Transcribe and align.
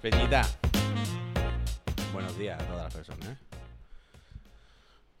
Peñita. 0.00 0.42
Buenos 2.12 2.38
días 2.38 2.62
a 2.62 2.64
todas 2.66 2.84
las 2.84 2.94
personas. 2.94 3.28
¿eh? 3.28 3.36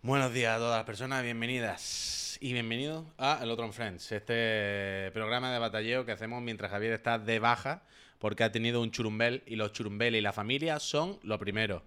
Buenos 0.02 0.32
días 0.32 0.54
a 0.54 0.58
todas 0.58 0.76
las 0.76 0.86
personas, 0.86 1.24
bienvenidas 1.24 2.38
y 2.40 2.52
bienvenidos 2.52 3.04
a 3.18 3.40
El 3.42 3.50
Otro 3.50 3.64
en 3.64 3.72
Friends, 3.72 4.12
este 4.12 5.10
programa 5.12 5.52
de 5.52 5.58
batalleo 5.58 6.06
que 6.06 6.12
hacemos 6.12 6.40
mientras 6.42 6.70
Javier 6.70 6.92
está 6.92 7.18
de 7.18 7.40
baja 7.40 7.82
porque 8.20 8.44
ha 8.44 8.52
tenido 8.52 8.80
un 8.80 8.92
churumbel 8.92 9.42
y 9.46 9.56
los 9.56 9.72
churumbel 9.72 10.14
y 10.14 10.20
la 10.20 10.32
familia 10.32 10.78
son 10.78 11.18
lo 11.24 11.40
primero. 11.40 11.82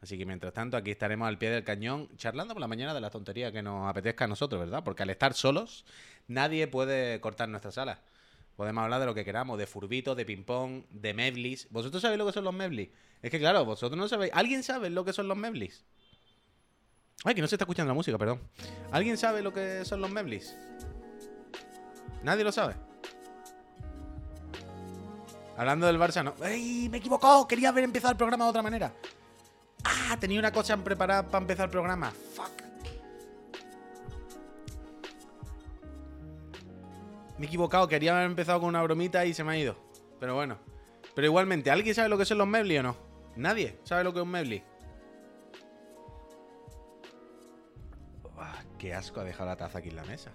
Así 0.00 0.16
que 0.16 0.24
mientras 0.24 0.52
tanto 0.52 0.76
aquí 0.76 0.92
estaremos 0.92 1.26
al 1.26 1.38
pie 1.38 1.50
del 1.50 1.64
cañón 1.64 2.08
charlando 2.16 2.54
por 2.54 2.60
la 2.60 2.68
mañana 2.68 2.94
de 2.94 3.00
la 3.00 3.10
tontería 3.10 3.50
que 3.50 3.62
nos 3.62 3.90
apetezca 3.90 4.26
a 4.26 4.28
nosotros, 4.28 4.60
¿verdad? 4.60 4.84
Porque 4.84 5.02
al 5.02 5.10
estar 5.10 5.34
solos 5.34 5.84
nadie 6.28 6.68
puede 6.68 7.20
cortar 7.20 7.48
nuestra 7.48 7.72
sala. 7.72 8.02
Podemos 8.56 8.82
hablar 8.82 9.00
de 9.00 9.06
lo 9.06 9.14
que 9.14 9.24
queramos, 9.24 9.58
de 9.58 9.66
furbitos, 9.66 10.16
de 10.16 10.24
ping-pong, 10.24 10.84
de 10.90 11.12
meblis. 11.12 11.68
¿Vosotros 11.70 12.00
sabéis 12.00 12.18
lo 12.18 12.26
que 12.26 12.32
son 12.32 12.44
los 12.44 12.54
meblis? 12.54 12.88
Es 13.22 13.30
que 13.30 13.38
claro, 13.38 13.64
vosotros 13.64 13.98
no 13.98 14.08
sabéis. 14.08 14.32
¿Alguien 14.34 14.62
sabe 14.62 14.88
lo 14.88 15.04
que 15.04 15.12
son 15.12 15.28
los 15.28 15.36
meblis? 15.36 15.84
Ay, 17.24 17.34
que 17.34 17.42
no 17.42 17.48
se 17.48 17.56
está 17.56 17.64
escuchando 17.64 17.90
la 17.90 17.94
música, 17.94 18.16
perdón. 18.16 18.40
¿Alguien 18.92 19.18
sabe 19.18 19.42
lo 19.42 19.52
que 19.52 19.84
son 19.84 20.00
los 20.00 20.10
meblis? 20.10 20.56
¿Nadie 22.22 22.44
lo 22.44 22.52
sabe? 22.52 22.74
Hablando 25.56 25.86
del 25.86 25.98
Barça, 25.98 26.22
no. 26.22 26.34
¡Ey! 26.44 26.88
Me 26.88 26.98
he. 26.98 27.46
Quería 27.48 27.68
haber 27.70 27.84
empezado 27.84 28.12
el 28.12 28.16
programa 28.16 28.44
de 28.44 28.50
otra 28.50 28.62
manera. 28.62 28.92
Ah, 29.84 30.16
tenía 30.18 30.38
una 30.38 30.52
cosa 30.52 30.76
preparada 30.76 31.22
para 31.28 31.42
empezar 31.42 31.66
el 31.66 31.70
programa. 31.70 32.10
Fuck. 32.10 32.62
Me 37.38 37.46
he 37.46 37.48
equivocado. 37.48 37.88
Quería 37.88 38.12
haber 38.14 38.26
empezado 38.26 38.60
con 38.60 38.68
una 38.68 38.82
bromita 38.82 39.24
y 39.26 39.34
se 39.34 39.44
me 39.44 39.52
ha 39.52 39.58
ido. 39.58 39.76
Pero 40.20 40.34
bueno. 40.34 40.58
Pero 41.14 41.26
igualmente, 41.26 41.70
¿alguien 41.70 41.94
sabe 41.94 42.08
lo 42.08 42.18
que 42.18 42.24
son 42.24 42.38
los 42.38 42.46
meblis 42.46 42.80
o 42.80 42.82
no? 42.82 42.96
Nadie 43.36 43.78
sabe 43.84 44.04
lo 44.04 44.12
que 44.12 44.18
es 44.18 44.24
un 44.24 44.30
mebli. 44.30 44.62
qué 48.78 48.94
asco 48.94 49.20
ha 49.20 49.24
dejado 49.24 49.48
la 49.48 49.56
taza 49.56 49.78
aquí 49.78 49.88
en 49.88 49.96
la 49.96 50.04
mesa. 50.04 50.32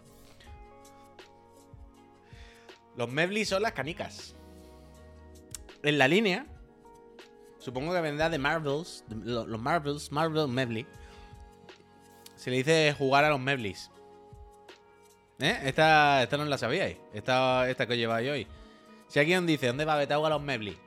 Los 2.96 3.12
meblis 3.12 3.50
son 3.50 3.62
las 3.62 3.74
canicas. 3.74 4.36
En 5.84 5.98
la 5.98 6.08
línea, 6.08 6.46
supongo 7.60 7.94
que 7.94 8.02
vendrá 8.02 8.30
de 8.30 8.38
Marvels, 8.38 9.04
los 9.10 9.60
Marvels, 9.60 10.12
Marvel 10.12 10.48
Mebli. 10.48 10.86
Se 12.36 12.50
le 12.50 12.58
dice 12.58 12.94
jugar 12.98 13.24
a 13.24 13.30
los 13.30 13.40
meblis. 13.40 13.92
¿Eh? 15.42 15.60
Esta, 15.64 16.24
esta 16.24 16.38
no 16.38 16.46
la 16.46 16.58
sabíais. 16.58 16.98
Esta, 17.14 17.70
esta 17.70 17.88
que 17.88 17.94
os 17.94 18.00
lleváis 18.00 18.30
hoy. 18.30 18.48
Si 19.08 19.20
alguien 19.20 19.46
dice, 19.46 19.68
¿dónde 19.68 19.86
va 19.86 19.96
Betau 19.96 20.26
a 20.26 20.30
los 20.30 20.42
meblis? 20.42 20.78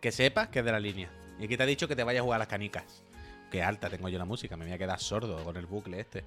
Que 0.00 0.12
sepas 0.12 0.48
que 0.48 0.58
es 0.58 0.64
de 0.64 0.72
la 0.72 0.80
línea. 0.80 1.10
Y 1.38 1.44
aquí 1.44 1.56
te 1.56 1.62
ha 1.62 1.66
dicho 1.66 1.88
que 1.88 1.96
te 1.96 2.04
vayas 2.04 2.20
a 2.20 2.24
jugar 2.24 2.36
a 2.36 2.40
las 2.40 2.48
canicas. 2.48 3.02
Qué 3.50 3.62
alta 3.62 3.88
tengo 3.88 4.08
yo 4.08 4.18
la 4.18 4.24
música, 4.24 4.56
me 4.56 4.64
voy 4.64 4.74
a 4.74 4.78
quedar 4.78 5.00
sordo 5.00 5.42
con 5.42 5.56
el 5.56 5.66
bucle 5.66 6.00
este. 6.00 6.24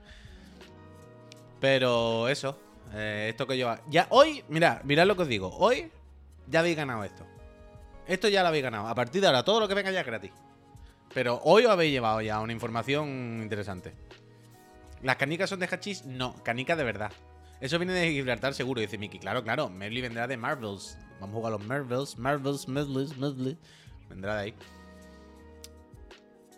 Pero 1.59 2.27
eso, 2.27 2.59
eh, 2.93 3.27
esto 3.29 3.47
que 3.47 3.57
yo... 3.57 3.73
Ya 3.87 4.07
hoy, 4.09 4.43
mirad, 4.49 4.81
mirad 4.83 5.05
lo 5.05 5.15
que 5.15 5.21
os 5.21 5.27
digo. 5.27 5.55
Hoy 5.57 5.91
ya 6.47 6.59
habéis 6.59 6.75
ganado 6.75 7.03
esto. 7.03 7.25
Esto 8.07 8.27
ya 8.27 8.41
lo 8.41 8.49
habéis 8.49 8.63
ganado. 8.63 8.87
A 8.87 8.95
partir 8.95 9.21
de 9.21 9.27
ahora, 9.27 9.43
todo 9.43 9.59
lo 9.59 9.67
que 9.67 9.73
venga 9.73 9.91
ya 9.91 10.01
es 10.01 10.05
gratis. 10.05 10.31
Pero 11.13 11.39
hoy 11.43 11.65
os 11.65 11.71
habéis 11.71 11.91
llevado 11.91 12.21
ya 12.21 12.39
una 12.39 12.51
información 12.51 13.39
interesante. 13.41 13.93
¿Las 15.01 15.15
canicas 15.17 15.49
son 15.49 15.59
de 15.59 15.67
hachís? 15.67 16.05
No, 16.05 16.35
canicas 16.43 16.77
de 16.77 16.83
verdad. 16.83 17.11
Eso 17.63 17.79
viene 17.79 17.93
de 17.93 18.11
Gibraltar 18.11 18.53
seguro, 18.53 18.81
dice 18.81 18.97
Mickey. 18.97 19.21
Claro, 19.21 19.41
claro, 19.41 19.69
Merly 19.69 20.01
vendrá 20.01 20.27
de 20.27 20.35
Marvels. 20.35 20.97
Vamos 21.21 21.33
a 21.33 21.37
jugar 21.37 21.53
a 21.53 21.57
los 21.57 21.65
Marvels, 21.65 22.17
Marvels, 22.17 22.67
Marvels, 22.67 23.17
Marvels. 23.17 23.57
Vendrá 24.09 24.35
de 24.35 24.41
ahí. 24.41 24.55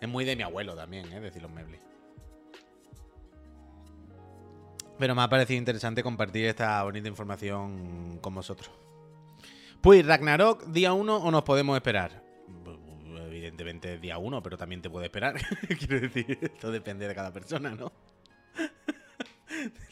Es 0.00 0.08
muy 0.08 0.24
de 0.24 0.34
mi 0.34 0.42
abuelo 0.42 0.74
también, 0.74 1.06
¿eh? 1.12 1.20
Decir 1.20 1.42
los 1.42 1.52
Meblis. 1.52 1.78
Pero 4.98 5.14
me 5.14 5.22
ha 5.22 5.28
parecido 5.28 5.58
interesante 5.58 6.02
compartir 6.02 6.46
esta 6.46 6.82
bonita 6.82 7.06
información 7.06 8.18
con 8.20 8.34
vosotros. 8.34 8.72
Pues, 9.80 10.04
Ragnarok, 10.04 10.64
día 10.64 10.92
1 10.92 11.18
o 11.18 11.30
nos 11.30 11.44
podemos 11.44 11.76
esperar? 11.76 12.24
Evidentemente 13.28 13.98
día 13.98 14.18
1, 14.18 14.42
pero 14.42 14.58
también 14.58 14.82
te 14.82 14.90
puede 14.90 15.06
esperar. 15.06 15.36
Quiero 15.78 16.00
decir, 16.00 16.36
esto 16.42 16.72
depende 16.72 17.06
de 17.06 17.14
cada 17.14 17.32
persona, 17.32 17.70
¿no? 17.76 17.92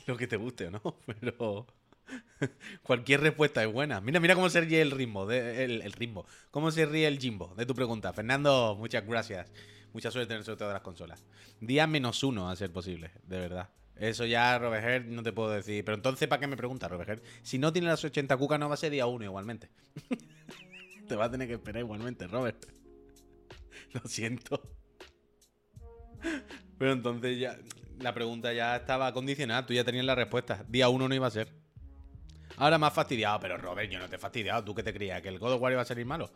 Lo 0.07 0.17
que 0.17 0.27
te 0.27 0.37
guste 0.37 0.69
o 0.69 0.71
no, 0.71 0.83
pero... 1.21 1.67
Cualquier 2.83 3.21
respuesta 3.23 3.63
es 3.63 3.73
buena. 3.73 4.01
Mira, 4.01 4.21
mira 4.21 4.35
cómo 4.35 4.51
se 4.51 4.61
ríe 4.61 4.83
el 4.83 4.91
ritmo, 4.91 5.31
el, 5.31 5.93
ritmo. 5.93 6.27
Cómo 6.51 6.71
se 6.71 6.85
ríe 6.85 7.07
el 7.07 7.19
Jimbo 7.19 7.55
de 7.57 7.65
tu 7.65 7.75
pregunta. 7.75 8.13
Fernando, 8.13 8.77
muchas 8.79 9.07
gracias. 9.07 9.51
Mucha 9.95 10.11
suerte 10.11 10.35
en 10.35 10.41
el 10.41 10.45
sorteo 10.45 10.67
de 10.67 10.75
las 10.75 10.83
consolas. 10.83 11.25
Día 11.61 11.87
menos 11.87 12.23
uno 12.23 12.51
a 12.51 12.57
ser 12.57 12.71
posible, 12.71 13.11
de 13.27 13.39
verdad. 13.39 13.71
Eso 13.97 14.27
ya, 14.27 14.59
Robert 14.59 15.07
no 15.07 15.23
te 15.23 15.33
puedo 15.33 15.51
decir. 15.51 15.83
Pero 15.85 15.97
entonces, 15.97 16.29
¿para 16.29 16.41
qué 16.41 16.47
me 16.47 16.57
preguntas, 16.57 16.91
Robert 16.91 17.25
Si 17.43 17.59
no 17.59 17.73
tiene 17.73 17.89
las 17.89 18.05
80 18.05 18.37
cucas, 18.37 18.59
no 18.59 18.69
va 18.69 18.75
a 18.75 18.77
ser 18.77 18.91
día 18.91 19.07
1 19.07 19.25
igualmente. 19.25 19.71
te 21.09 21.17
va 21.17 21.27
a 21.27 21.31
tener 21.31 21.49
que 21.49 21.55
esperar 21.55 21.81
igualmente, 21.81 22.27
Robert. 22.27 22.67
Lo 23.93 24.01
siento. 24.07 24.61
Pero 26.79 26.93
entonces 26.93 27.39
ya. 27.39 27.59
La 28.01 28.13
pregunta 28.13 28.53
ya 28.53 28.77
estaba 28.77 29.13
condicionada. 29.13 29.65
Tú 29.67 29.73
ya 29.73 29.85
tenías 29.85 30.05
la 30.05 30.15
respuesta. 30.15 30.65
Día 30.69 30.89
1 30.89 31.09
no 31.09 31.15
iba 31.15 31.27
a 31.27 31.31
ser. 31.31 31.49
Ahora 32.57 32.77
has 32.77 32.93
fastidiado. 32.93 33.39
Pero 33.41 33.57
Robert, 33.57 33.91
yo 33.91 33.99
no 33.99 34.09
te 34.09 34.17
he 34.17 34.19
fastidiado. 34.19 34.65
¿Tú 34.65 34.75
qué 34.75 34.83
te 34.83 34.93
creías? 34.93 35.23
¿Que 35.23 35.29
el 35.29 35.39
God 35.39 35.53
of 35.53 35.63
War 35.63 35.73
iba 35.73 35.83
a 35.83 35.85
salir 35.85 36.05
malo? 36.05 36.31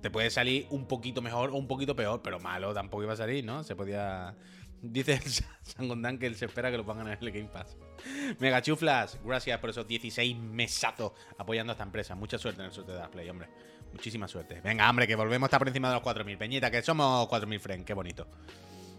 Te 0.00 0.10
puede 0.10 0.30
salir 0.30 0.66
un 0.70 0.88
poquito 0.88 1.22
mejor 1.22 1.50
o 1.50 1.56
un 1.56 1.68
poquito 1.68 1.94
peor. 1.94 2.22
Pero 2.22 2.40
malo 2.40 2.72
tampoco 2.72 3.02
iba 3.02 3.12
a 3.12 3.16
salir, 3.16 3.44
¿no? 3.44 3.62
Se 3.64 3.76
podía. 3.76 4.34
Dice 4.80 5.20
Sangondan 5.62 6.18
que 6.18 6.26
él 6.26 6.34
se 6.34 6.46
espera 6.46 6.70
que 6.70 6.76
lo 6.76 6.84
pongan 6.84 7.08
en 7.08 7.18
el 7.20 7.30
Game 7.30 7.48
Pass. 7.48 7.76
Mega 8.40 8.62
chuflas, 8.62 9.20
gracias 9.24 9.60
por 9.60 9.70
esos 9.70 9.86
16 9.86 10.36
mesazos 10.36 11.12
apoyando 11.38 11.70
a 11.70 11.74
esta 11.74 11.84
empresa. 11.84 12.16
Mucha 12.16 12.36
suerte 12.36 12.62
en 12.62 12.66
el 12.66 12.72
sorteo 12.72 12.96
de 12.96 13.00
la 13.00 13.10
Play, 13.10 13.28
hombre. 13.28 13.48
Muchísima 13.92 14.26
suerte. 14.26 14.60
Venga, 14.62 14.88
hombre, 14.88 15.06
que 15.06 15.16
volvemos 15.16 15.46
a 15.46 15.48
estar 15.48 15.58
por 15.58 15.68
encima 15.68 15.88
de 15.88 15.94
los 15.94 16.02
4.000. 16.02 16.38
Peñita, 16.38 16.70
que 16.70 16.82
somos 16.82 17.28
4.000 17.28 17.60
friends. 17.60 17.86
Qué 17.86 17.94
bonito. 17.94 18.26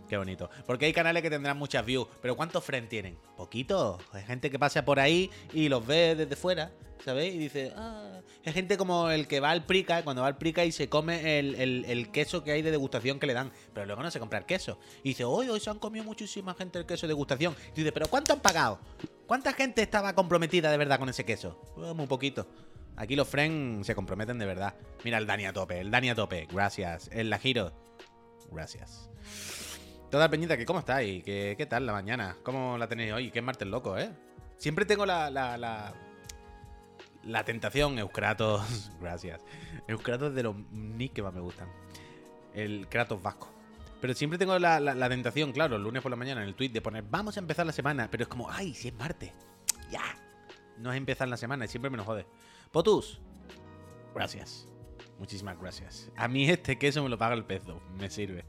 Qué 0.08 0.18
bonito. 0.18 0.50
Porque 0.66 0.86
hay 0.86 0.94
canales 0.94 1.24
que 1.24 1.30
tendrán 1.30 1.58
muchas 1.58 1.86
views. 1.86 2.08
Pero 2.22 2.36
¿cuántos 2.36 2.64
friends 2.64 2.90
tienen? 2.90 3.18
Poquito. 3.36 3.98
Hay 4.12 4.24
gente 4.24 4.52
que 4.52 4.59
pasa 4.59 4.86
por 4.86 5.00
ahí 5.00 5.31
y 5.54 5.70
los 5.70 5.86
ve 5.86 6.16
desde 6.16 6.36
fuera. 6.36 6.72
¿Sabéis? 7.04 7.34
Y 7.36 7.38
dice, 7.38 7.74
ah. 7.76 8.22
Es 8.44 8.54
gente 8.54 8.78
como 8.78 9.09
el 9.09 9.28
que 9.28 9.40
va 9.40 9.52
al 9.52 9.66
Prica, 9.66 10.04
cuando 10.04 10.22
va 10.22 10.28
al 10.28 10.38
Prica 10.38 10.66
y 10.66 10.72
se 10.72 10.90
come 10.90 11.40
el, 11.40 12.10
queso 12.12 12.44
que 12.44 12.52
hay 12.52 12.62
de 12.62 12.72
degustación 12.72 13.20
que 13.20 13.25
le 13.25 13.34
dan. 13.34 13.52
Pero 13.74 13.86
luego 13.86 14.04
no 14.04 14.12
se 14.12 14.20
compra 14.20 14.40
el 14.40 14.46
queso. 14.46 14.78
Y 15.02 15.10
dice, 15.10 15.24
hoy, 15.24 15.50
hoy 15.50 15.60
se 15.60 15.70
han 15.70 15.80
comido 15.80 16.06
muchísima 16.06 16.54
gente 16.54 16.80
el 16.80 16.86
queso 16.86 17.08
de 17.08 17.12
degustación. 17.12 17.56
Y 17.74 17.80
dice, 17.80 17.92
¿pero 17.92 18.08
cuánto 18.08 18.34
han 18.34 18.42
pagado? 18.42 18.80
¿Cuánta 19.28 19.54
gente 19.54 19.81
estaba 19.81 20.14
comprometida 20.14 20.70
de 20.70 20.78
verdad 20.78 21.00
con 21.00 21.10
ese 21.10 21.25
queso? 21.25 21.58
Pues 21.75 21.96
muy 21.96 22.08
poquito. 22.08 22.46
Aquí 22.96 23.16
los 23.16 23.28
friends 23.28 23.88
se 23.88 23.96
comprometen 23.96 24.38
de 24.38 24.46
verdad. 24.46 24.76
Mira 25.04 25.18
el 25.18 25.26
Dani 25.26 25.46
a 25.46 25.54
tope, 25.54 25.80
el 25.80 25.92
Dani 25.92 26.09
a 26.09 26.16
tope. 26.16 26.48
Gracias. 26.52 27.09
El 27.12 27.30
La 27.30 27.40
Giro. 27.40 27.74
Gracias. 28.52 29.09
Toda 30.12 30.30
peñita, 30.30 30.58
que 30.58 30.66
¿cómo 30.66 30.80
estáis? 30.80 31.24
¿Qué, 31.24 31.56
¿Qué 31.58 31.66
tal 31.66 31.88
la 31.88 31.94
mañana? 31.94 32.38
¿Cómo 32.44 32.78
la 32.78 32.88
tenéis 32.88 33.14
hoy? 33.14 33.31
Qué 33.31 33.42
martes 33.42 33.68
loco, 33.68 33.98
¿eh? 33.98 34.12
Siempre 34.58 34.86
tengo 34.86 35.08
la, 35.08 35.31
la, 35.31 35.58
la, 35.58 35.94
la 37.24 37.44
tentación, 37.44 37.98
Euskratos. 37.98 38.92
Gracias. 39.02 39.42
Euskratos 39.88 40.36
de 40.36 40.44
los 40.44 40.56
nick 40.72 41.14
que 41.14 41.24
más 41.24 41.34
me 41.34 41.42
gustan. 41.42 41.68
El 42.54 42.88
Kratos 42.88 43.22
vasco. 43.22 43.50
Pero 44.02 44.14
siempre 44.14 44.38
tengo 44.38 44.60
la, 44.60 44.80
la, 44.81 45.10
tentación, 45.10 45.54
claro, 45.54 45.78
el 45.78 45.81
lunes 45.81 46.02
por 46.02 46.12
la 46.12 46.18
mañana 46.18 46.42
en 46.44 46.50
el 46.50 46.56
tweet 46.56 46.70
de 46.70 46.81
poner 46.81 47.06
vamos 47.10 47.38
a 47.38 47.40
empezar 47.40 47.66
la 47.66 47.72
semana. 47.72 48.10
Pero 48.12 48.24
es 48.24 48.28
como, 48.28 48.52
ay, 48.52 48.74
si 48.74 48.90
es 48.90 48.94
martes. 48.94 49.31
No 50.83 50.91
es 50.91 50.97
empezar 50.97 51.29
la 51.29 51.38
semana 51.38 51.63
y 51.63 51.69
siempre 51.69 51.89
me 51.89 51.95
lo 51.95 52.03
jode. 52.03 52.25
Potus. 52.69 53.21
Gracias. 54.13 54.68
Muchísimas 55.18 55.57
gracias. 55.57 56.12
A 56.18 56.27
mí 56.27 56.50
este 56.50 56.77
queso 56.77 57.01
me 57.01 57.07
lo 57.07 57.18
paga 57.18 57.35
el 57.35 57.45
peso. 57.45 57.81
Me 57.97 58.09
sirve. 58.09 58.44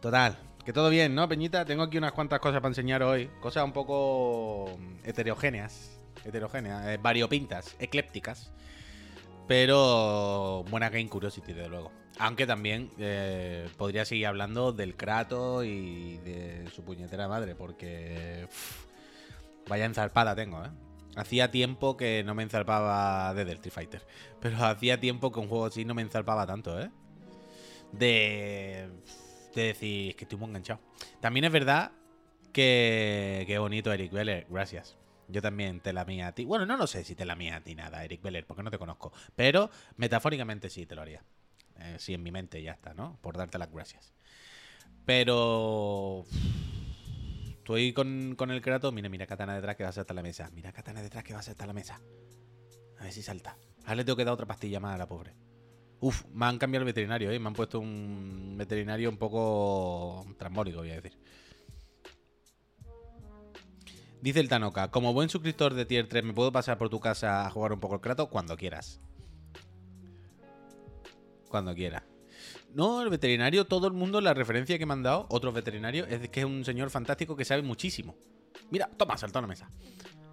Total, 0.00 0.36
que 0.64 0.72
todo 0.72 0.90
bien, 0.90 1.14
¿no, 1.14 1.28
Peñita? 1.28 1.64
Tengo 1.64 1.84
aquí 1.84 1.96
unas 1.96 2.10
cuantas 2.10 2.40
cosas 2.40 2.60
para 2.60 2.70
enseñar 2.70 3.04
hoy. 3.04 3.30
Cosas 3.40 3.62
un 3.62 3.72
poco 3.72 4.76
heterogéneas. 5.04 6.00
Heterogéneas, 6.24 6.88
eh, 6.88 6.98
variopintas, 7.00 7.76
eclépticas. 7.78 8.50
Pero 9.46 10.64
buena 10.68 10.90
Game 10.90 11.08
Curiosity, 11.08 11.52
desde 11.52 11.68
luego. 11.68 11.92
Aunque 12.20 12.46
también 12.46 12.90
eh, 12.98 13.68
podría 13.76 14.04
seguir 14.04 14.26
hablando 14.26 14.72
del 14.72 14.94
Kratos 14.94 15.64
y 15.64 16.18
de 16.18 16.68
su 16.74 16.84
puñetera 16.84 17.28
madre, 17.28 17.54
porque. 17.54 18.46
vaya 19.68 19.86
enzarpada 19.86 20.34
tengo, 20.34 20.64
¿eh? 20.64 20.70
Hacía 21.16 21.50
tiempo 21.50 21.96
que 21.96 22.22
no 22.24 22.34
me 22.34 22.42
enzarpaba 22.44 23.34
de 23.34 23.42
Street 23.52 23.72
Fighter. 23.72 24.06
Pero 24.40 24.64
hacía 24.64 25.00
tiempo 25.00 25.32
que 25.32 25.40
un 25.40 25.48
juego 25.48 25.66
así 25.66 25.84
no 25.84 25.94
me 25.94 26.02
enzarpaba 26.02 26.46
tanto, 26.46 26.78
¿eh? 26.80 26.90
De 27.92 28.88
de 29.54 29.62
decir, 29.62 30.10
es 30.10 30.16
que 30.16 30.24
estoy 30.24 30.38
muy 30.38 30.48
enganchado. 30.48 30.80
También 31.20 31.44
es 31.44 31.52
verdad 31.52 31.92
que. 32.52 33.44
Qué 33.46 33.58
bonito, 33.58 33.92
Eric 33.92 34.12
Beller, 34.12 34.46
gracias. 34.48 34.96
Yo 35.28 35.42
también 35.42 35.80
te 35.80 35.92
la 35.92 36.04
mía 36.04 36.28
a 36.28 36.32
ti. 36.32 36.44
Bueno, 36.44 36.66
no 36.66 36.76
lo 36.76 36.86
sé 36.86 37.04
si 37.04 37.14
te 37.14 37.24
la 37.24 37.36
mía 37.36 37.56
a 37.56 37.60
ti 37.60 37.74
nada, 37.74 38.04
Eric 38.04 38.22
Beller, 38.22 38.46
porque 38.46 38.62
no 38.62 38.70
te 38.70 38.78
conozco. 38.78 39.12
Pero 39.36 39.70
metafóricamente 39.96 40.68
sí 40.70 40.86
te 40.86 40.94
lo 40.94 41.02
haría. 41.02 41.22
Eh, 41.80 41.96
sí, 41.98 42.14
en 42.14 42.22
mi 42.22 42.30
mente 42.30 42.62
ya 42.62 42.72
está, 42.72 42.94
¿no? 42.94 43.18
Por 43.20 43.36
darte 43.36 43.58
las 43.58 43.70
gracias. 43.70 44.12
Pero. 45.06 46.24
Estoy 47.48 47.92
con, 47.92 48.34
con 48.36 48.50
el 48.50 48.60
Kratos. 48.60 48.92
Mira, 48.92 49.08
mira, 49.08 49.26
Katana 49.26 49.54
detrás 49.54 49.76
que 49.76 49.84
va 49.84 49.90
a 49.90 49.92
saltar 49.92 50.16
la 50.16 50.22
mesa. 50.22 50.50
Mira, 50.54 50.72
Katana 50.72 51.02
detrás 51.02 51.24
que 51.24 51.34
va 51.34 51.40
a 51.40 51.42
saltar 51.42 51.66
la 51.66 51.72
mesa. 51.72 52.00
A 52.98 53.04
ver 53.04 53.12
si 53.12 53.22
salta. 53.22 53.56
Ahora 53.84 53.96
le 53.96 54.04
tengo 54.04 54.16
que 54.16 54.24
dar 54.24 54.34
otra 54.34 54.46
pastilla 54.46 54.80
más 54.80 54.94
a 54.94 54.98
la 54.98 55.06
pobre. 55.06 55.34
Uf, 56.00 56.24
me 56.32 56.46
han 56.46 56.58
cambiado 56.58 56.82
el 56.82 56.86
veterinario, 56.86 57.30
¿eh? 57.30 57.38
Me 57.38 57.48
han 57.48 57.54
puesto 57.54 57.78
un 57.78 58.54
veterinario 58.56 59.10
un 59.10 59.18
poco 59.18 60.26
trambólico, 60.38 60.78
voy 60.78 60.90
a 60.90 61.00
decir. 61.00 61.18
Dice 64.22 64.40
el 64.40 64.48
Tanoka, 64.48 64.90
como 64.90 65.12
buen 65.12 65.28
suscriptor 65.28 65.74
de 65.74 65.86
Tier 65.86 66.08
3, 66.08 66.24
¿me 66.24 66.32
puedo 66.34 66.52
pasar 66.52 66.76
por 66.76 66.90
tu 66.90 67.00
casa 67.00 67.46
a 67.46 67.50
jugar 67.50 67.72
un 67.72 67.80
poco 67.80 67.94
el 67.94 68.00
Kratos? 68.00 68.28
Cuando 68.28 68.56
quieras. 68.56 69.00
Cuando 71.50 71.74
quieras. 71.74 72.04
No, 72.72 73.02
el 73.02 73.10
veterinario, 73.10 73.66
todo 73.66 73.86
el 73.86 73.92
mundo, 73.92 74.22
la 74.22 74.32
referencia 74.32 74.78
que 74.78 74.86
me 74.86 74.94
han 74.94 75.02
dado, 75.02 75.26
otros 75.28 75.52
veterinarios, 75.52 76.08
es 76.08 76.30
que 76.30 76.40
es 76.40 76.46
un 76.46 76.64
señor 76.64 76.88
fantástico 76.88 77.36
que 77.36 77.44
sabe 77.44 77.60
muchísimo. 77.60 78.16
Mira, 78.70 78.88
toma, 78.96 79.18
saltó 79.18 79.40
a 79.40 79.42
la 79.42 79.48
mesa. 79.48 79.68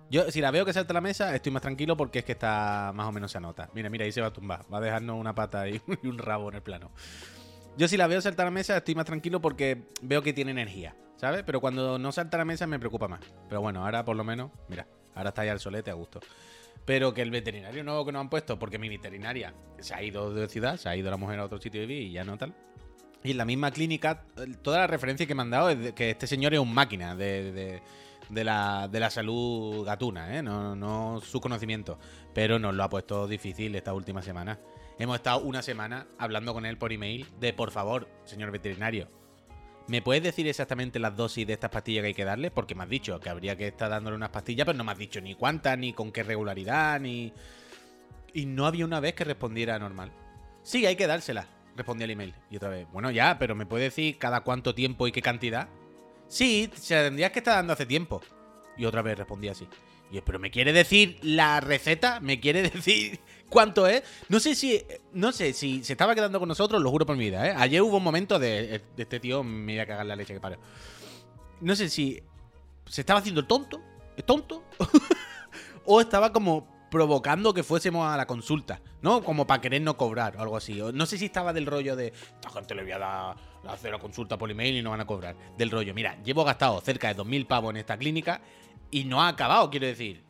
Yo, 0.10 0.32
si 0.32 0.40
la 0.40 0.52
veo 0.52 0.64
que 0.64 0.72
salta 0.72 0.94
a 0.94 0.96
la 0.96 1.02
mesa, 1.02 1.36
estoy 1.36 1.52
más 1.52 1.62
tranquilo 1.62 1.98
porque 1.98 2.20
es 2.20 2.26
que 2.26 2.32
está 2.32 2.94
más 2.96 3.10
o 3.10 3.12
menos 3.12 3.30
se 3.30 3.40
anota. 3.40 3.70
Mira, 3.74 3.90
mira, 3.90 4.06
ahí 4.06 4.14
se 4.14 4.22
va 4.22 4.28
a 4.28 4.34
tumbar. 4.34 4.66
Va 4.72 4.78
a 4.78 4.82
dejarnos 4.82 5.20
una 5.20 5.36
pata 5.36 5.68
y 5.70 5.82
un 6.04 6.18
rabo 6.18 6.48
en 6.48 6.56
el 6.56 6.62
plano. 6.62 6.92
Yo 7.76 7.90
si 7.90 7.98
la 7.98 8.08
veo 8.08 8.22
saltar 8.22 8.46
a 8.46 8.50
la 8.50 8.54
mesa, 8.54 8.78
estoy 8.78 8.96
más 8.96 9.06
tranquilo 9.06 9.42
porque 9.42 9.84
veo 10.02 10.22
que 10.22 10.32
tiene 10.32 10.52
energía. 10.52 10.96
¿sabes? 11.18 11.44
Pero 11.44 11.60
cuando 11.60 12.00
no 12.00 12.12
salta 12.12 12.38
a 12.38 12.40
la 12.40 12.46
mesa 12.46 12.66
me 12.68 12.80
preocupa 12.80 13.08
más. 13.08 13.20
Pero 13.50 13.62
bueno, 13.62 13.84
ahora 13.84 14.06
por 14.06 14.16
lo 14.16 14.24
menos, 14.24 14.52
mira, 14.70 14.88
ahora 15.16 15.30
está 15.30 15.44
ya 15.44 15.52
el 15.52 15.60
solete 15.60 15.92
a 15.92 15.96
gusto. 15.96 16.22
Pero 16.88 17.14
que 17.14 17.22
el 17.22 17.32
veterinario 17.32 17.84
nuevo 17.84 18.06
que 18.06 18.14
nos 18.14 18.22
han 18.22 18.30
puesto, 18.30 18.58
porque 18.58 18.80
mi 18.80 18.88
veterinaria 18.88 19.54
se 19.78 19.94
ha 19.94 20.02
ido 20.02 20.34
de 20.34 20.48
ciudad, 20.48 20.78
se 20.78 20.88
ha 20.88 20.96
ido 20.96 21.12
la 21.12 21.18
mujer 21.18 21.38
a 21.38 21.44
otro 21.44 21.60
sitio 21.60 21.82
de 21.82 21.86
vivir 21.86 22.08
y 22.08 22.12
ya 22.14 22.24
no 22.24 22.38
tal. 22.38 22.56
Y 23.26 23.32
en 23.32 23.38
la 23.38 23.44
misma 23.44 23.72
clínica, 23.72 24.24
toda 24.62 24.78
la 24.80 24.88
referencia 24.88 25.28
que 25.28 25.36
me 25.36 25.42
han 25.42 25.50
dado 25.50 25.70
es 25.70 25.92
que 25.92 26.12
este 26.12 26.28
señor 26.28 26.54
es 26.54 26.62
un 26.62 26.74
máquina 26.74 27.14
de, 27.14 27.82
de, 28.30 28.44
la, 28.46 28.88
de 28.88 29.00
la 29.02 29.10
salud 29.10 29.86
gatuna, 29.86 30.38
¿eh? 30.38 30.42
No, 30.42 30.78
no 30.78 31.20
su 31.20 31.42
conocimiento. 31.42 32.00
Pero 32.34 32.58
nos 32.58 32.74
lo 32.74 32.84
ha 32.86 32.90
puesto 32.90 33.28
difícil 33.28 33.76
esta 33.76 33.94
última 33.94 34.22
semana. 34.22 34.58
Hemos 34.98 35.18
estado 35.18 35.40
una 35.42 35.62
semana 35.62 36.08
hablando 36.18 36.54
con 36.54 36.66
él 36.66 36.78
por 36.78 36.94
email 36.94 37.28
de, 37.38 37.52
por 37.52 37.72
favor, 37.72 38.08
señor 38.24 38.52
veterinario, 38.52 39.10
¿Me 39.88 40.02
puedes 40.02 40.22
decir 40.22 40.48
exactamente 40.48 41.00
las 41.00 41.16
dosis 41.16 41.48
de 41.48 41.54
estas 41.54 41.70
pastillas 41.70 42.02
que 42.02 42.08
hay 42.08 42.14
que 42.14 42.26
darle? 42.26 42.52
Porque 42.52 42.76
me 42.76 42.84
has 42.84 42.90
dicho 42.90 43.20
que 43.22 43.30
habría 43.30 43.56
que 43.56 43.68
estar 43.68 43.90
dándole 43.90 44.18
unas 44.18 44.30
pastillas, 44.30 44.66
pero 44.66 44.78
no 44.78 44.84
me 44.84 44.92
has 44.92 44.98
dicho 44.98 45.22
ni 45.22 45.34
cuántas, 45.36 45.78
ni 45.78 45.94
con 45.94 46.12
qué 46.12 46.24
regularidad, 46.24 47.00
ni... 47.00 47.34
Y 48.34 48.46
no 48.46 48.66
había 48.66 48.84
una 48.84 49.00
vez 49.00 49.14
que 49.16 49.24
respondiera 49.24 49.80
normal. 49.80 50.12
Sí, 50.62 50.86
hay 50.86 50.98
que 50.98 51.08
dársela, 51.08 51.48
respondí 51.78 52.04
al 52.04 52.12
email. 52.12 52.34
Y 52.52 52.58
otra 52.58 52.68
vez, 52.68 52.86
bueno, 52.92 53.12
ya, 53.12 53.40
pero 53.40 53.56
¿me 53.56 53.66
puedes 53.66 53.96
decir 53.96 54.18
cada 54.18 54.42
cuánto 54.42 54.76
tiempo 54.76 55.08
y 55.08 55.14
qué 55.14 55.22
cantidad? 55.22 55.70
Sí, 56.28 56.70
se 56.76 56.96
la 56.96 57.04
tendrías 57.04 57.32
que 57.32 57.40
estar 57.40 57.56
dando 57.56 57.72
hace 57.72 57.86
tiempo. 57.86 58.22
Y 58.78 58.84
otra 58.84 59.02
vez 59.02 59.18
respondí 59.18 59.48
así. 59.48 59.68
Y 60.12 60.20
pero 60.22 60.40
¿me 60.40 60.52
quiere 60.52 60.74
decir 60.74 61.18
la 61.22 61.62
receta? 61.62 62.20
¿Me 62.20 62.42
quiere 62.42 62.62
decir 62.70 63.20
cuánto 63.50 63.88
es? 63.88 64.04
No 64.30 64.40
sé 64.40 64.56
si 64.56 64.84
no 65.14 65.32
sé 65.32 65.54
si 65.54 65.84
se 65.84 65.94
estaba 65.94 66.16
quedando 66.16 66.40
con 66.40 66.48
nosotros, 66.48 66.82
lo 66.82 66.90
juro 66.92 67.06
por 67.06 67.18
mi 67.18 67.26
vida, 67.26 67.48
¿eh? 67.48 67.54
Ayer 67.58 67.82
hubo 67.82 67.98
un 67.98 68.04
momento 68.04 68.40
de, 68.40 68.82
este 68.98 69.20
tío 69.20 69.44
me 69.44 69.74
iba 69.74 69.84
a 69.84 69.88
cagar 69.88 70.06
la 70.06 70.16
leche 70.16 70.34
que 70.34 70.40
parió. 70.40 70.60
No 71.62 71.76
sé 71.76 71.90
si 71.90 72.22
se 72.86 73.02
estaba 73.02 73.20
haciendo 73.20 73.46
tonto, 73.46 73.82
¿es 74.16 74.26
tonto? 74.26 74.64
o 75.86 76.02
estaba 76.02 76.32
como 76.32 76.78
provocando 76.90 77.54
que 77.54 77.64
fuésemos 77.64 78.08
a 78.08 78.16
la 78.16 78.26
consulta, 78.26 78.82
¿no? 79.02 79.24
Como 79.24 79.46
para 79.46 79.62
querer 79.62 79.82
no 79.82 79.98
cobrar 79.98 80.38
o 80.38 80.42
algo 80.42 80.58
así. 80.58 80.82
No 80.94 81.06
sé 81.06 81.18
si 81.18 81.26
estaba 81.26 81.54
del 81.54 81.66
rollo 81.66 81.96
de 81.96 82.08
esta 82.08 82.50
gente 82.50 82.76
le 82.76 82.84
voy 82.84 82.92
a 82.92 83.00
dar 83.00 83.36
hacer 83.68 83.92
la 83.92 84.00
consulta 84.00 84.38
por 84.38 84.50
email 84.50 84.78
y 84.78 84.82
no 84.82 84.92
van 84.92 85.02
a 85.02 85.06
cobrar. 85.06 85.36
Del 85.58 85.72
rollo, 85.72 85.94
mira, 85.94 86.22
llevo 86.24 86.44
gastado 86.44 86.80
cerca 86.82 87.14
de 87.14 87.22
2.000 87.22 87.48
pavos 87.48 87.72
en 87.72 87.78
esta 87.78 87.98
clínica 87.98 88.42
y 88.92 89.04
no 89.04 89.22
ha 89.22 89.28
acabado, 89.28 89.70
quiero 89.70 89.88
decir. 89.88 90.24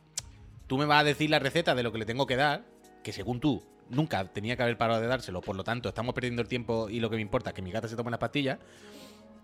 Tú 0.66 0.76
me 0.76 0.84
vas 0.84 1.00
a 1.00 1.04
decir 1.04 1.30
la 1.30 1.38
receta 1.38 1.74
de 1.74 1.82
lo 1.82 1.92
que 1.92 1.98
le 1.98 2.04
tengo 2.04 2.26
que 2.26 2.36
dar, 2.36 2.62
que 3.02 3.12
según 3.12 3.40
tú 3.40 3.62
nunca 3.90 4.24
tenía 4.26 4.56
que 4.56 4.62
haber 4.62 4.76
parado 4.76 5.00
de 5.00 5.06
dárselo, 5.06 5.40
por 5.40 5.56
lo 5.56 5.64
tanto 5.64 5.88
estamos 5.88 6.14
perdiendo 6.14 6.42
el 6.42 6.48
tiempo 6.48 6.88
y 6.88 7.00
lo 7.00 7.10
que 7.10 7.16
me 7.16 7.22
importa 7.22 7.50
es 7.50 7.54
que 7.54 7.62
mi 7.62 7.70
gata 7.70 7.88
se 7.88 7.96
tome 7.96 8.10
las 8.10 8.20
pastillas. 8.20 8.58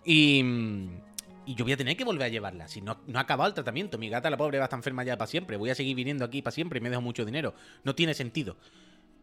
Y, 0.05 0.45
y 1.47 1.55
yo 1.55 1.65
voy 1.65 1.73
a 1.73 1.77
tener 1.77 1.97
que 1.97 2.05
volver 2.05 2.27
a 2.27 2.29
llevarla. 2.29 2.69
Si 2.69 2.81
no, 2.81 2.99
no 3.07 3.19
ha 3.19 3.23
acabado 3.23 3.49
el 3.49 3.55
tratamiento, 3.55 3.99
mi 3.99 4.09
gata, 4.09 4.31
la 4.31 4.37
pobre, 4.37 4.59
va 4.59 4.65
a 4.65 4.67
estar 4.67 4.79
enferma 4.79 5.05
ya 5.05 5.17
para 5.17 5.27
siempre. 5.27 5.57
Voy 5.57 5.71
a 5.71 5.75
seguir 5.75 5.97
viniendo 5.97 6.25
aquí 6.25 6.43
para 6.43 6.53
siempre 6.53 6.79
y 6.79 6.83
me 6.83 6.91
dejo 6.91 7.03
mucho 7.03 7.25
dinero. 7.25 7.55
No 7.85 7.95
tiene 7.95 8.15
sentido. 8.15 8.57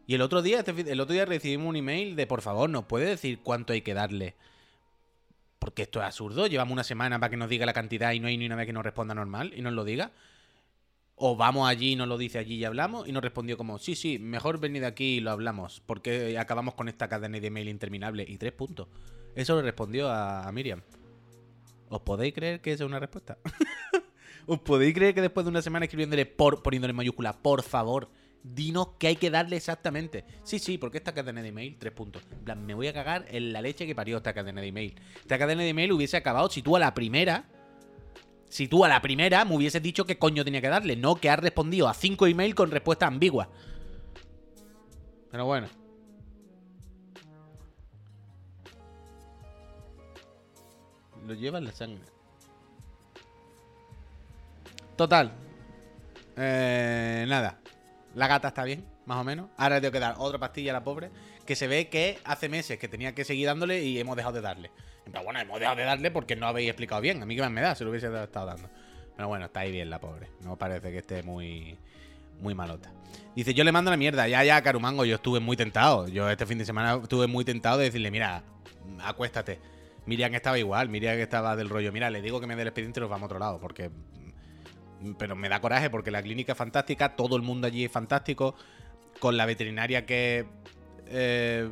Y 0.06 0.14
el 0.14 0.22
otro 0.22 0.42
día, 0.42 0.58
este 0.60 0.92
el 0.92 1.00
otro 1.00 1.12
día 1.12 1.24
recibimos 1.24 1.68
un 1.68 1.76
email 1.76 2.16
de 2.16 2.26
por 2.26 2.42
favor, 2.42 2.68
¿nos 2.68 2.84
puede 2.84 3.06
decir 3.06 3.40
cuánto 3.42 3.72
hay 3.72 3.82
que 3.82 3.94
darle? 3.94 4.34
Porque 5.58 5.82
esto 5.82 6.00
es 6.00 6.06
absurdo. 6.06 6.46
Llevamos 6.48 6.72
una 6.72 6.84
semana 6.84 7.20
para 7.20 7.30
que 7.30 7.36
nos 7.36 7.48
diga 7.48 7.66
la 7.66 7.72
cantidad 7.72 8.12
y 8.12 8.20
no 8.20 8.26
hay 8.26 8.36
ni 8.36 8.46
una 8.46 8.56
vez 8.56 8.66
que 8.66 8.72
nos 8.72 8.84
responda 8.84 9.14
normal 9.14 9.52
y 9.54 9.62
nos 9.62 9.72
lo 9.72 9.84
diga. 9.84 10.10
O 11.24 11.36
vamos 11.36 11.68
allí 11.68 11.92
y 11.92 11.96
nos 11.96 12.08
lo 12.08 12.18
dice 12.18 12.40
allí 12.40 12.56
y 12.56 12.64
hablamos. 12.64 13.06
Y 13.06 13.12
nos 13.12 13.22
respondió 13.22 13.56
como, 13.56 13.78
sí, 13.78 13.94
sí, 13.94 14.18
mejor 14.18 14.58
venid 14.58 14.82
aquí 14.82 15.18
y 15.18 15.20
lo 15.20 15.30
hablamos. 15.30 15.80
Porque 15.86 16.36
acabamos 16.36 16.74
con 16.74 16.88
esta 16.88 17.08
cadena 17.08 17.38
de 17.38 17.46
email 17.46 17.68
interminable. 17.68 18.24
Y 18.26 18.38
tres 18.38 18.50
puntos. 18.50 18.88
Eso 19.36 19.54
le 19.54 19.62
respondió 19.62 20.10
a, 20.10 20.50
Miriam. 20.50 20.82
¿Os 21.90 22.00
podéis 22.00 22.34
creer 22.34 22.60
que 22.60 22.72
esa 22.72 22.82
es 22.82 22.88
una 22.88 22.98
respuesta? 22.98 23.38
¿Os 24.46 24.58
podéis 24.58 24.94
creer 24.94 25.14
que 25.14 25.20
después 25.20 25.46
de 25.46 25.50
una 25.50 25.62
semana 25.62 25.84
escribiéndole 25.84 26.26
por, 26.26 26.60
poniéndole 26.60 26.92
mayúscula, 26.92 27.40
por 27.40 27.62
favor, 27.62 28.08
dinos 28.42 28.88
qué 28.98 29.06
hay 29.06 29.16
que 29.16 29.30
darle 29.30 29.54
exactamente. 29.54 30.24
Sí, 30.42 30.58
sí, 30.58 30.76
porque 30.76 30.98
esta 30.98 31.14
cadena 31.14 31.40
de 31.40 31.50
email, 31.50 31.76
tres 31.78 31.92
puntos. 31.92 32.24
Me 32.56 32.74
voy 32.74 32.88
a 32.88 32.92
cagar 32.92 33.26
en 33.30 33.52
la 33.52 33.62
leche 33.62 33.86
que 33.86 33.94
parió 33.94 34.16
esta 34.16 34.32
cadena 34.32 34.60
de 34.60 34.66
email. 34.66 35.00
Esta 35.20 35.38
cadena 35.38 35.62
de 35.62 35.68
email 35.68 35.92
hubiese 35.92 36.16
acabado 36.16 36.50
si 36.50 36.62
tú 36.62 36.74
a 36.74 36.80
la 36.80 36.92
primera. 36.94 37.44
Si 38.52 38.68
tú 38.68 38.84
a 38.84 38.88
la 38.88 39.00
primera 39.00 39.46
me 39.46 39.56
hubieses 39.56 39.82
dicho 39.82 40.04
qué 40.04 40.18
coño 40.18 40.44
tenía 40.44 40.60
que 40.60 40.68
darle, 40.68 40.94
no 40.94 41.14
que 41.14 41.30
has 41.30 41.38
respondido 41.38 41.88
a 41.88 41.94
cinco 41.94 42.26
emails 42.26 42.54
con 42.54 42.70
respuesta 42.70 43.06
ambigua. 43.06 43.48
Pero 45.30 45.46
bueno. 45.46 45.68
Lo 51.26 51.32
lleva 51.32 51.56
en 51.56 51.64
la 51.64 51.72
sangre. 51.72 52.04
Total. 54.96 55.32
Eh, 56.36 57.24
nada. 57.26 57.58
La 58.14 58.26
gata 58.26 58.48
está 58.48 58.64
bien, 58.64 58.86
más 59.06 59.16
o 59.16 59.24
menos. 59.24 59.48
Ahora 59.56 59.80
tengo 59.80 59.92
que 59.92 59.98
dar 59.98 60.16
otra 60.18 60.38
pastilla 60.38 60.72
a 60.72 60.74
la 60.74 60.84
pobre, 60.84 61.10
que 61.44 61.56
se 61.56 61.66
ve 61.66 61.88
que 61.88 62.18
hace 62.24 62.48
meses 62.48 62.78
que 62.78 62.88
tenía 62.88 63.14
que 63.14 63.24
seguir 63.24 63.46
dándole 63.46 63.82
y 63.82 63.98
hemos 63.98 64.16
dejado 64.16 64.34
de 64.34 64.40
darle. 64.40 64.70
Pero 65.04 65.24
bueno, 65.24 65.40
hemos 65.40 65.58
dejado 65.58 65.76
de 65.76 65.84
darle 65.84 66.10
porque 66.10 66.36
no 66.36 66.46
habéis 66.46 66.68
explicado 66.68 67.00
bien. 67.00 67.22
A 67.22 67.26
mí 67.26 67.34
que 67.34 67.42
más 67.42 67.50
me 67.50 67.60
da, 67.60 67.74
se 67.74 67.84
lo 67.84 67.90
hubiese 67.90 68.06
estado 68.06 68.46
dando. 68.46 68.68
Pero 69.16 69.28
bueno, 69.28 69.46
está 69.46 69.60
ahí 69.60 69.72
bien 69.72 69.90
la 69.90 70.00
pobre. 70.00 70.28
No 70.40 70.56
parece 70.56 70.90
que 70.90 70.98
esté 70.98 71.22
muy, 71.22 71.76
muy 72.40 72.54
malota. 72.54 72.92
Dice, 73.34 73.54
yo 73.54 73.64
le 73.64 73.72
mando 73.72 73.90
la 73.90 73.96
mierda. 73.96 74.28
Ya, 74.28 74.44
ya, 74.44 74.62
Carumango, 74.62 75.04
yo 75.04 75.16
estuve 75.16 75.40
muy 75.40 75.56
tentado. 75.56 76.08
Yo 76.08 76.28
este 76.30 76.46
fin 76.46 76.58
de 76.58 76.64
semana 76.64 77.00
estuve 77.02 77.26
muy 77.26 77.44
tentado 77.44 77.78
de 77.78 77.84
decirle, 77.84 78.10
mira, 78.10 78.42
acuéstate. 79.02 79.58
Miriam 80.06 80.34
estaba 80.34 80.58
igual, 80.58 80.88
Miriam 80.88 81.18
estaba 81.18 81.54
del 81.54 81.68
rollo, 81.68 81.92
mira, 81.92 82.10
le 82.10 82.22
digo 82.22 82.40
que 82.40 82.46
me 82.46 82.56
dé 82.56 82.62
el 82.62 82.68
expediente 82.68 82.98
y 82.98 83.02
nos 83.02 83.10
vamos 83.10 83.22
a 83.22 83.26
otro 83.26 83.38
lado, 83.38 83.60
porque 83.60 83.90
pero 85.18 85.34
me 85.34 85.48
da 85.48 85.60
coraje 85.60 85.90
porque 85.90 86.10
la 86.10 86.22
clínica 86.22 86.52
es 86.52 86.58
fantástica, 86.58 87.16
todo 87.16 87.36
el 87.36 87.42
mundo 87.42 87.66
allí 87.66 87.84
es 87.84 87.92
fantástico, 87.92 88.54
con 89.18 89.36
la 89.36 89.46
veterinaria 89.46 90.06
que 90.06 90.46
eh, 91.12 91.68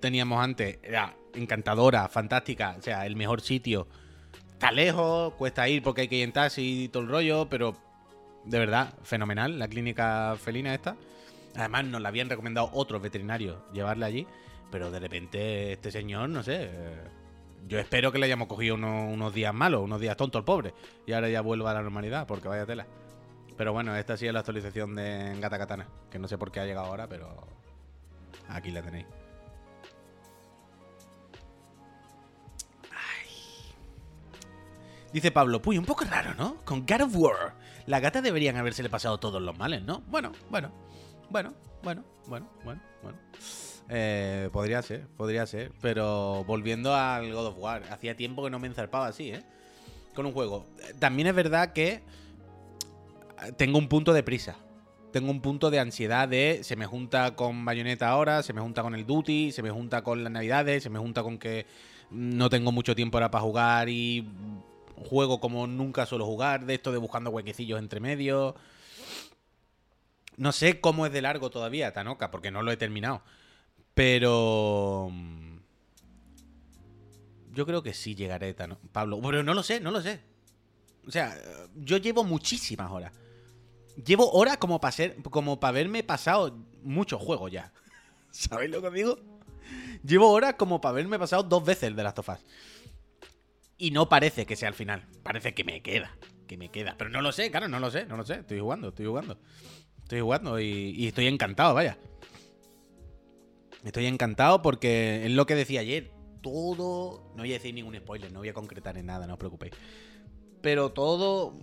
teníamos 0.00 0.42
antes, 0.42 0.78
era 0.82 1.14
encantadora, 1.34 2.08
fantástica, 2.08 2.76
o 2.78 2.82
sea, 2.82 3.06
el 3.06 3.16
mejor 3.16 3.40
sitio. 3.40 3.86
Está 4.52 4.72
lejos, 4.72 5.34
cuesta 5.34 5.68
ir 5.68 5.82
porque 5.82 6.02
hay 6.02 6.08
que 6.08 6.16
ir 6.16 6.24
en 6.24 6.32
taxi 6.32 6.84
y 6.84 6.88
todo 6.88 7.02
el 7.02 7.08
rollo, 7.08 7.48
pero 7.48 7.76
de 8.44 8.58
verdad, 8.58 8.94
fenomenal 9.02 9.58
la 9.58 9.68
clínica 9.68 10.36
felina 10.42 10.74
esta. 10.74 10.96
Además, 11.56 11.84
nos 11.86 12.00
la 12.00 12.08
habían 12.08 12.28
recomendado 12.28 12.70
otros 12.72 13.02
veterinarios 13.02 13.58
llevarla 13.72 14.06
allí, 14.06 14.26
pero 14.70 14.90
de 14.90 15.00
repente 15.00 15.72
este 15.72 15.90
señor, 15.90 16.28
no 16.28 16.42
sé, 16.42 16.70
eh, 16.72 17.00
yo 17.68 17.78
espero 17.78 18.12
que 18.12 18.18
le 18.18 18.26
hayamos 18.26 18.48
cogido 18.48 18.74
unos, 18.74 19.34
días 19.34 19.54
malos, 19.54 19.82
unos 19.82 20.00
días 20.00 20.16
tontos 20.16 20.40
al 20.40 20.44
pobre. 20.44 20.74
Y 21.06 21.12
ahora 21.12 21.28
ya 21.28 21.40
vuelva 21.40 21.70
a 21.70 21.74
la 21.74 21.82
normalidad, 21.82 22.26
porque 22.26 22.48
vaya 22.48 22.66
tela. 22.66 22.86
Pero 23.56 23.72
bueno, 23.72 23.94
esta 23.96 24.16
sí 24.16 24.26
es 24.26 24.32
la 24.32 24.40
actualización 24.40 24.94
de 24.94 25.36
Gata 25.38 25.58
Katana. 25.58 25.86
Que 26.10 26.18
no 26.18 26.28
sé 26.28 26.38
por 26.38 26.50
qué 26.50 26.60
ha 26.60 26.66
llegado 26.66 26.86
ahora, 26.86 27.06
pero 27.08 27.46
aquí 28.50 28.70
la 28.70 28.82
tenéis. 28.82 29.06
Dice 35.12 35.32
Pablo, 35.32 35.60
puy, 35.60 35.76
un 35.76 35.84
poco 35.84 36.04
raro, 36.04 36.34
¿no? 36.34 36.56
Con 36.64 36.86
God 36.86 37.02
of 37.02 37.16
War. 37.16 37.54
La 37.86 37.98
gata 37.98 38.22
deberían 38.22 38.56
habérsele 38.56 38.88
pasado 38.88 39.18
todos 39.18 39.42
los 39.42 39.58
males, 39.58 39.82
¿no? 39.82 40.02
Bueno, 40.06 40.30
bueno, 40.50 40.70
bueno, 41.30 41.52
bueno, 41.82 42.04
bueno, 42.28 42.48
bueno, 42.64 42.80
bueno. 43.02 43.18
Eh, 43.88 44.48
podría 44.52 44.82
ser, 44.82 45.08
podría 45.16 45.46
ser. 45.46 45.72
Pero 45.80 46.44
volviendo 46.44 46.94
al 46.94 47.32
God 47.32 47.46
of 47.46 47.58
War, 47.58 47.82
hacía 47.90 48.16
tiempo 48.16 48.44
que 48.44 48.50
no 48.50 48.60
me 48.60 48.68
enzarpaba 48.68 49.08
así, 49.08 49.32
¿eh? 49.32 49.42
Con 50.14 50.26
un 50.26 50.32
juego. 50.32 50.66
También 51.00 51.26
es 51.26 51.34
verdad 51.34 51.72
que 51.72 52.02
tengo 53.56 53.78
un 53.78 53.88
punto 53.88 54.12
de 54.12 54.22
prisa. 54.22 54.56
Tengo 55.12 55.30
un 55.30 55.40
punto 55.40 55.70
de 55.70 55.80
ansiedad 55.80 56.28
de 56.28 56.60
se 56.62 56.76
me 56.76 56.86
junta 56.86 57.34
con 57.34 57.64
Bayonetta 57.64 58.08
ahora, 58.08 58.42
se 58.42 58.52
me 58.52 58.60
junta 58.60 58.82
con 58.82 58.94
el 58.94 59.06
Duty, 59.06 59.52
se 59.52 59.62
me 59.62 59.70
junta 59.70 60.02
con 60.02 60.22
las 60.22 60.32
Navidades, 60.32 60.82
se 60.82 60.90
me 60.90 60.98
junta 60.98 61.22
con 61.22 61.38
que 61.38 61.66
no 62.10 62.48
tengo 62.48 62.72
mucho 62.72 62.94
tiempo 62.94 63.18
ahora 63.18 63.30
para 63.30 63.42
jugar 63.42 63.88
y 63.88 64.28
juego 64.96 65.40
como 65.40 65.66
nunca 65.66 66.06
suelo 66.06 66.26
jugar, 66.26 66.66
de 66.66 66.74
esto 66.74 66.92
de 66.92 66.98
buscando 66.98 67.30
huequecillos 67.30 67.78
entre 67.78 68.00
medio. 68.00 68.54
No 70.36 70.52
sé 70.52 70.80
cómo 70.80 71.06
es 71.06 71.12
de 71.12 71.22
largo 71.22 71.50
todavía, 71.50 71.92
Tanoka, 71.92 72.30
porque 72.30 72.50
no 72.50 72.62
lo 72.62 72.72
he 72.72 72.76
terminado. 72.76 73.22
Pero. 73.94 75.08
Mm, 75.12 75.58
yo 77.52 77.66
creo 77.66 77.82
que 77.82 77.92
sí 77.92 78.14
llegaré, 78.14 78.54
Tano 78.54 78.78
Pablo. 78.92 79.20
Pero 79.22 79.42
no 79.42 79.54
lo 79.54 79.62
sé, 79.62 79.80
no 79.80 79.90
lo 79.90 80.00
sé. 80.00 80.20
O 81.06 81.10
sea, 81.10 81.36
yo 81.74 81.96
llevo 81.96 82.24
muchísimas 82.24 82.90
horas. 82.90 83.12
Llevo 83.96 84.30
horas 84.32 84.56
como 84.58 84.80
para 84.80 84.92
ser, 84.92 85.22
como 85.22 85.60
para 85.60 85.70
haberme 85.70 86.02
pasado 86.02 86.56
muchos 86.82 87.20
juegos 87.20 87.50
ya. 87.50 87.72
¿Sabéis 88.30 88.70
lo 88.70 88.82
que 88.82 88.90
digo? 88.90 89.18
Llevo 90.04 90.30
horas 90.30 90.54
como 90.54 90.80
para 90.80 90.90
haberme 90.90 91.18
pasado 91.18 91.42
dos 91.42 91.64
veces 91.64 91.84
el 91.84 91.96
de 91.96 92.02
las 92.02 92.14
tofas. 92.14 92.44
Y 93.76 93.90
no 93.92 94.08
parece 94.08 94.46
que 94.46 94.56
sea 94.56 94.68
el 94.68 94.74
final. 94.74 95.06
Parece 95.22 95.54
que 95.54 95.64
me 95.64 95.82
queda. 95.82 96.16
Que 96.46 96.56
me 96.56 96.68
queda. 96.70 96.96
Pero 96.98 97.10
no 97.10 97.22
lo 97.22 97.32
sé, 97.32 97.50
claro, 97.50 97.68
no 97.68 97.80
lo 97.80 97.90
sé, 97.90 98.04
no 98.06 98.16
lo 98.16 98.24
sé. 98.24 98.34
Estoy 98.34 98.60
jugando, 98.60 98.88
estoy 98.88 99.06
jugando. 99.06 99.38
Estoy 100.02 100.20
jugando 100.20 100.60
y, 100.60 101.06
estoy 101.06 101.28
encantado, 101.28 101.72
vaya. 101.72 101.96
Estoy 103.84 104.06
encantado 104.06 104.60
porque 104.60 105.24
es 105.24 105.30
lo 105.30 105.46
que 105.46 105.54
decía 105.54 105.80
ayer. 105.80 106.10
Todo. 106.42 107.30
No 107.36 107.42
voy 107.42 107.50
a 107.50 107.54
decir 107.54 107.72
ningún 107.72 107.96
spoiler, 107.96 108.32
no 108.32 108.40
voy 108.40 108.48
a 108.48 108.54
concretar 108.54 108.98
en 108.98 109.06
nada, 109.06 109.26
no 109.26 109.34
os 109.34 109.38
preocupéis. 109.38 109.72
Pero 110.60 110.90
todo. 110.90 111.54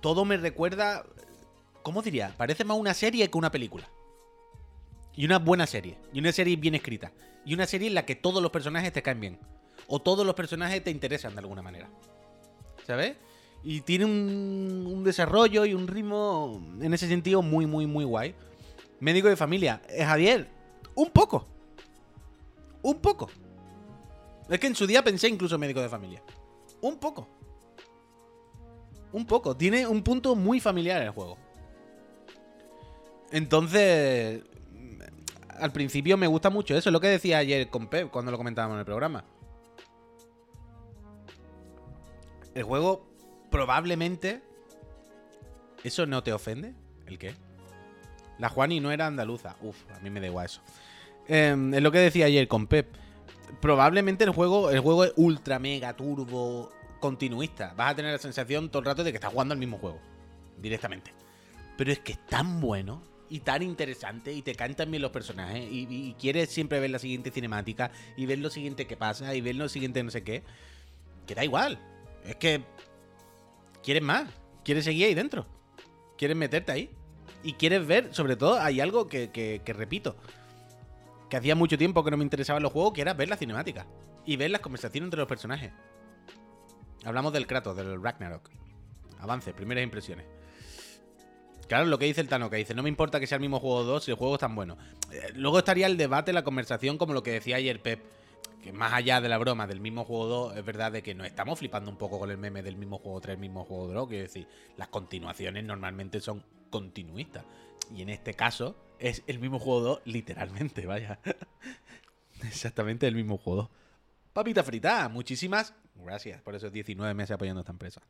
Todo 0.00 0.24
me 0.24 0.36
recuerda. 0.36 1.04
¿Cómo 1.82 2.02
diría? 2.02 2.34
Parece 2.36 2.64
más 2.64 2.78
una 2.78 2.94
serie 2.94 3.28
que 3.30 3.38
una 3.38 3.50
película. 3.50 3.88
Y 5.14 5.24
una 5.24 5.38
buena 5.38 5.66
serie. 5.66 5.98
Y 6.12 6.18
una 6.18 6.32
serie 6.32 6.56
bien 6.56 6.74
escrita. 6.74 7.12
Y 7.44 7.54
una 7.54 7.66
serie 7.66 7.88
en 7.88 7.94
la 7.94 8.04
que 8.04 8.16
todos 8.16 8.42
los 8.42 8.50
personajes 8.50 8.92
te 8.92 9.02
caen 9.02 9.20
bien 9.20 9.38
o 9.88 10.00
todos 10.00 10.26
los 10.26 10.34
personajes 10.34 10.82
te 10.82 10.90
interesan 10.90 11.34
de 11.34 11.40
alguna 11.40 11.62
manera. 11.62 11.88
¿Sabes? 12.86 13.16
Y 13.62 13.80
tiene 13.80 14.04
un, 14.04 15.02
desarrollo 15.04 15.64
y 15.64 15.74
un 15.74 15.88
ritmo 15.88 16.62
en 16.80 16.94
ese 16.94 17.08
sentido 17.08 17.42
muy, 17.42 17.66
muy, 17.66 17.86
muy 17.86 18.04
guay. 18.04 18.34
Médico 19.00 19.28
de 19.28 19.36
familia. 19.36 19.82
Eh, 19.88 20.04
Javier, 20.04 20.48
un 20.94 21.10
poco. 21.10 21.46
Un 22.82 22.96
poco. 22.96 23.28
Es 24.48 24.60
que 24.60 24.66
en 24.68 24.74
su 24.74 24.86
día 24.86 25.02
pensé 25.02 25.28
incluso 25.28 25.58
médico 25.58 25.80
de 25.80 25.88
familia. 25.88 26.22
Un 26.80 26.98
poco. 26.98 27.28
Un 29.16 29.24
poco. 29.24 29.56
Tiene 29.56 29.86
un 29.86 30.02
punto 30.02 30.36
muy 30.36 30.60
familiar 30.60 31.00
el 31.00 31.08
juego. 31.08 31.38
Entonces, 33.30 34.42
al 35.58 35.72
principio 35.72 36.18
me 36.18 36.26
gusta 36.26 36.50
mucho 36.50 36.76
eso. 36.76 36.90
Es 36.90 36.92
lo 36.92 37.00
que 37.00 37.08
decía 37.08 37.38
ayer 37.38 37.70
con 37.70 37.86
Pep 37.86 38.10
cuando 38.10 38.30
lo 38.30 38.36
comentábamos 38.36 38.74
en 38.74 38.80
el 38.80 38.84
programa. 38.84 39.24
El 42.54 42.64
juego 42.64 43.06
probablemente... 43.50 44.42
¿Eso 45.82 46.04
no 46.04 46.22
te 46.22 46.34
ofende? 46.34 46.74
¿El 47.06 47.18
qué? 47.18 47.32
La 48.38 48.50
Juani 48.50 48.80
no 48.80 48.90
era 48.92 49.06
andaluza. 49.06 49.56
Uf, 49.62 49.78
a 49.94 49.98
mí 50.00 50.10
me 50.10 50.20
da 50.20 50.26
igual 50.26 50.44
eso. 50.44 50.60
Em, 51.26 51.72
es 51.72 51.82
lo 51.82 51.90
que 51.90 52.00
decía 52.00 52.26
ayer 52.26 52.48
con 52.48 52.66
Pep. 52.66 52.94
Probablemente 53.62 54.24
el 54.24 54.30
juego, 54.30 54.70
el 54.70 54.80
juego 54.80 55.04
es 55.04 55.14
ultra 55.16 55.58
mega 55.58 55.96
turbo 55.96 56.70
continuista. 57.00 57.74
Vas 57.76 57.92
a 57.92 57.96
tener 57.96 58.12
la 58.12 58.18
sensación 58.18 58.68
todo 58.68 58.80
el 58.80 58.86
rato 58.86 59.04
de 59.04 59.12
que 59.12 59.16
estás 59.16 59.32
jugando 59.32 59.52
al 59.52 59.58
mismo 59.58 59.78
juego. 59.78 60.00
Directamente. 60.58 61.12
Pero 61.76 61.92
es 61.92 61.98
que 62.00 62.12
es 62.12 62.26
tan 62.26 62.60
bueno 62.60 63.02
y 63.28 63.40
tan 63.40 63.62
interesante 63.62 64.32
y 64.32 64.42
te 64.42 64.54
cantan 64.54 64.90
bien 64.90 65.02
los 65.02 65.10
personajes 65.10 65.66
y, 65.70 66.14
quieres 66.18 66.48
siempre 66.50 66.80
ver 66.80 66.90
la 66.90 66.98
siguiente 66.98 67.30
cinemática 67.30 67.90
y 68.16 68.26
ver 68.26 68.38
lo 68.38 68.50
siguiente 68.50 68.86
que 68.86 68.96
pasa 68.96 69.34
y 69.34 69.40
ver 69.40 69.56
lo 69.56 69.68
siguiente 69.68 70.02
no 70.02 70.10
sé 70.10 70.22
qué. 70.22 70.42
Que 71.26 71.34
da 71.34 71.44
igual. 71.44 71.78
Es 72.24 72.36
que 72.36 72.62
quieres 73.82 74.02
más, 74.02 74.28
quieres 74.64 74.84
seguir 74.84 75.06
ahí 75.06 75.14
dentro, 75.14 75.46
quieres 76.16 76.36
meterte 76.36 76.72
ahí. 76.72 76.90
Y 77.42 77.52
quieres 77.52 77.86
ver, 77.86 78.12
sobre 78.12 78.34
todo, 78.34 78.60
hay 78.60 78.80
algo 78.80 79.06
que, 79.06 79.62
repito, 79.66 80.16
que 81.30 81.36
hacía 81.36 81.54
mucho 81.54 81.78
tiempo 81.78 82.02
que 82.02 82.10
no 82.10 82.16
me 82.16 82.24
interesaba 82.24 82.56
en 82.56 82.64
los 82.64 82.72
juegos, 82.72 82.92
que 82.92 83.02
era 83.02 83.14
ver 83.14 83.28
la 83.28 83.36
cinemática 83.36 83.86
y 84.24 84.36
ver 84.36 84.50
las 84.50 84.60
conversaciones 84.60 85.06
entre 85.06 85.20
los 85.20 85.28
personajes. 85.28 85.70
Hablamos 87.06 87.32
del 87.32 87.46
Kratos, 87.46 87.76
del 87.76 88.02
Ragnarok. 88.02 88.50
Avance, 89.20 89.54
primeras 89.54 89.84
impresiones. 89.84 90.26
Claro, 91.68 91.86
lo 91.86 91.98
que 91.98 92.04
dice 92.04 92.20
el 92.20 92.28
Tano, 92.28 92.50
que 92.50 92.56
dice, 92.56 92.74
no 92.74 92.82
me 92.82 92.88
importa 92.88 93.18
que 93.18 93.26
sea 93.26 93.36
el 93.36 93.40
mismo 93.40 93.60
juego 93.60 93.84
2 93.84 94.04
si 94.04 94.10
el 94.10 94.16
juego 94.16 94.34
es 94.34 94.40
tan 94.40 94.54
bueno. 94.54 94.76
Eh, 95.12 95.32
luego 95.34 95.58
estaría 95.58 95.86
el 95.86 95.96
debate, 95.96 96.32
la 96.32 96.44
conversación, 96.44 96.98
como 96.98 97.14
lo 97.14 97.22
que 97.22 97.30
decía 97.32 97.56
ayer 97.56 97.80
Pep 97.80 98.04
que 98.66 98.72
más 98.72 98.92
allá 98.92 99.20
de 99.20 99.28
la 99.28 99.38
broma 99.38 99.68
del 99.68 99.80
mismo 99.80 100.04
juego 100.04 100.26
2, 100.26 100.56
es 100.56 100.64
verdad 100.64 100.90
de 100.90 101.00
que 101.00 101.14
nos 101.14 101.28
estamos 101.28 101.60
flipando 101.60 101.88
un 101.88 101.96
poco 101.96 102.18
con 102.18 102.32
el 102.32 102.36
meme 102.36 102.64
del 102.64 102.76
mismo 102.76 102.98
juego 102.98 103.20
3, 103.20 103.34
el 103.34 103.40
mismo 103.40 103.64
juego 103.64 103.86
2, 103.86 104.08
quiero 104.08 104.22
decir, 104.24 104.48
las 104.76 104.88
continuaciones 104.88 105.62
normalmente 105.62 106.20
son 106.20 106.42
continuistas. 106.68 107.44
Y 107.94 108.02
en 108.02 108.08
este 108.08 108.34
caso 108.34 108.74
es 108.98 109.22
el 109.28 109.38
mismo 109.38 109.60
juego 109.60 109.80
2, 109.80 110.00
literalmente, 110.06 110.84
vaya. 110.86 111.20
Exactamente 112.42 113.06
el 113.06 113.14
mismo 113.14 113.38
juego 113.38 113.62
2. 113.62 113.70
Papita 114.32 114.64
frita, 114.64 115.08
muchísimas 115.08 115.72
gracias 116.04 116.40
por 116.42 116.54
esos 116.54 116.72
19 116.72 117.14
meses 117.14 117.32
apoyando 117.32 117.60
esta 117.60 117.72
empresa. 117.72 118.02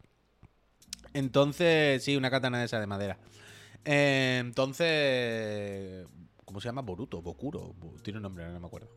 Entonces, 1.14 2.02
sí, 2.02 2.16
una 2.16 2.30
katana 2.30 2.58
de 2.58 2.66
esa 2.66 2.80
de 2.80 2.86
madera. 2.86 3.18
Eh, 3.84 4.38
entonces, 4.40 6.06
¿cómo 6.44 6.60
se 6.60 6.68
llama? 6.68 6.82
Boruto, 6.82 7.22
Bokuro, 7.22 7.74
tiene 8.02 8.18
un 8.18 8.24
nombre, 8.24 8.46
no 8.50 8.60
me 8.60 8.66
acuerdo. 8.66 8.90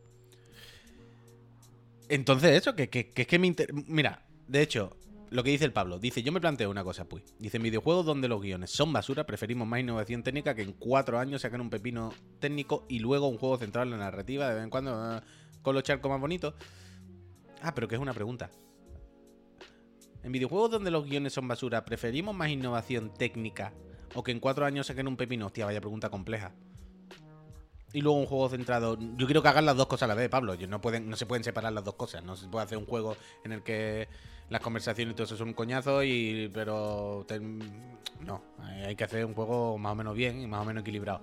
Entonces, 2.08 2.56
eso, 2.56 2.74
que, 2.74 2.90
es 2.92 3.26
que 3.26 3.38
me 3.38 3.54
Mira, 3.86 4.26
de 4.48 4.62
hecho, 4.62 4.96
lo 5.30 5.44
que 5.44 5.50
dice 5.50 5.64
el 5.64 5.72
Pablo, 5.72 6.00
dice, 6.00 6.24
yo 6.24 6.32
me 6.32 6.40
planteo 6.40 6.68
una 6.70 6.82
cosa, 6.82 7.04
pues. 7.04 7.22
Dice, 7.38 7.60
videojuegos 7.60 8.04
donde 8.04 8.26
los 8.26 8.42
guiones 8.42 8.70
son 8.70 8.92
basura, 8.92 9.24
preferimos 9.24 9.66
más 9.68 9.78
innovación 9.78 10.24
técnica 10.24 10.56
que 10.56 10.62
en 10.62 10.72
cuatro 10.72 11.20
años 11.20 11.42
sacar 11.42 11.60
un 11.60 11.70
pepino 11.70 12.12
técnico 12.40 12.84
y 12.88 12.98
luego 12.98 13.28
un 13.28 13.38
juego 13.38 13.56
centrado 13.58 13.84
en 13.84 13.92
la 13.92 13.98
narrativa, 13.98 14.48
de 14.48 14.56
vez 14.56 14.64
en 14.64 14.70
cuando, 14.70 14.92
ah, 14.92 15.22
con 15.62 15.74
los 15.74 15.84
charcos 15.84 16.10
más 16.10 16.20
bonitos. 16.20 16.54
Ah, 17.62 17.72
pero 17.74 17.86
que 17.86 17.94
es 17.94 18.00
una 18.00 18.12
pregunta. 18.12 18.50
En 20.22 20.32
videojuegos 20.32 20.70
donde 20.70 20.90
los 20.90 21.06
guiones 21.06 21.32
son 21.32 21.48
basura, 21.48 21.84
¿preferimos 21.84 22.34
más 22.34 22.50
innovación 22.50 23.12
técnica 23.14 23.72
o 24.14 24.22
que 24.22 24.32
en 24.32 24.40
cuatro 24.40 24.66
años 24.66 24.86
saquen 24.86 25.08
un 25.08 25.16
pepino? 25.16 25.46
Hostia, 25.46 25.64
vaya 25.64 25.80
pregunta 25.80 26.10
compleja 26.10 26.52
y 27.92 28.00
luego 28.00 28.18
un 28.18 28.26
juego 28.26 28.48
centrado. 28.48 28.96
Yo 29.16 29.26
quiero 29.26 29.42
que 29.42 29.48
hagan 29.48 29.66
las 29.66 29.76
dos 29.76 29.86
cosas 29.86 30.04
a 30.04 30.06
la 30.08 30.14
vez, 30.14 30.28
Pablo. 30.28 30.54
No, 30.68 30.80
pueden, 30.80 31.08
no 31.08 31.16
se 31.16 31.26
pueden 31.26 31.44
separar 31.44 31.72
las 31.72 31.84
dos 31.84 31.94
cosas. 31.94 32.22
No 32.22 32.36
se 32.36 32.46
puede 32.48 32.64
hacer 32.64 32.78
un 32.78 32.86
juego 32.86 33.16
en 33.44 33.52
el 33.52 33.62
que 33.62 34.08
las 34.48 34.60
conversaciones 34.60 35.12
y 35.12 35.14
todo 35.14 35.24
eso 35.24 35.36
son 35.36 35.48
un 35.48 35.54
coñazo, 35.54 36.02
y, 36.02 36.50
pero. 36.52 37.26
no, 38.20 38.42
hay 38.84 38.94
que 38.96 39.04
hacer 39.04 39.24
un 39.24 39.34
juego 39.34 39.78
más 39.78 39.92
o 39.92 39.94
menos 39.94 40.14
bien 40.14 40.40
y 40.40 40.46
más 40.46 40.60
o 40.60 40.64
menos 40.64 40.82
equilibrado. 40.82 41.22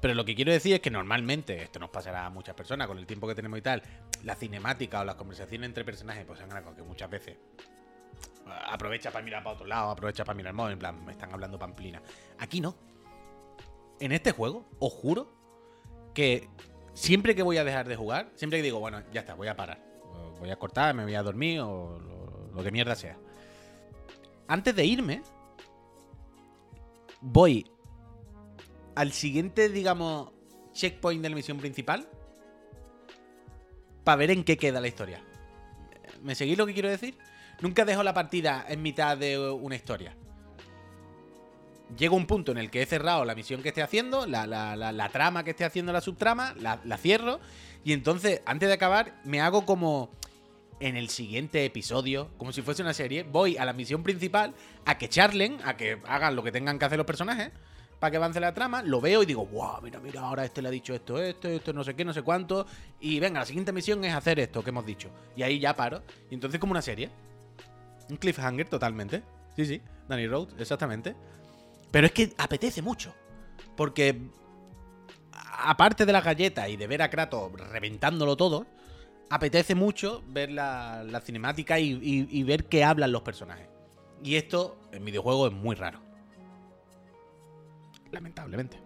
Pero 0.00 0.14
lo 0.14 0.24
que 0.24 0.34
quiero 0.36 0.52
decir 0.52 0.74
es 0.74 0.80
que 0.80 0.90
normalmente, 0.90 1.60
esto 1.60 1.80
nos 1.80 1.90
pasará 1.90 2.26
a 2.26 2.30
muchas 2.30 2.54
personas 2.54 2.86
con 2.86 2.98
el 2.98 3.06
tiempo 3.06 3.26
que 3.26 3.34
tenemos 3.34 3.58
y 3.58 3.62
tal, 3.62 3.82
la 4.22 4.36
cinemática 4.36 5.00
o 5.00 5.04
las 5.04 5.16
conversaciones 5.16 5.66
entre 5.66 5.84
personajes, 5.84 6.24
pues 6.24 6.38
son 6.38 6.52
algo 6.52 6.74
que 6.74 6.82
muchas 6.82 7.10
veces 7.10 7.36
aprovecha 8.52 9.10
para 9.10 9.24
mirar 9.24 9.42
para 9.42 9.54
otro 9.54 9.66
lado, 9.66 9.90
aprovecha 9.90 10.24
para 10.24 10.36
mirar 10.36 10.50
al 10.50 10.56
móvil, 10.56 10.72
en 10.74 10.78
plan, 10.78 11.04
me 11.04 11.12
están 11.12 11.32
hablando 11.32 11.58
pamplina. 11.58 12.02
Aquí 12.38 12.60
no. 12.60 12.76
En 14.00 14.12
este 14.12 14.32
juego, 14.32 14.66
os 14.78 14.92
juro 14.92 15.32
que 16.14 16.48
siempre 16.94 17.34
que 17.34 17.42
voy 17.42 17.58
a 17.58 17.64
dejar 17.64 17.88
de 17.88 17.96
jugar, 17.96 18.30
siempre 18.34 18.58
que 18.58 18.64
digo, 18.64 18.80
bueno, 18.80 19.02
ya 19.12 19.20
está, 19.20 19.34
voy 19.34 19.48
a 19.48 19.56
parar. 19.56 19.88
Voy 20.38 20.50
a 20.50 20.56
cortar, 20.56 20.94
me 20.94 21.02
voy 21.02 21.14
a 21.14 21.22
dormir 21.22 21.60
o 21.60 21.98
lo, 22.54 22.62
que 22.62 22.70
mierda 22.70 22.94
sea. 22.94 23.16
Antes 24.46 24.74
de 24.74 24.84
irme, 24.84 25.22
voy 27.20 27.70
al 28.94 29.12
siguiente, 29.12 29.68
digamos, 29.68 30.32
checkpoint 30.72 31.22
de 31.22 31.28
la 31.28 31.36
misión 31.36 31.58
principal 31.58 32.08
para 34.04 34.16
ver 34.16 34.30
en 34.30 34.44
qué 34.44 34.56
queda 34.56 34.80
la 34.80 34.88
historia. 34.88 35.22
¿Me 36.22 36.34
seguís 36.34 36.58
lo 36.58 36.66
que 36.66 36.72
quiero 36.72 36.88
decir? 36.88 37.16
Nunca 37.60 37.84
dejo 37.84 38.02
la 38.02 38.14
partida 38.14 38.64
en 38.68 38.82
mitad 38.82 39.16
de 39.16 39.38
una 39.38 39.74
historia 39.74 40.14
llego 41.96 42.16
a 42.16 42.18
un 42.18 42.26
punto 42.26 42.52
en 42.52 42.58
el 42.58 42.70
que 42.70 42.82
he 42.82 42.86
cerrado 42.86 43.24
la 43.24 43.34
misión 43.34 43.62
que 43.62 43.68
esté 43.68 43.82
haciendo, 43.82 44.26
la, 44.26 45.10
trama 45.12 45.44
que 45.44 45.50
esté 45.50 45.64
haciendo 45.64 45.92
la 45.92 46.00
subtrama, 46.00 46.54
la, 46.58 46.98
cierro. 46.98 47.40
Y 47.84 47.92
entonces, 47.92 48.42
antes 48.44 48.68
de 48.68 48.74
acabar, 48.74 49.14
me 49.24 49.40
hago 49.40 49.64
como 49.64 50.10
en 50.80 50.96
el 50.96 51.08
siguiente 51.08 51.64
episodio, 51.64 52.28
como 52.36 52.52
si 52.52 52.62
fuese 52.62 52.82
una 52.82 52.94
serie, 52.94 53.22
voy 53.22 53.56
a 53.56 53.64
la 53.64 53.72
misión 53.72 54.02
principal 54.02 54.54
a 54.84 54.98
que 54.98 55.08
charlen, 55.08 55.58
a 55.64 55.76
que 55.76 55.98
hagan 56.06 56.36
lo 56.36 56.42
que 56.42 56.52
tengan 56.52 56.78
que 56.78 56.84
hacer 56.84 56.98
los 56.98 57.06
personajes, 57.06 57.50
para 57.98 58.12
que 58.12 58.16
avance 58.16 58.38
la 58.38 58.54
trama, 58.54 58.82
lo 58.82 59.00
veo 59.00 59.24
y 59.24 59.26
digo, 59.26 59.44
wow, 59.46 59.80
mira, 59.82 59.98
mira, 59.98 60.20
ahora 60.20 60.44
este 60.44 60.62
le 60.62 60.68
ha 60.68 60.70
dicho 60.70 60.94
esto, 60.94 61.20
esto, 61.20 61.48
esto, 61.48 61.72
no 61.72 61.82
sé 61.82 61.94
qué, 61.94 62.04
no 62.04 62.12
sé 62.12 62.22
cuánto. 62.22 62.64
Y 63.00 63.18
venga, 63.18 63.40
la 63.40 63.46
siguiente 63.46 63.72
misión 63.72 64.04
es 64.04 64.14
hacer 64.14 64.38
esto 64.38 64.62
que 64.62 64.70
hemos 64.70 64.86
dicho. 64.86 65.10
Y 65.36 65.42
ahí 65.42 65.58
ya 65.58 65.74
paro. 65.74 66.02
Y 66.30 66.34
entonces 66.34 66.60
como 66.60 66.70
una 66.70 66.82
serie. 66.82 67.10
Un 68.10 68.16
cliffhanger 68.16 68.68
totalmente. 68.68 69.22
Sí, 69.56 69.66
sí, 69.66 69.82
Danny 70.08 70.26
Rhodes, 70.26 70.54
exactamente. 70.58 71.14
Pero 71.90 72.06
es 72.06 72.12
que 72.12 72.32
apetece 72.38 72.82
mucho. 72.82 73.14
Porque 73.76 74.20
aparte 75.32 76.06
de 76.06 76.12
las 76.12 76.24
galletas 76.24 76.68
y 76.68 76.76
de 76.76 76.86
ver 76.86 77.02
a 77.02 77.10
Kratos 77.10 77.52
reventándolo 77.52 78.36
todo, 78.36 78.66
apetece 79.30 79.74
mucho 79.74 80.22
ver 80.28 80.50
la, 80.50 81.20
cinemática 81.24 81.78
y, 81.78 82.42
ver 82.44 82.66
qué 82.66 82.84
hablan 82.84 83.12
los 83.12 83.22
personajes. 83.22 83.68
Y 84.22 84.36
esto 84.36 84.78
en 84.92 85.04
videojuegos 85.04 85.52
es 85.52 85.58
muy 85.58 85.76
raro. 85.76 86.00
Lamentablemente. 88.10 88.80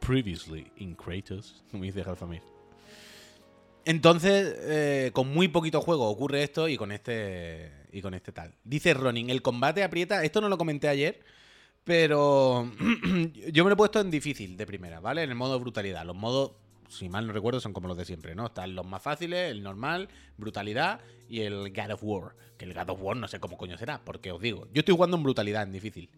Previously 0.00 0.70
in 0.76 0.94
Kratos, 0.94 1.64
como 1.70 1.84
dice 1.84 2.02
Halfamir. 2.02 2.55
Entonces, 3.86 4.52
eh, 4.62 5.10
con 5.12 5.32
muy 5.32 5.46
poquito 5.46 5.80
juego 5.80 6.10
ocurre 6.10 6.42
esto 6.42 6.68
y 6.68 6.76
con 6.76 6.90
este 6.90 7.70
y 7.92 8.02
con 8.02 8.14
este 8.14 8.32
tal. 8.32 8.52
Dice 8.64 8.92
Ronin, 8.92 9.30
el 9.30 9.42
combate 9.42 9.84
aprieta. 9.84 10.24
Esto 10.24 10.40
no 10.40 10.48
lo 10.48 10.58
comenté 10.58 10.88
ayer, 10.88 11.20
pero 11.84 12.68
yo 13.52 13.62
me 13.62 13.70
lo 13.70 13.74
he 13.74 13.76
puesto 13.76 14.00
en 14.00 14.10
difícil 14.10 14.56
de 14.56 14.66
primera, 14.66 14.98
¿vale? 14.98 15.22
En 15.22 15.30
el 15.30 15.36
modo 15.36 15.60
brutalidad. 15.60 16.04
Los 16.04 16.16
modos, 16.16 16.56
si 16.88 17.08
mal 17.08 17.28
no 17.28 17.32
recuerdo, 17.32 17.60
son 17.60 17.72
como 17.72 17.86
los 17.86 17.96
de 17.96 18.04
siempre, 18.04 18.34
¿no? 18.34 18.46
Están 18.46 18.74
los 18.74 18.84
más 18.84 19.00
fáciles, 19.00 19.52
el 19.52 19.62
normal, 19.62 20.08
brutalidad 20.36 20.98
y 21.28 21.42
el 21.42 21.72
God 21.72 21.92
of 21.92 22.00
War. 22.02 22.34
Que 22.58 22.64
el 22.64 22.74
God 22.74 22.90
of 22.90 23.00
War 23.00 23.16
no 23.16 23.28
sé 23.28 23.38
cómo 23.38 23.56
coño 23.56 23.78
será, 23.78 24.04
porque 24.04 24.32
os 24.32 24.40
digo, 24.40 24.66
yo 24.72 24.80
estoy 24.80 24.96
jugando 24.96 25.16
en 25.16 25.22
brutalidad, 25.22 25.62
en 25.62 25.70
difícil. 25.70 26.10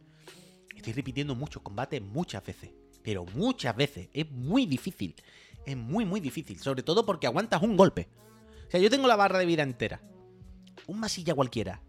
Estoy 0.74 0.94
repitiendo 0.94 1.34
muchos 1.34 1.60
combates 1.60 2.00
muchas 2.00 2.42
veces, 2.46 2.70
pero 3.02 3.26
muchas 3.26 3.76
veces. 3.76 4.08
Es 4.14 4.30
muy 4.30 4.64
difícil. 4.64 5.14
Es 5.68 5.76
muy, 5.76 6.06
muy 6.06 6.18
difícil. 6.18 6.58
Sobre 6.58 6.82
todo 6.82 7.04
porque 7.04 7.26
aguantas 7.26 7.60
un 7.60 7.76
golpe. 7.76 8.08
O 8.66 8.70
sea, 8.70 8.80
yo 8.80 8.88
tengo 8.88 9.06
la 9.06 9.16
barra 9.16 9.38
de 9.38 9.44
vida 9.44 9.62
entera. 9.62 10.00
Un 10.86 10.98
masilla 10.98 11.34
cualquiera 11.34 11.82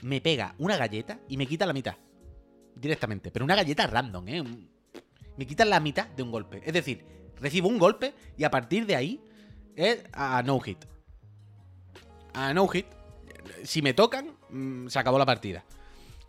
me 0.00 0.22
pega 0.22 0.54
una 0.56 0.78
galleta 0.78 1.20
y 1.28 1.36
me 1.36 1.46
quita 1.46 1.66
la 1.66 1.74
mitad 1.74 1.96
directamente. 2.74 3.30
Pero 3.30 3.44
una 3.44 3.54
galleta 3.54 3.86
random, 3.86 4.28
¿eh? 4.28 4.42
Me 5.36 5.46
quitan 5.46 5.68
la 5.68 5.80
mitad 5.80 6.06
de 6.08 6.22
un 6.22 6.30
golpe. 6.30 6.62
Es 6.64 6.72
decir, 6.72 7.04
recibo 7.36 7.68
un 7.68 7.78
golpe 7.78 8.14
y 8.38 8.44
a 8.44 8.50
partir 8.50 8.86
de 8.86 8.96
ahí 8.96 9.20
es 9.74 10.02
a 10.14 10.42
no 10.42 10.58
hit. 10.60 10.86
A 12.32 12.54
no 12.54 12.66
hit. 12.68 12.86
Si 13.64 13.82
me 13.82 13.92
tocan, 13.92 14.34
mm, 14.48 14.88
se 14.88 14.98
acabó 14.98 15.18
la 15.18 15.26
partida. 15.26 15.62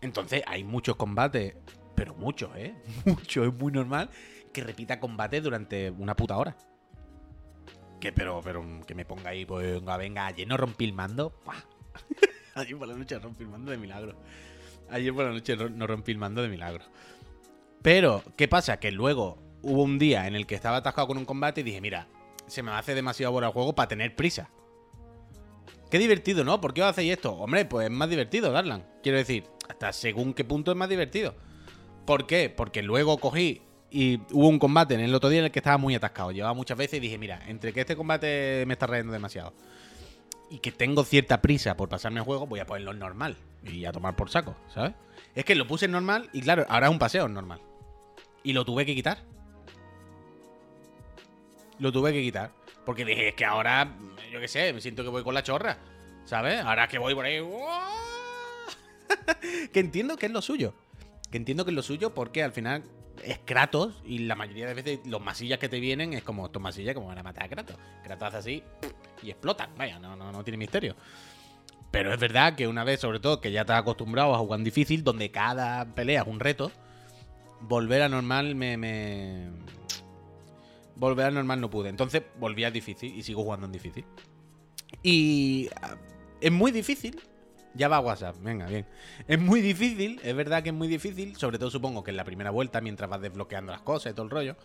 Entonces 0.02 0.42
hay 0.46 0.62
muchos 0.62 0.96
combates, 0.96 1.56
pero 1.94 2.14
muchos, 2.14 2.50
¿eh? 2.54 2.74
Mucho, 3.06 3.44
es 3.44 3.54
muy 3.54 3.72
normal 3.72 4.10
que 4.52 4.62
repita 4.62 5.00
combates 5.00 5.42
durante 5.42 5.90
una 5.90 6.14
puta 6.14 6.36
hora. 6.36 6.54
Que, 8.00 8.12
pero, 8.12 8.40
pero 8.42 8.64
que 8.86 8.94
me 8.94 9.04
ponga 9.04 9.30
ahí, 9.30 9.44
pues 9.44 9.74
venga, 9.74 9.96
venga, 9.96 10.26
ayer 10.26 10.46
no 10.46 10.56
rompí 10.56 10.84
el 10.84 10.92
mando. 10.92 11.32
ayer 12.54 12.76
por 12.76 12.88
la 12.88 12.94
noche 12.94 13.18
rompí 13.18 13.44
el 13.44 13.50
mando 13.50 13.70
de 13.70 13.78
milagro. 13.78 14.14
Ayer 14.90 15.12
por 15.12 15.24
la 15.24 15.32
noche 15.32 15.56
no 15.56 15.86
rompí 15.86 16.12
el 16.12 16.18
mando 16.18 16.42
de 16.42 16.48
milagro. 16.48 16.84
Pero, 17.82 18.22
¿qué 18.36 18.48
pasa? 18.48 18.78
Que 18.78 18.90
luego 18.90 19.38
hubo 19.62 19.82
un 19.82 19.98
día 19.98 20.26
en 20.26 20.34
el 20.34 20.46
que 20.46 20.54
estaba 20.54 20.78
atascado 20.78 21.08
con 21.08 21.18
un 21.18 21.24
combate 21.24 21.60
y 21.60 21.64
dije, 21.64 21.80
mira, 21.80 22.06
se 22.46 22.62
me 22.62 22.70
hace 22.72 22.94
demasiado 22.94 23.32
bueno 23.32 23.48
el 23.48 23.52
juego 23.52 23.74
para 23.74 23.88
tener 23.88 24.14
prisa. 24.16 24.50
Qué 25.90 25.98
divertido, 25.98 26.44
¿no? 26.44 26.60
¿Por 26.60 26.74
qué 26.74 26.82
os 26.82 26.88
hacéis 26.88 27.12
esto? 27.12 27.32
Hombre, 27.32 27.64
pues 27.64 27.86
es 27.86 27.92
más 27.92 28.10
divertido, 28.10 28.52
Darlan. 28.52 28.84
Quiero 29.02 29.18
decir, 29.18 29.44
hasta 29.68 29.92
según 29.92 30.34
qué 30.34 30.44
punto 30.44 30.70
es 30.70 30.76
más 30.76 30.88
divertido. 30.88 31.34
¿Por 32.04 32.26
qué? 32.26 32.50
Porque 32.50 32.82
luego 32.82 33.18
cogí 33.18 33.62
y 33.90 34.20
hubo 34.32 34.48
un 34.48 34.58
combate 34.58 34.94
en 34.94 35.00
el 35.00 35.14
otro 35.14 35.30
día 35.30 35.40
en 35.40 35.46
el 35.46 35.50
que 35.50 35.60
estaba 35.60 35.78
muy 35.78 35.94
atascado. 35.94 36.30
Llevaba 36.30 36.54
muchas 36.54 36.76
veces 36.76 36.98
y 36.98 37.00
dije, 37.00 37.18
mira, 37.18 37.40
entre 37.46 37.72
que 37.72 37.80
este 37.80 37.96
combate 37.96 38.64
me 38.66 38.74
está 38.74 38.86
rayando 38.86 39.12
demasiado 39.12 39.52
y 40.50 40.58
que 40.58 40.72
tengo 40.72 41.04
cierta 41.04 41.40
prisa 41.40 41.76
por 41.76 41.88
pasarme 41.88 42.20
el 42.20 42.24
juego, 42.24 42.46
voy 42.46 42.60
a 42.60 42.66
ponerlo 42.66 42.92
en 42.92 42.98
normal 42.98 43.36
y 43.64 43.84
a 43.84 43.92
tomar 43.92 44.16
por 44.16 44.30
saco, 44.30 44.56
¿sabes? 44.72 44.94
Es 45.34 45.44
que 45.44 45.54
lo 45.54 45.66
puse 45.66 45.86
en 45.86 45.92
normal 45.92 46.28
y 46.32 46.40
claro, 46.40 46.66
ahora 46.68 46.86
es 46.86 46.92
un 46.92 46.98
paseo 46.98 47.26
en 47.26 47.34
normal. 47.34 47.60
Y 48.42 48.52
lo 48.52 48.64
tuve 48.64 48.86
que 48.86 48.94
quitar. 48.94 49.18
Lo 51.78 51.92
tuve 51.92 52.12
que 52.12 52.22
quitar. 52.22 52.52
Porque 52.84 53.04
dije, 53.04 53.28
es 53.28 53.34
que 53.34 53.44
ahora, 53.44 53.94
yo 54.32 54.40
qué 54.40 54.48
sé, 54.48 54.72
me 54.72 54.80
siento 54.80 55.02
que 55.02 55.10
voy 55.10 55.22
con 55.22 55.34
la 55.34 55.42
chorra. 55.42 55.78
¿Sabes? 56.24 56.60
Ahora 56.60 56.88
que 56.88 56.98
voy 56.98 57.14
por 57.14 57.24
ahí. 57.24 57.40
que 59.72 59.80
entiendo 59.80 60.16
que 60.16 60.26
es 60.26 60.32
lo 60.32 60.40
suyo. 60.40 60.74
Que 61.30 61.36
entiendo 61.36 61.64
que 61.64 61.70
es 61.70 61.74
lo 61.74 61.82
suyo 61.82 62.14
porque 62.14 62.42
al 62.42 62.52
final 62.52 62.84
es 63.24 63.38
Kratos 63.44 64.02
y 64.04 64.20
la 64.20 64.34
mayoría 64.34 64.66
de 64.66 64.74
veces 64.74 65.00
los 65.06 65.20
masillas 65.20 65.58
que 65.58 65.68
te 65.68 65.80
vienen 65.80 66.12
es 66.12 66.22
como 66.22 66.46
estos 66.46 66.60
masillas 66.62 66.94
como 66.94 67.08
van 67.08 67.18
a 67.18 67.22
matar 67.22 67.44
a 67.44 67.48
Kratos. 67.48 67.76
Kratos 68.02 68.28
hace 68.28 68.36
así 68.38 68.62
y 69.22 69.30
explotan. 69.30 69.70
Vaya, 69.76 69.98
no, 69.98 70.16
no, 70.16 70.32
no 70.32 70.44
tiene 70.44 70.56
misterio. 70.56 70.94
Pero 71.90 72.12
es 72.12 72.20
verdad 72.20 72.54
que 72.54 72.68
una 72.68 72.84
vez, 72.84 73.00
sobre 73.00 73.20
todo, 73.20 73.40
que 73.40 73.50
ya 73.50 73.62
estás 73.62 73.78
acostumbrado 73.78 74.34
a 74.34 74.38
jugar 74.38 74.60
en 74.60 74.64
difícil, 74.64 75.02
donde 75.02 75.30
cada 75.30 75.94
pelea 75.94 76.22
es 76.22 76.28
un 76.28 76.40
reto, 76.40 76.70
volver 77.60 78.02
a 78.02 78.08
normal 78.08 78.54
me, 78.54 78.76
me... 78.76 79.50
Volver 80.96 81.26
a 81.26 81.30
normal 81.30 81.60
no 81.60 81.70
pude. 81.70 81.88
Entonces 81.88 82.22
volví 82.38 82.64
a 82.64 82.70
difícil 82.70 83.16
y 83.16 83.22
sigo 83.22 83.42
jugando 83.42 83.66
en 83.66 83.72
difícil. 83.72 84.04
Y 85.02 85.68
ah, 85.80 85.96
es 86.40 86.52
muy 86.52 86.72
difícil. 86.72 87.20
Ya 87.74 87.88
va 87.88 88.00
WhatsApp, 88.00 88.36
venga, 88.40 88.66
bien. 88.66 88.86
Es 89.26 89.38
muy 89.38 89.60
difícil, 89.60 90.20
es 90.22 90.34
verdad 90.34 90.62
que 90.62 90.70
es 90.70 90.74
muy 90.74 90.88
difícil, 90.88 91.36
sobre 91.36 91.58
todo 91.58 91.70
supongo 91.70 92.02
que 92.02 92.10
en 92.10 92.16
la 92.16 92.24
primera 92.24 92.50
vuelta, 92.50 92.80
mientras 92.80 93.08
vas 93.08 93.20
desbloqueando 93.20 93.72
las 93.72 93.82
cosas 93.82 94.12
y 94.12 94.14
todo 94.14 94.24
el 94.24 94.30
rollo. 94.30 94.56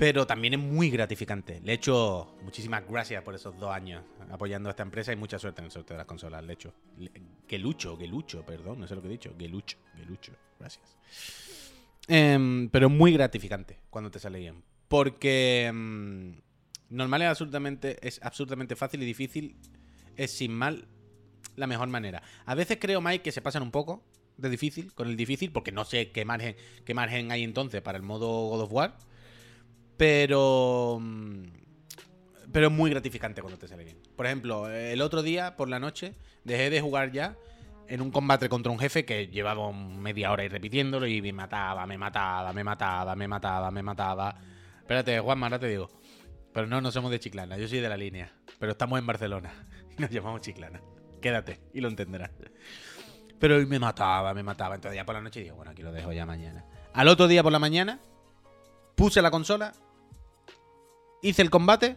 Pero 0.00 0.26
también 0.26 0.54
es 0.54 0.60
muy 0.60 0.88
gratificante. 0.88 1.60
Le 1.62 1.74
echo 1.74 2.34
muchísimas 2.42 2.88
gracias 2.88 3.22
por 3.22 3.34
esos 3.34 3.58
dos 3.58 3.70
años 3.70 4.02
apoyando 4.30 4.70
a 4.70 4.70
esta 4.70 4.82
empresa 4.82 5.12
y 5.12 5.16
mucha 5.16 5.38
suerte 5.38 5.60
en 5.60 5.66
el 5.66 5.70
sorteo 5.70 5.94
de 5.94 5.98
las 5.98 6.06
consolas. 6.06 6.42
Le 6.42 6.54
echo. 6.54 6.72
Que 7.46 7.58
lucho, 7.58 7.98
que 7.98 8.06
lucho, 8.06 8.42
perdón, 8.46 8.80
no 8.80 8.88
sé 8.88 8.94
lo 8.94 9.02
que 9.02 9.08
he 9.08 9.10
dicho. 9.10 9.36
Que 9.36 9.46
lucho, 9.46 9.76
que 9.94 10.06
lucho. 10.06 10.32
Gracias. 10.58 10.96
Em, 12.08 12.70
pero 12.70 12.86
es 12.86 12.92
muy 12.94 13.12
gratificante 13.12 13.78
cuando 13.90 14.10
te 14.10 14.18
sale 14.18 14.38
bien. 14.38 14.62
Porque 14.88 15.66
em, 15.66 16.40
normal 16.88 17.20
es 17.20 17.28
absolutamente, 17.28 17.98
es 18.00 18.20
absolutamente 18.22 18.76
fácil 18.76 19.02
y 19.02 19.04
difícil. 19.04 19.56
Es 20.16 20.30
sin 20.30 20.54
mal 20.54 20.88
la 21.60 21.66
mejor 21.66 21.88
manera. 21.88 22.22
A 22.46 22.54
veces 22.54 22.78
creo, 22.80 23.00
Mike, 23.00 23.22
que 23.22 23.32
se 23.32 23.42
pasan 23.42 23.62
un 23.62 23.70
poco 23.70 24.02
de 24.36 24.48
difícil 24.48 24.92
con 24.94 25.08
el 25.08 25.16
difícil, 25.16 25.52
porque 25.52 25.72
no 25.72 25.84
sé 25.84 26.10
qué 26.10 26.24
margen, 26.24 26.56
qué 26.84 26.94
margen 26.94 27.30
hay 27.30 27.44
entonces 27.44 27.82
para 27.82 27.98
el 27.98 28.02
modo 28.02 28.26
God 28.48 28.62
of 28.62 28.72
War. 28.72 28.96
Pero. 29.96 30.98
Mm, 31.00 31.44
pero 32.52 32.66
es 32.66 32.72
muy 32.72 32.90
gratificante 32.90 33.42
cuando 33.42 33.58
te 33.58 33.68
sale 33.68 33.84
bien. 33.84 33.98
Por 34.16 34.26
ejemplo, 34.26 34.68
el 34.68 35.00
otro 35.02 35.22
día, 35.22 35.56
por 35.56 35.68
la 35.68 35.78
noche, 35.78 36.14
dejé 36.42 36.68
de 36.68 36.80
jugar 36.80 37.12
ya 37.12 37.36
en 37.86 38.00
un 38.00 38.10
combate 38.10 38.48
contra 38.48 38.72
un 38.72 38.78
jefe 38.78 39.04
que 39.04 39.28
llevaba 39.28 39.70
media 39.72 40.32
hora 40.32 40.44
y 40.44 40.48
repitiéndolo 40.48 41.06
y 41.06 41.20
me 41.22 41.32
mataba, 41.32 41.86
me 41.86 41.98
mataba, 41.98 42.52
me 42.52 42.64
mataba, 42.64 43.14
me 43.14 43.28
mataba, 43.28 43.70
me 43.70 43.82
mataba. 43.82 44.36
Espérate, 44.78 45.20
Juanma, 45.20 45.46
ahora 45.46 45.58
te 45.58 45.68
digo. 45.68 45.90
Pero 46.52 46.66
no, 46.66 46.80
no 46.80 46.90
somos 46.90 47.10
de 47.10 47.20
Chiclana, 47.20 47.56
yo 47.56 47.68
soy 47.68 47.80
de 47.80 47.88
la 47.88 47.96
línea. 47.96 48.32
Pero 48.58 48.72
estamos 48.72 48.98
en 48.98 49.06
Barcelona 49.06 49.52
y 49.96 50.00
nos 50.00 50.10
llamamos 50.10 50.40
Chiclana. 50.40 50.80
Quédate 51.20 51.60
y 51.72 51.80
lo 51.80 51.88
entenderás. 51.88 52.30
Pero 53.38 53.56
hoy 53.56 53.66
me 53.66 53.78
mataba, 53.78 54.34
me 54.34 54.42
mataba. 54.42 54.74
Entonces 54.74 54.96
ya 54.96 55.04
por 55.04 55.14
la 55.14 55.20
noche 55.20 55.40
digo, 55.40 55.56
bueno, 55.56 55.72
aquí 55.72 55.82
lo 55.82 55.92
dejo 55.92 56.12
ya 56.12 56.26
mañana. 56.26 56.64
Al 56.92 57.08
otro 57.08 57.28
día 57.28 57.42
por 57.42 57.52
la 57.52 57.58
mañana, 57.58 58.00
puse 58.96 59.22
la 59.22 59.30
consola, 59.30 59.72
hice 61.22 61.42
el 61.42 61.50
combate 61.50 61.96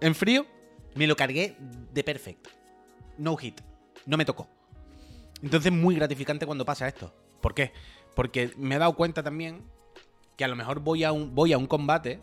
en 0.00 0.14
frío, 0.14 0.46
me 0.94 1.06
lo 1.06 1.16
cargué 1.16 1.56
de 1.92 2.04
perfecto. 2.04 2.50
No 3.18 3.36
hit. 3.36 3.60
No 4.06 4.16
me 4.16 4.24
tocó. 4.24 4.48
Entonces 5.42 5.72
muy 5.72 5.94
gratificante 5.96 6.46
cuando 6.46 6.64
pasa 6.64 6.88
esto. 6.88 7.14
¿Por 7.40 7.54
qué? 7.54 7.72
Porque 8.14 8.52
me 8.56 8.76
he 8.76 8.78
dado 8.78 8.94
cuenta 8.94 9.22
también 9.22 9.62
que 10.36 10.44
a 10.44 10.48
lo 10.48 10.56
mejor 10.56 10.80
voy 10.80 11.04
a 11.04 11.12
un, 11.12 11.34
voy 11.34 11.52
a 11.52 11.58
un 11.58 11.66
combate 11.66 12.20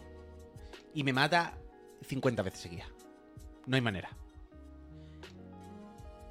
y 0.94 1.04
me 1.04 1.14
mata 1.14 1.58
50 2.08 2.42
veces 2.42 2.62
seguidas. 2.62 2.88
No 3.66 3.76
hay 3.76 3.82
manera. 3.82 4.10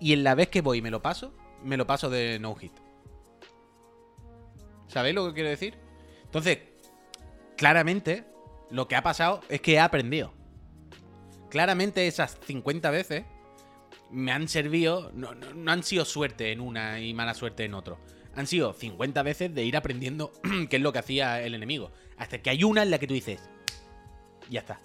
Y 0.05 0.13
en 0.13 0.23
la 0.23 0.35
vez 0.35 0.49
que 0.49 0.61
voy 0.61 0.79
y 0.79 0.83
me 0.83 0.91
lo 0.91 1.01
paso, 1.01 1.33
me 1.63 1.79
lo 1.79 1.87
paso 1.87 2.11
de 2.11 2.39
no 2.39 2.55
hit. 2.57 2.75
¿Sabéis 4.87 5.15
lo 5.15 5.27
que 5.27 5.33
quiero 5.33 5.49
decir? 5.49 5.79
Entonces, 6.25 6.59
claramente, 7.57 8.27
lo 8.69 8.87
que 8.87 8.97
ha 8.97 9.03
pasado 9.03 9.41
es 9.49 9.63
que 9.63 9.73
he 9.73 9.81
aprendido. 9.81 10.35
Claramente 11.49 12.07
esas 12.07 12.39
50 12.45 12.91
veces 12.91 13.25
me 14.11 14.31
han 14.31 14.47
servido, 14.47 15.11
no, 15.15 15.31
han 15.71 15.83
sido 15.83 16.05
suerte 16.05 16.53
en 16.53 16.61
una 16.61 17.01
y 17.01 17.15
mala 17.15 17.33
suerte 17.33 17.65
en 17.65 17.73
otro. 17.73 17.99
Han 18.37 18.47
sido 18.47 18.75
50 18.75 19.23
veces 19.23 19.55
de 19.55 19.65
ir 19.65 19.75
aprendiendo 19.75 20.33
qué 20.69 20.77
es 20.77 20.83
lo 20.83 20.93
que 20.93 20.99
hacía 20.99 21.41
el 21.41 21.55
enemigo. 21.55 21.93
Hasta 22.19 22.43
que 22.43 22.51
hay 22.51 22.63
una 22.63 22.83
en 22.83 22.91
la 22.91 22.99
que 22.99 23.07
tú 23.07 23.15
dices, 23.15 23.41
ya 24.51 24.61
está. 24.61 24.83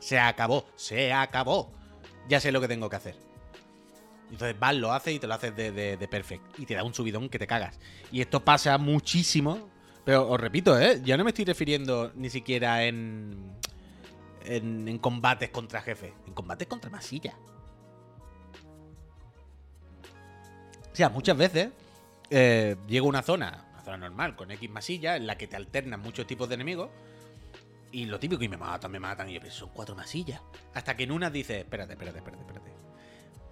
Se 0.00 0.18
acabó, 0.18 0.66
se 0.76 1.14
acabó 1.14 1.72
ya 2.28 2.40
sé 2.40 2.52
lo 2.52 2.60
que 2.60 2.68
tengo 2.68 2.88
que 2.88 2.96
hacer. 2.96 3.16
Entonces 4.30 4.58
Val 4.58 4.78
lo 4.78 4.92
hace 4.92 5.12
y 5.12 5.18
te 5.18 5.26
lo 5.26 5.34
haces 5.34 5.54
de, 5.54 5.70
de, 5.70 6.08
perfect. 6.08 6.58
Y 6.58 6.66
te 6.66 6.74
da 6.74 6.82
un 6.82 6.92
subidón 6.92 7.28
que 7.28 7.38
te 7.38 7.46
cagas. 7.46 7.78
Y 8.10 8.20
esto 8.20 8.44
pasa 8.44 8.76
muchísimo. 8.78 9.68
Pero 10.04 10.28
os 10.28 10.40
repito, 10.40 10.78
¿eh? 10.78 11.00
Ya 11.04 11.16
no 11.16 11.24
me 11.24 11.30
estoy 11.30 11.44
refiriendo 11.44 12.12
ni 12.14 12.30
siquiera 12.30 12.84
en, 12.84 13.56
en, 14.44 14.86
en 14.88 14.98
combates 14.98 15.50
contra 15.50 15.80
jefes. 15.80 16.12
En 16.26 16.32
combates 16.32 16.66
contra 16.68 16.90
masilla. 16.90 17.34
O 20.92 20.96
sea, 20.96 21.08
muchas 21.08 21.36
veces 21.36 21.70
eh, 22.30 22.76
llego 22.88 23.06
a 23.06 23.08
una 23.10 23.22
zona, 23.22 23.66
una 23.72 23.84
zona 23.84 23.96
normal, 23.98 24.34
con 24.34 24.50
X 24.50 24.70
masilla, 24.70 25.16
en 25.16 25.26
la 25.26 25.36
que 25.36 25.46
te 25.46 25.56
alternan 25.56 26.00
muchos 26.00 26.26
tipos 26.26 26.48
de 26.48 26.54
enemigos. 26.54 26.90
Y 27.92 28.06
lo 28.06 28.18
típico, 28.18 28.42
y 28.42 28.48
me 28.48 28.56
matan, 28.56 28.90
me 28.90 28.98
matan, 28.98 29.28
y 29.30 29.34
yo 29.34 29.40
pienso, 29.40 29.60
son 29.60 29.70
cuatro 29.70 29.94
masillas. 29.94 30.40
Hasta 30.74 30.96
que 30.96 31.04
en 31.04 31.12
una 31.12 31.30
dice, 31.30 31.60
espérate, 31.60 31.92
espérate, 31.92 32.18
espérate, 32.18 32.42
espérate. 32.42 32.72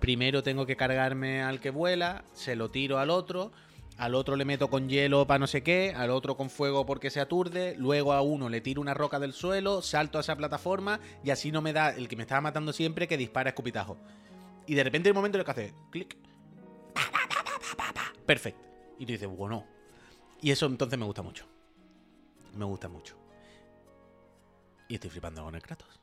Primero 0.00 0.42
tengo 0.42 0.66
que 0.66 0.76
cargarme 0.76 1.42
al 1.42 1.60
que 1.60 1.70
vuela, 1.70 2.24
se 2.32 2.56
lo 2.56 2.70
tiro 2.70 2.98
al 2.98 3.10
otro, 3.10 3.52
al 3.96 4.14
otro 4.14 4.36
le 4.36 4.44
meto 4.44 4.68
con 4.68 4.88
hielo 4.88 5.26
para 5.26 5.38
no 5.38 5.46
sé 5.46 5.62
qué, 5.62 5.94
al 5.96 6.10
otro 6.10 6.36
con 6.36 6.50
fuego 6.50 6.84
porque 6.84 7.10
se 7.10 7.20
aturde, 7.20 7.74
luego 7.78 8.12
a 8.12 8.20
uno 8.20 8.48
le 8.48 8.60
tiro 8.60 8.80
una 8.80 8.92
roca 8.92 9.18
del 9.18 9.32
suelo, 9.32 9.82
salto 9.82 10.18
a 10.18 10.20
esa 10.20 10.36
plataforma 10.36 11.00
y 11.22 11.30
así 11.30 11.52
no 11.52 11.62
me 11.62 11.72
da 11.72 11.90
el 11.90 12.08
que 12.08 12.16
me 12.16 12.22
estaba 12.22 12.40
matando 12.40 12.72
siempre 12.72 13.08
que 13.08 13.16
dispara 13.16 13.50
escupitajo. 13.50 13.96
Y 14.66 14.74
de 14.74 14.84
repente 14.84 15.10
un 15.10 15.14
momento 15.14 15.38
en 15.38 15.40
el 15.40 15.44
que 15.44 15.50
hace 15.50 15.74
clic. 15.90 16.16
Perfecto. 18.26 18.60
Y 18.98 19.06
tú 19.06 19.12
dices, 19.12 19.28
bueno. 19.28 19.66
Y 20.40 20.50
eso 20.50 20.66
entonces 20.66 20.98
me 20.98 21.04
gusta 21.04 21.22
mucho. 21.22 21.46
Me 22.54 22.64
gusta 22.64 22.88
mucho. 22.88 23.16
Y 24.88 24.94
estoy 24.94 25.10
flipando 25.10 25.44
con 25.44 25.54
el 25.54 25.62
Kratos. 25.62 26.00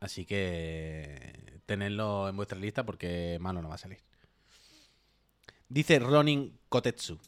Así 0.00 0.24
que 0.24 1.60
tenedlo 1.66 2.28
en 2.28 2.36
vuestra 2.36 2.58
lista 2.58 2.84
porque 2.84 3.38
malo 3.40 3.62
no 3.62 3.68
va 3.68 3.76
a 3.76 3.78
salir. 3.78 3.98
Dice 5.68 5.98
Ronin 5.98 6.58
Kotetsu. 6.68 7.18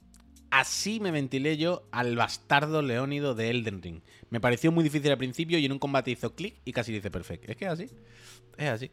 Así 0.50 1.00
me 1.00 1.10
ventilé 1.10 1.56
yo 1.56 1.88
al 1.90 2.14
bastardo 2.16 2.82
Leónido 2.82 3.34
de 3.34 3.50
Elden 3.50 3.82
Ring. 3.82 4.02
Me 4.30 4.40
pareció 4.40 4.70
muy 4.70 4.84
difícil 4.84 5.10
al 5.10 5.18
principio 5.18 5.58
y 5.58 5.64
en 5.64 5.72
un 5.72 5.78
combate 5.78 6.10
hizo 6.10 6.34
clic 6.34 6.60
y 6.64 6.72
casi 6.72 6.92
dice 6.92 7.10
perfecto. 7.10 7.50
Es 7.50 7.56
que 7.56 7.64
es 7.64 7.70
así. 7.70 7.90
Es 8.56 8.68
así. 8.68 8.90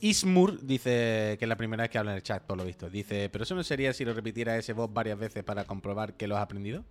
Ismur 0.00 0.60
dice 0.60 1.36
que 1.38 1.44
es 1.44 1.48
la 1.48 1.56
primera 1.56 1.82
vez 1.82 1.90
que 1.90 1.98
habla 1.98 2.10
en 2.10 2.16
el 2.16 2.22
chat, 2.24 2.42
por 2.42 2.58
lo 2.58 2.64
visto. 2.64 2.90
Dice, 2.90 3.28
pero 3.28 3.44
eso 3.44 3.54
no 3.54 3.62
sería 3.62 3.92
si 3.92 4.04
lo 4.04 4.14
repitiera 4.14 4.56
ese 4.56 4.72
voz 4.72 4.92
varias 4.92 5.16
veces 5.16 5.44
para 5.44 5.64
comprobar 5.64 6.16
que 6.16 6.26
lo 6.26 6.36
has 6.36 6.42
aprendido. 6.42 6.84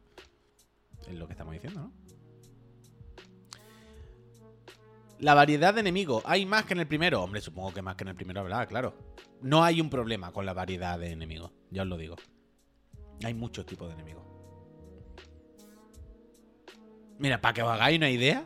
Es 1.10 1.15
lo 1.15 1.28
que 1.28 1.34
estamos 1.34 1.54
diciendo, 1.54 1.82
¿no? 1.82 2.01
La 5.21 5.36
variedad 5.36 5.71
de 5.71 5.81
enemigos. 5.81 6.23
¿Hay 6.25 6.47
más 6.47 6.65
que 6.65 6.73
en 6.73 6.79
el 6.79 6.88
primero? 6.88 7.21
Hombre, 7.21 7.41
supongo 7.41 7.71
que 7.71 7.84
más 7.84 7.95
que 7.95 8.03
en 8.03 8.07
el 8.07 8.15
primero, 8.15 8.43
¿verdad? 8.43 8.67
Claro. 8.67 8.95
No 9.41 9.63
hay 9.63 9.79
un 9.79 9.88
problema 9.88 10.31
con 10.31 10.47
la 10.47 10.53
variedad 10.53 10.97
de 10.97 11.12
enemigos, 11.12 11.51
ya 11.69 11.84
os 11.84 11.88
lo 11.88 11.95
digo. 11.95 12.15
Hay 13.23 13.36
muchos 13.36 13.67
tipos 13.67 13.88
de 13.88 13.93
enemigos. 13.93 14.23
Mira, 17.19 17.39
para 17.39 17.53
que 17.53 17.62
os 17.62 17.69
hagáis 17.69 17.99
una 17.99 18.10
idea. 18.10 18.43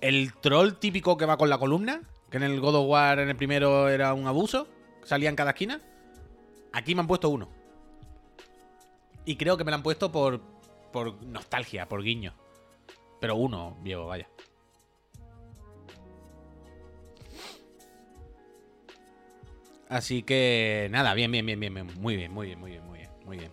El 0.00 0.32
troll 0.34 0.74
típico 0.74 1.16
que 1.16 1.26
va 1.26 1.36
con 1.36 1.50
la 1.50 1.58
columna, 1.58 2.00
que 2.30 2.36
en 2.36 2.44
el 2.44 2.60
God 2.60 2.76
of 2.76 2.88
War 2.88 3.18
en 3.18 3.28
el 3.28 3.36
primero 3.36 3.88
era 3.88 4.14
un 4.14 4.28
abuso, 4.28 4.68
salía 5.02 5.28
en 5.28 5.34
cada 5.34 5.50
esquina. 5.50 5.80
Aquí 6.72 6.94
me 6.94 7.00
han 7.00 7.08
puesto 7.08 7.28
uno. 7.28 7.48
Y 9.24 9.34
creo 9.34 9.56
que 9.56 9.64
me 9.64 9.72
lo 9.72 9.76
han 9.76 9.82
puesto 9.82 10.12
por, 10.12 10.40
por 10.92 11.20
nostalgia, 11.24 11.88
por 11.88 12.04
guiño. 12.04 12.34
Pero 13.22 13.36
uno, 13.36 13.76
viejo, 13.82 14.06
vaya. 14.06 14.28
Así 19.88 20.24
que 20.24 20.88
nada, 20.90 21.14
bien, 21.14 21.30
bien, 21.30 21.46
bien, 21.46 21.60
bien, 21.60 21.72
bien. 21.72 21.86
Muy 22.00 22.16
bien, 22.16 22.32
muy 22.32 22.48
bien, 22.48 22.58
muy 22.58 22.72
bien, 22.72 22.84
muy 22.84 22.98
bien, 22.98 23.10
muy 23.24 23.38
bien. 23.38 23.52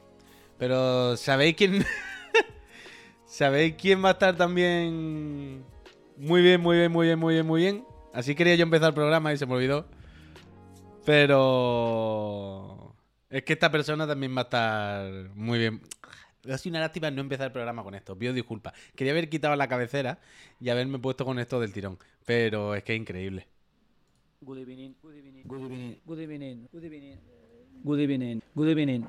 Pero 0.57 1.15
¿sabéis 1.17 1.55
quién? 1.55 1.85
¿Sabéis 3.27 3.75
quién 3.77 4.03
va 4.03 4.09
a 4.09 4.11
estar 4.13 4.35
también 4.35 5.63
muy 6.17 6.41
bien, 6.41 6.61
muy 6.61 6.77
bien, 6.77 6.91
muy 6.91 7.05
bien, 7.05 7.19
muy 7.19 7.33
bien, 7.35 7.45
muy 7.45 7.61
bien? 7.61 7.85
Así 8.11 8.33
quería 8.33 8.55
yo 8.55 8.63
empezar 8.63 8.87
el 8.87 8.95
programa 8.95 9.31
y 9.33 9.37
se 9.37 9.45
me 9.45 9.53
olvidó. 9.53 9.85
Pero 11.05 12.95
es 13.29 13.43
que 13.43 13.53
esta 13.53 13.69
persona 13.69 14.07
también 14.07 14.35
va 14.35 14.41
a 14.41 14.45
estar 14.45 15.11
muy 15.35 15.59
bien. 15.59 15.81
Ha 16.47 16.57
sido 16.57 16.73
una 16.73 16.79
lástima 16.79 17.11
no 17.11 17.21
empezar 17.21 17.47
el 17.47 17.51
programa 17.51 17.83
con 17.83 17.95
esto. 17.95 18.15
Pido 18.17 18.31
disculpas. 18.33 18.73
Quería 18.95 19.11
haber 19.11 19.29
quitado 19.29 19.55
la 19.55 19.67
cabecera 19.67 20.19
y 20.59 20.69
haberme 20.69 20.99
puesto 20.99 21.25
con 21.25 21.37
esto 21.39 21.59
del 21.59 21.73
tirón. 21.73 21.97
Pero 22.25 22.75
es 22.75 22.83
que 22.83 22.93
es 22.93 22.99
increíble. 22.99 23.45
Good 24.41 24.59
evening, 24.59 24.93
good 25.01 25.15
evening, 25.17 25.43
good 25.45 25.61
evening, 25.61 25.97
good 26.05 26.19
evening, 26.21 26.67
good 26.71 26.83
evening, 26.85 27.17
good 27.83 27.99
evening, 27.99 28.41
good 28.55 28.69
evening, 28.69 29.05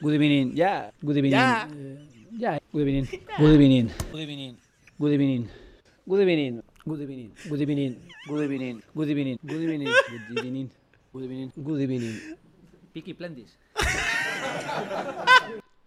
good 0.00 0.14
evening, 0.14 0.54
ya, 0.56 0.90
good 1.02 1.16
evening, 1.18 1.30
Ya. 1.32 1.68
eh, 1.70 2.08
ya, 2.38 2.58
good 2.72 2.80
evening, 2.88 3.04
good 3.38 3.52
evening, 3.54 3.90
good 4.10 4.20
evening, 4.22 4.56
good 4.98 5.12
evening, 5.12 5.48
good 6.06 6.22
evening, 6.22 6.62
good 6.86 7.00
evening, 7.02 7.32
good 7.46 7.60
evening, 7.60 8.00
good 8.26 8.40
evening, 8.40 8.80
good 8.96 9.10
evening, 9.10 9.38
good 9.44 9.60
evening, 9.60 9.88
good 10.32 10.46
evening, 10.46 10.70
good 11.12 11.24
evening, 11.24 11.52
good 11.54 11.80
evening, 11.82 12.36
Picky 12.94 13.12
Plantis. 13.12 13.50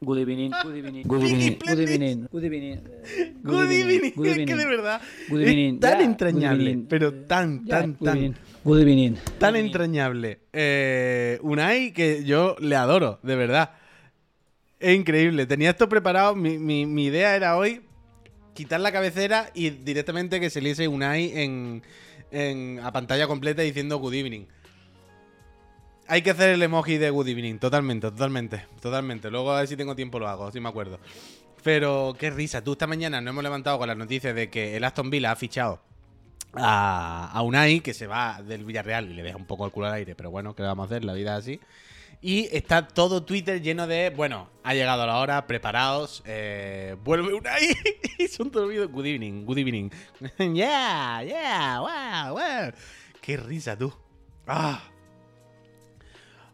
Good 0.01 0.19
evening, 0.19 0.51
good 0.61 0.75
evening, 0.75 1.03
good 1.07 1.23
evening, 1.23 1.57
good 1.65 1.79
evening, 1.79 2.27
good 2.29 2.43
evening, 2.43 2.79
Good 3.43 3.71
evening. 3.71 4.13
good 4.13 4.45
que 4.45 4.55
de 4.55 4.65
verdad. 4.65 5.01
Es 5.31 5.79
tan 5.79 6.01
entrañable. 6.01 6.85
pero 6.89 7.13
tan, 7.13 7.65
tan, 7.65 7.93
good 7.93 8.05
tan. 8.05 8.17
evening, 8.17 8.33
Good 8.65 8.81
evening. 8.81 9.15
tan 9.39 9.55
entrañable. 9.55 10.39
Eh, 10.51 11.39
Unai 11.41 11.93
que 11.93 12.25
yo 12.25 12.57
le 12.59 12.75
adoro, 12.75 13.19
de 13.23 13.35
verdad. 13.37 13.71
Es 14.81 14.93
increíble. 14.95 15.45
Tenía 15.45 15.69
esto 15.69 15.87
preparado. 15.87 16.35
Mi, 16.35 16.57
mi- 16.59 16.85
mi 16.85 17.05
idea 17.05 17.33
era 17.35 17.55
hoy 17.55 17.81
quitar 18.53 18.81
la 18.81 18.91
cabecera 18.91 19.49
y 19.53 19.69
directamente 19.69 20.41
que 20.41 20.49
se 20.49 20.59
liese 20.61 20.89
Unai 20.89 21.31
en, 21.39 21.83
en- 22.31 22.79
a 22.83 22.91
pantalla 22.91 23.27
completa 23.27 23.61
diciendo 23.61 23.97
good 23.99 24.13
evening. 24.13 24.45
Hay 26.07 26.21
que 26.21 26.31
hacer 26.31 26.51
el 26.51 26.61
emoji 26.61 26.97
de 26.97 27.09
good 27.09 27.27
evening, 27.27 27.57
totalmente, 27.57 28.11
totalmente, 28.11 28.67
totalmente. 28.79 29.31
Luego 29.31 29.51
a 29.51 29.59
ver 29.59 29.67
si 29.67 29.75
tengo 29.75 29.95
tiempo 29.95 30.19
lo 30.19 30.27
hago, 30.27 30.51
si 30.51 30.59
me 30.59 30.69
acuerdo. 30.69 30.99
Pero 31.63 32.15
qué 32.19 32.29
risa, 32.29 32.63
tú 32.63 32.73
esta 32.73 32.85
mañana 32.85 33.21
nos 33.21 33.31
hemos 33.31 33.43
levantado 33.43 33.79
con 33.79 33.87
las 33.87 33.97
noticias 33.97 34.35
de 34.35 34.51
que 34.51 34.77
el 34.77 34.83
Aston 34.83 35.09
Villa 35.09 35.31
ha 35.31 35.35
fichado 35.35 35.81
a, 36.53 37.31
a 37.33 37.41
Unai, 37.41 37.79
que 37.79 37.95
se 37.95 38.05
va 38.05 38.39
del 38.43 38.65
Villarreal 38.65 39.09
y 39.09 39.13
le 39.15 39.23
deja 39.23 39.35
un 39.35 39.45
poco 39.45 39.65
el 39.65 39.71
culo 39.71 39.87
al 39.87 39.93
aire, 39.93 40.13
pero 40.13 40.29
bueno, 40.29 40.55
¿qué 40.55 40.61
vamos 40.61 40.83
a 40.83 40.85
hacer? 40.85 41.03
La 41.03 41.13
vida 41.13 41.35
así. 41.35 41.59
Y 42.21 42.55
está 42.55 42.87
todo 42.87 43.23
Twitter 43.23 43.63
lleno 43.63 43.87
de, 43.87 44.11
bueno, 44.11 44.49
ha 44.63 44.75
llegado 44.75 45.07
la 45.07 45.17
hora, 45.17 45.47
preparaos, 45.47 46.21
eh, 46.25 46.95
vuelve 47.03 47.33
Unai. 47.33 47.75
y 48.19 48.27
son 48.27 48.51
todos 48.51 48.69
vídeos, 48.69 48.91
good 48.91 49.05
evening, 49.07 49.43
good 49.43 49.57
evening. 49.57 49.89
yeah, 50.37 51.23
yeah, 51.23 51.79
wow, 51.79 52.35
wow. 52.35 52.71
Qué 53.21 53.37
risa 53.37 53.75
tú. 53.75 53.91
Ah. 54.45 54.83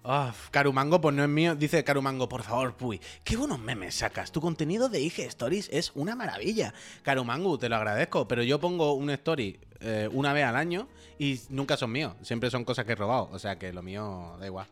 Ah, 0.04 0.34
Carumango, 0.50 1.00
pues 1.00 1.16
no 1.16 1.24
es 1.24 1.30
mío. 1.30 1.56
Dice 1.56 1.84
Carumango, 1.84 2.28
por 2.28 2.42
favor, 2.42 2.76
Puy, 2.76 3.00
qué 3.24 3.38
buenos 3.38 3.60
memes 3.60 3.96
sacas. 3.96 4.32
Tu 4.32 4.42
contenido 4.42 4.90
de 4.90 5.00
IG 5.00 5.20
Stories 5.20 5.70
es 5.72 5.92
una 5.94 6.16
maravilla. 6.16 6.74
Carumango, 7.04 7.60
te 7.60 7.70
lo 7.70 7.76
agradezco, 7.76 8.28
pero 8.28 8.42
yo 8.42 8.60
pongo 8.60 8.94
un 8.94 9.12
story 9.12 9.60
eh, 9.80 10.10
una 10.12 10.34
vez 10.34 10.46
al 10.46 10.56
año 10.56 10.88
y 11.20 11.40
nunca 11.50 11.78
son 11.78 11.92
míos. 11.92 12.16
Siempre 12.24 12.50
son 12.50 12.66
cosas 12.66 12.86
que 12.86 12.94
he 12.94 12.96
robado. 12.96 13.30
O 13.32 13.38
sea 13.38 13.60
que 13.60 13.72
lo 13.72 13.84
mío 13.84 14.38
da 14.40 14.48
igual. 14.48 14.66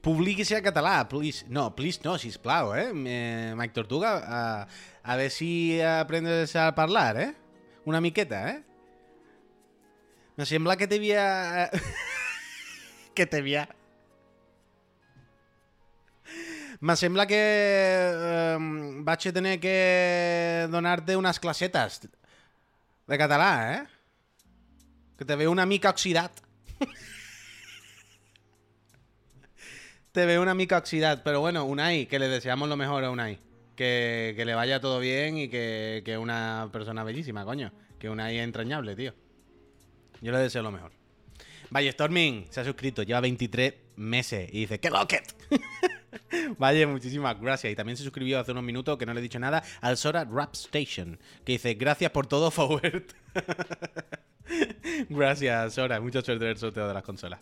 Publiquese 0.00 0.56
a 0.56 0.62
català, 0.62 1.08
please. 1.08 1.46
No, 1.48 1.74
please 1.76 2.00
no, 2.02 2.18
sisplau, 2.18 2.74
eh? 2.74 2.90
eh 2.92 3.54
Mike 3.56 3.72
Tortuga, 3.72 4.66
a, 5.02 5.16
ver 5.16 5.30
si 5.30 5.80
aprendes 5.80 6.56
a 6.56 6.68
hablar, 6.68 7.20
eh? 7.20 7.34
Una 7.84 8.00
miqueta, 8.00 8.50
eh? 8.50 8.64
Me 10.36 10.44
sembla 10.44 10.76
que 10.76 10.88
te 10.88 10.96
havia... 10.96 11.70
que 13.14 13.26
te 13.26 13.36
havia... 13.36 13.75
Me 16.86 16.94
sembla 16.94 17.26
que 17.26 17.34
eh, 17.34 18.56
vaig 19.02 19.58
que 19.58 20.68
donar-te 20.70 21.16
unes 21.18 21.40
classetes 21.40 22.06
de 23.08 23.18
català, 23.18 23.74
eh? 23.74 23.82
Que 25.18 25.24
te 25.24 25.34
veo 25.34 25.50
una 25.50 25.66
mica 25.66 25.90
oxidat. 25.90 26.30
te 30.12 30.26
veo 30.26 30.42
una 30.42 30.54
mica 30.54 30.78
oxidat. 30.78 31.24
Pero 31.24 31.40
bueno, 31.40 31.64
Unai, 31.64 32.06
que 32.06 32.20
le 32.20 32.28
deseamos 32.28 32.68
lo 32.68 32.76
mejor 32.76 33.02
a 33.02 33.10
Unai. 33.10 33.40
Que, 33.74 34.34
que 34.36 34.44
le 34.44 34.54
vaya 34.54 34.78
todo 34.78 35.00
bien 35.00 35.38
y 35.38 35.48
que 35.48 36.02
que 36.04 36.12
es 36.12 36.18
una 36.18 36.68
persona 36.70 37.02
bellísima, 37.02 37.44
coño. 37.44 37.72
Que 37.98 38.08
Unai 38.08 38.38
es 38.38 38.44
entrañable, 38.44 38.94
tío. 38.94 39.12
Yo 40.20 40.30
le 40.30 40.38
deseo 40.38 40.62
lo 40.62 40.70
mejor. 40.70 40.92
Vaya, 41.70 41.90
Storming 41.90 42.46
se 42.48 42.60
ha 42.60 42.64
suscrito, 42.64 43.02
lleva 43.02 43.18
23 43.18 43.74
meses 43.96 44.48
y 44.52 44.60
dice, 44.60 44.78
¡qué 44.78 44.88
locket! 44.88 45.34
Vaya, 46.58 46.86
muchísimas 46.86 47.40
gracias. 47.40 47.72
Y 47.72 47.76
también 47.76 47.96
se 47.96 48.02
suscribió 48.02 48.38
hace 48.40 48.52
unos 48.52 48.64
minutos, 48.64 48.96
que 48.98 49.06
no 49.06 49.12
le 49.14 49.20
he 49.20 49.22
dicho 49.22 49.38
nada, 49.38 49.62
al 49.80 49.96
Sora 49.96 50.24
Rap 50.24 50.54
Station, 50.54 51.18
que 51.44 51.52
dice, 51.52 51.74
gracias 51.74 52.10
por 52.10 52.26
todo, 52.26 52.50
Forward. 52.50 53.04
gracias, 55.08 55.74
Sora. 55.74 56.00
Mucha 56.00 56.22
suerte 56.22 56.44
en 56.44 56.50
el 56.52 56.56
sorteo 56.58 56.86
de 56.88 56.94
las 56.94 57.02
consolas. 57.02 57.40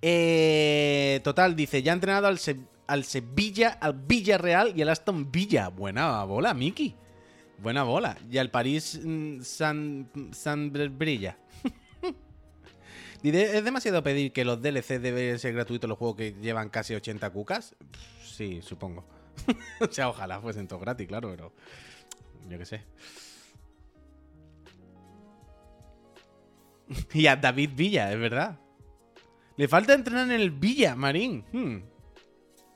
Eh, 0.00 1.20
total, 1.24 1.56
dice, 1.56 1.82
ya 1.82 1.92
ha 1.92 1.94
entrenado 1.94 2.28
al, 2.28 2.38
Se- 2.38 2.60
al 2.86 3.04
Sevilla, 3.04 3.70
al 3.80 3.94
Villarreal 3.94 4.72
y 4.76 4.82
al 4.82 4.90
Aston 4.90 5.30
Villa. 5.30 5.68
Buena 5.68 6.22
bola, 6.24 6.54
Miki. 6.54 6.94
Buena 7.60 7.82
bola. 7.82 8.16
Y 8.30 8.38
al 8.38 8.50
París 8.50 9.00
mm, 9.02 9.40
San, 9.42 10.08
San 10.32 10.72
Brilla. 10.72 11.36
¿Es 13.22 13.64
demasiado 13.64 14.02
pedir 14.02 14.32
que 14.32 14.44
los 14.44 14.62
DLC 14.62 15.00
deben 15.00 15.38
ser 15.38 15.54
gratuitos 15.54 15.88
los 15.88 15.98
juegos 15.98 16.16
que 16.16 16.32
llevan 16.40 16.68
casi 16.68 16.94
80 16.94 17.30
cucas? 17.30 17.74
Sí, 18.22 18.60
supongo. 18.62 19.04
o 19.80 19.90
sea, 19.90 20.08
ojalá 20.08 20.40
fuesen 20.40 20.68
todos 20.68 20.82
gratis, 20.82 21.06
claro, 21.08 21.30
pero. 21.30 21.52
Yo 22.48 22.58
qué 22.58 22.64
sé. 22.64 22.84
y 27.12 27.26
a 27.26 27.36
David 27.36 27.70
Villa, 27.74 28.12
es 28.12 28.18
verdad. 28.18 28.58
Le 29.56 29.68
falta 29.68 29.94
entrenar 29.94 30.26
en 30.26 30.40
el 30.40 30.50
Villa, 30.50 30.94
Marín. 30.94 31.44
Hmm. 31.52 31.78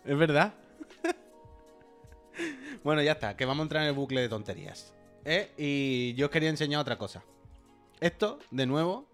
Es 0.05 0.18
verdad. 0.18 0.55
bueno, 2.85 3.02
ya 3.02 3.12
está, 3.12 3.37
que 3.37 3.44
vamos 3.44 3.61
a 3.61 3.64
entrar 3.64 3.83
en 3.83 3.90
el 3.90 3.94
bucle 3.94 4.20
de 4.20 4.28
tonterías. 4.28 4.92
¿eh? 5.24 5.52
Y 5.57 6.14
yo 6.14 6.26
os 6.26 6.33
quería 6.33 6.48
enseñar 6.48 6.81
otra 6.81 6.98
cosa. 6.98 7.24
Esto, 8.00 8.40
de 8.50 8.66
nuevo. 8.66 9.12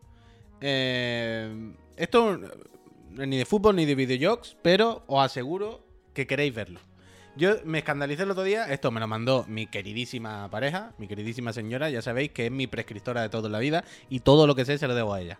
Eh, 0.60 1.72
esto 1.96 2.34
es 2.34 3.26
ni 3.26 3.36
de 3.36 3.44
fútbol 3.44 3.76
ni 3.76 3.84
de 3.84 3.94
videojuegos, 3.94 4.56
pero 4.62 5.02
os 5.06 5.24
aseguro 5.24 5.84
que 6.14 6.26
queréis 6.26 6.54
verlo. 6.54 6.80
Yo 7.36 7.54
me 7.64 7.78
escandalicé 7.78 8.24
el 8.24 8.32
otro 8.32 8.42
día, 8.42 8.64
esto 8.72 8.90
me 8.90 8.98
lo 8.98 9.06
mandó 9.06 9.44
mi 9.46 9.68
queridísima 9.68 10.50
pareja, 10.50 10.92
mi 10.98 11.06
queridísima 11.06 11.52
señora, 11.52 11.88
ya 11.88 12.02
sabéis 12.02 12.32
que 12.32 12.46
es 12.46 12.52
mi 12.52 12.66
prescriptora 12.66 13.22
de 13.22 13.28
toda 13.28 13.48
la 13.48 13.60
vida 13.60 13.84
y 14.10 14.20
todo 14.20 14.46
lo 14.46 14.56
que 14.56 14.64
sé 14.64 14.76
se 14.76 14.88
lo 14.88 14.94
debo 14.94 15.14
a 15.14 15.20
ella. 15.20 15.38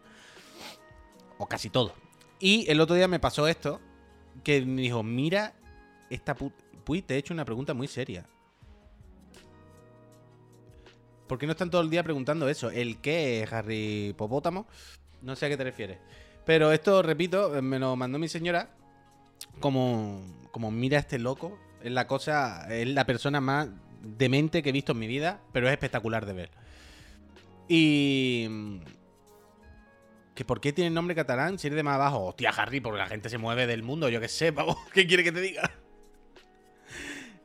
O 1.39 1.47
casi 1.47 1.71
todo. 1.71 1.93
Y 2.39 2.71
el 2.71 2.81
otro 2.81 2.95
día 2.95 3.09
me 3.09 3.19
pasó 3.19 3.49
esto, 3.49 3.81
que 4.45 4.65
me 4.65 4.83
dijo, 4.83 5.03
mira 5.03 5.55
esta 6.11 6.35
puta... 6.35 6.57
Te 7.07 7.15
he 7.15 7.19
hecho 7.19 7.35
una 7.35 7.45
pregunta 7.45 7.75
muy 7.75 7.87
seria. 7.87 8.25
¿Por 11.27 11.37
qué 11.39 11.45
no 11.45 11.53
están 11.53 11.71
todo 11.71 11.83
el 11.83 11.91
día 11.91 12.03
preguntando 12.03 12.49
eso? 12.49 12.71
¿El 12.71 12.99
qué 13.03 13.47
Harry 13.51 14.15
Popótamo? 14.17 14.67
No 15.23 15.37
sé 15.37 15.47
a 15.47 15.49
qué 15.49 15.57
te 15.57 15.65
refieres. 15.65 15.99
Pero 16.45 16.73
esto, 16.73 17.03
repito, 17.03 17.61
me 17.63 17.79
lo 17.79 17.95
mandó 17.97 18.19
mi 18.19 18.29
señora 18.29 18.71
como, 19.61 20.21
como 20.51 20.71
mira 20.71 20.97
a 20.97 21.01
este 21.01 21.19
loco. 21.19 21.59
Es 21.83 21.93
la 21.93 22.07
cosa, 22.07 22.67
es 22.75 22.89
la 22.89 23.05
persona 23.07 23.41
más 23.41 23.69
demente 24.03 24.63
que 24.63 24.71
he 24.71 24.73
visto 24.73 24.93
en 24.93 24.99
mi 24.99 25.07
vida, 25.07 25.41
pero 25.53 25.67
es 25.67 25.73
espectacular 25.73 26.27
de 26.27 26.33
ver. 26.33 26.51
Y... 27.69 28.81
¿Que 30.35 30.45
¿Por 30.45 30.61
qué 30.61 30.73
tiene 30.73 30.91
nombre 30.91 31.17
catalán 31.17 31.59
si 31.59 31.67
eres 31.67 31.77
de 31.77 31.83
más 31.83 31.97
abajo? 31.97 32.27
Hostia, 32.27 32.51
Harry, 32.51 32.81
porque 32.81 32.99
la 32.99 33.09
gente 33.09 33.29
se 33.29 33.39
mueve 33.39 33.67
del 33.67 33.83
mundo, 33.83 34.09
yo 34.09 34.21
qué 34.21 34.29
sé, 34.29 34.53
vamos, 34.53 34.77
¿qué 34.95 35.05
quiere 35.05 35.25
que 35.25 35.33
te 35.33 35.41
diga? 35.41 35.69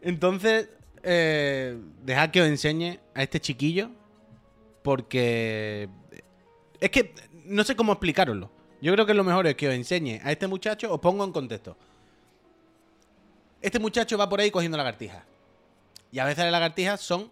Entonces, 0.03 0.69
eh, 1.01 1.75
dejad 2.03 2.29
que 2.29 2.41
os 2.41 2.47
enseñe 2.47 2.99
a 3.15 3.23
este 3.23 3.39
chiquillo, 3.39 3.89
porque 4.83 5.89
es 6.79 6.91
que 6.91 7.15
no 7.45 7.63
sé 7.63 7.75
cómo 7.75 7.93
explicároslo. 7.93 8.51
Yo 8.81 8.91
creo 8.93 9.05
que 9.05 9.13
lo 9.13 9.23
mejor 9.23 9.47
es 9.47 9.55
que 9.55 9.67
os 9.67 9.73
enseñe 9.73 10.19
a 10.23 10.31
este 10.31 10.47
muchacho, 10.47 10.93
os 10.93 10.99
pongo 10.99 11.23
en 11.23 11.31
contexto. 11.31 11.77
Este 13.61 13.79
muchacho 13.79 14.17
va 14.17 14.27
por 14.27 14.41
ahí 14.41 14.51
cogiendo 14.51 14.77
lagartijas. 14.77 15.23
Y 16.11 16.19
a 16.19 16.25
veces 16.25 16.43
las 16.43 16.51
lagartijas 16.51 16.99
son 16.99 17.31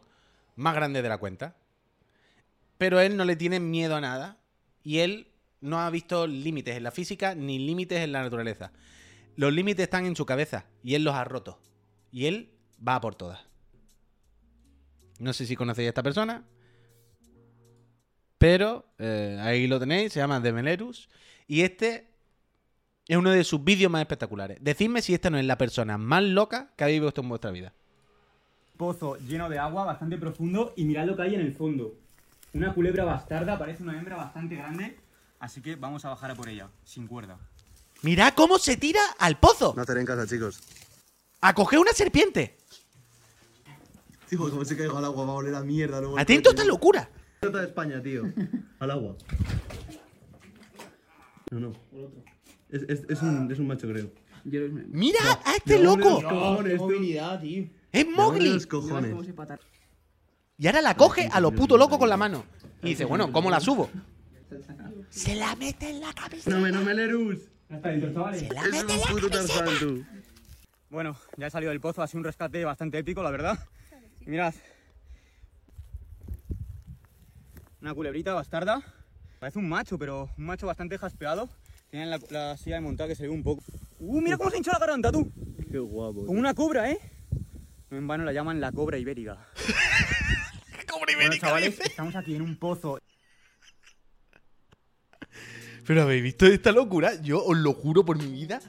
más 0.56 0.74
grandes 0.74 1.04
de 1.04 1.10
la 1.10 1.18
cuenta. 1.18 1.56
Pero 2.78 3.00
él 3.00 3.18
no 3.18 3.26
le 3.26 3.36
tiene 3.36 3.60
miedo 3.60 3.98
a 3.98 4.02
nada. 4.02 4.38
Y 4.84 5.00
él 5.00 5.28
no 5.60 5.82
ha 5.82 5.90
visto 5.90 6.26
límites 6.26 6.78
en 6.78 6.84
la 6.84 6.92
física 6.92 7.36
ni 7.36 7.60
límites 7.60 8.00
en 8.00 8.14
la 8.14 8.24
naturaleza. 8.24 8.72
Los 9.36 9.54
límites 9.54 9.84
están 9.84 10.06
en 10.06 10.16
su 10.16 10.26
cabeza 10.26 10.66
y 10.84 10.96
él 10.96 11.04
los 11.04 11.16
ha 11.16 11.24
roto. 11.24 11.60
Y 12.12 12.26
él 12.28 12.52
va 12.86 12.96
a 12.96 13.02
por 13.02 13.16
todas. 13.16 13.42
No 15.20 15.34
sé 15.34 15.46
si 15.46 15.56
conocéis 15.56 15.88
a 15.88 15.90
esta 15.90 16.04
persona. 16.04 16.46
Pero 18.42 18.88
eh, 18.98 19.38
ahí 19.40 19.68
lo 19.68 19.80
tenéis, 19.80 20.14
se 20.14 20.20
llama 20.20 20.40
Demelerus. 20.40 21.10
Y 21.48 21.62
este 21.62 22.08
es 23.08 23.16
uno 23.16 23.30
de 23.30 23.44
sus 23.44 23.64
vídeos 23.64 23.92
más 23.92 24.02
espectaculares. 24.02 24.58
Decidme 24.60 25.04
si 25.04 25.14
esta 25.14 25.30
no 25.30 25.38
es 25.38 25.46
la 25.46 25.60
persona 25.60 26.00
más 26.00 26.24
loca 26.24 26.72
que 26.76 26.84
habéis 26.84 27.04
visto 27.04 27.22
en 27.22 27.30
vuestra 27.30 27.52
vida. 27.52 27.72
Pozo 28.78 29.16
lleno 29.18 29.48
de 29.48 29.60
agua, 29.60 29.86
bastante 29.86 30.18
profundo, 30.18 30.74
y 30.76 30.86
mirad 30.86 31.06
lo 31.06 31.16
que 31.16 31.22
hay 31.22 31.36
en 31.36 31.42
el 31.42 31.54
fondo. 31.54 31.94
Una 32.56 32.74
culebra 32.74 33.04
bastarda, 33.04 33.60
parece 33.60 33.84
una 33.84 33.96
hembra 33.96 34.16
bastante 34.16 34.56
grande, 34.56 34.98
así 35.40 35.62
que 35.62 35.76
vamos 35.76 36.04
a 36.06 36.10
bajar 36.10 36.32
a 36.32 36.36
por 36.36 36.50
ella, 36.50 36.68
sin 36.84 37.06
cuerda. 37.06 37.38
Mirad 38.02 38.34
cómo 38.34 38.58
se 38.58 38.76
tira 38.76 39.02
al 39.20 39.38
pozo. 39.38 39.74
No 39.76 39.84
hacer 39.84 40.00
en 40.00 40.06
casa, 40.08 40.26
chicos. 40.26 40.64
A 41.42 41.54
coger 41.54 41.78
una 41.78 41.92
serpiente. 41.92 42.58
Tío, 44.28 44.40
como 44.50 44.66
se 44.66 44.76
caiga 44.76 44.98
al 44.98 45.06
agua, 45.06 45.26
va 45.26 45.34
a 45.34 45.36
oler 45.36 45.54
a 45.54 45.62
mierda. 45.62 46.02
luego 46.02 46.18
Atento 46.18 46.50
a 46.50 46.54
esta 46.54 46.66
locura. 46.66 47.08
De 47.42 47.64
España, 47.64 48.00
tío. 48.04 48.22
Al 48.80 48.92
agua. 48.92 49.16
No, 51.50 51.60
no. 51.60 51.74
Es, 52.70 52.84
es, 52.84 53.02
es, 53.10 53.22
un, 53.24 53.52
es 53.52 53.58
un 53.58 53.66
macho, 53.66 53.88
creo. 53.88 54.12
Mira 54.44 55.20
a 55.44 55.56
este 55.56 55.80
No, 55.80 55.96
loco. 55.98 56.20
tú. 56.22 56.76
movilidad, 56.78 57.42
tío. 57.42 57.66
Es 57.92 58.08
Mowgli. 58.08 58.54
los 58.54 58.68
cojones. 58.68 59.16
Y 60.60 60.68
ahora 60.68 60.82
la 60.84 60.96
coge 60.96 61.30
a 61.32 61.40
lo 61.40 61.52
puto 61.52 61.78
loco 61.78 61.98
con 61.98 62.10
la 62.10 62.16
mano. 62.18 62.46
Y 62.84 62.90
dice, 62.90 63.06
bueno, 63.06 63.32
¿cómo 63.32 63.50
la 63.50 63.60
subo? 63.60 63.90
Se 65.10 65.34
la 65.36 65.56
mete 65.56 65.90
en 65.90 66.00
la 66.02 66.14
cabeza. 66.14 66.48
No 66.52 66.60
me, 66.60 66.72
no 66.72 66.84
me, 66.84 66.94
Lerus. 66.94 67.40
Ya 67.70 67.78
está 67.78 67.90
dentro, 67.90 68.14
chavales. 68.14 68.50
La 68.54 68.62
Es 68.62 68.72
mete 68.72 68.94
en 68.94 69.00
un 69.00 69.06
la 69.06 69.12
puto 69.14 69.30
cabeza. 69.30 69.66
Tarzán, 69.66 69.80
tú. 69.80 70.06
Bueno, 70.92 71.18
ya 71.38 71.48
he 71.48 71.50
salido 71.50 71.72
del 71.72 71.82
pozo, 71.82 72.04
ha 72.04 72.08
sido 72.08 72.20
un 72.20 72.26
rescate 72.26 72.64
bastante 72.64 73.00
épico, 73.00 73.24
la 73.24 73.32
verdad. 73.32 73.58
Y 74.28 74.30
mirad. 74.30 74.54
Una 77.82 77.94
culebrita 77.94 78.34
bastarda. 78.34 78.82
Parece 79.40 79.58
un 79.60 79.68
macho, 79.68 79.98
pero 79.98 80.30
un 80.38 80.46
macho 80.46 80.68
bastante 80.68 80.98
jaspeado. 80.98 81.50
Tiene 81.90 82.06
la, 82.06 82.20
la 82.30 82.58
silla 82.58 82.76
de 82.76 82.82
montar 82.82 83.08
que 83.08 83.16
se 83.16 83.24
ve 83.24 83.30
un 83.30 83.44
poco. 83.44 83.64
¡Uh, 84.00 84.22
mira 84.22 84.38
cómo 84.38 84.50
se 84.50 84.58
hincha 84.58 84.72
la 84.74 84.80
garganta, 84.80 85.12
tú! 85.12 85.32
Qué 85.72 85.80
guapo. 85.80 86.26
Como 86.26 86.40
una 86.40 86.54
cobra, 86.54 86.90
¿eh? 86.92 87.00
No 87.90 87.98
en 87.98 88.08
vano 88.08 88.24
la 88.24 88.32
llaman 88.34 88.62
la 88.62 88.72
cobra 88.72 88.98
ibérica. 88.98 89.38
Cobra 90.88 91.06
Bueno, 91.16 91.22
ibérica, 91.24 91.48
chavales, 91.48 91.72
dice. 91.78 91.84
estamos 91.90 92.16
aquí 92.16 92.36
en 92.36 92.42
un 92.42 92.58
pozo 92.58 93.00
Pero 95.86 96.02
habéis 96.04 96.22
visto 96.24 96.46
esta 96.46 96.72
locura, 96.72 97.20
yo 97.22 97.44
os 97.44 97.58
lo 97.58 97.74
juro 97.74 98.06
por 98.06 98.18
mi 98.18 98.28
vida. 98.28 98.62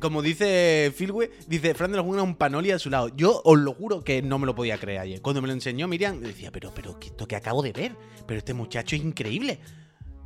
Como 0.00 0.22
dice 0.22 0.92
Philwe, 0.96 1.30
dice 1.46 1.74
Fran 1.74 1.90
de 1.92 1.96
la 1.98 2.02
un 2.02 2.36
panoli 2.36 2.70
a 2.70 2.78
su 2.78 2.90
lado. 2.90 3.08
Yo 3.16 3.42
os 3.44 3.58
lo 3.58 3.74
juro 3.74 4.02
que 4.02 4.22
no 4.22 4.38
me 4.38 4.46
lo 4.46 4.54
podía 4.54 4.78
creer 4.78 5.00
ayer. 5.00 5.22
Cuando 5.22 5.42
me 5.42 5.48
lo 5.48 5.54
enseñó 5.54 5.86
Miriam, 5.88 6.20
decía, 6.20 6.50
pero, 6.50 6.72
pero, 6.74 6.98
¿qué 6.98 7.08
esto 7.08 7.26
que 7.28 7.36
acabo 7.36 7.62
de 7.62 7.72
ver? 7.72 7.96
Pero 8.26 8.38
este 8.38 8.54
muchacho 8.54 8.96
es 8.96 9.02
increíble. 9.02 9.60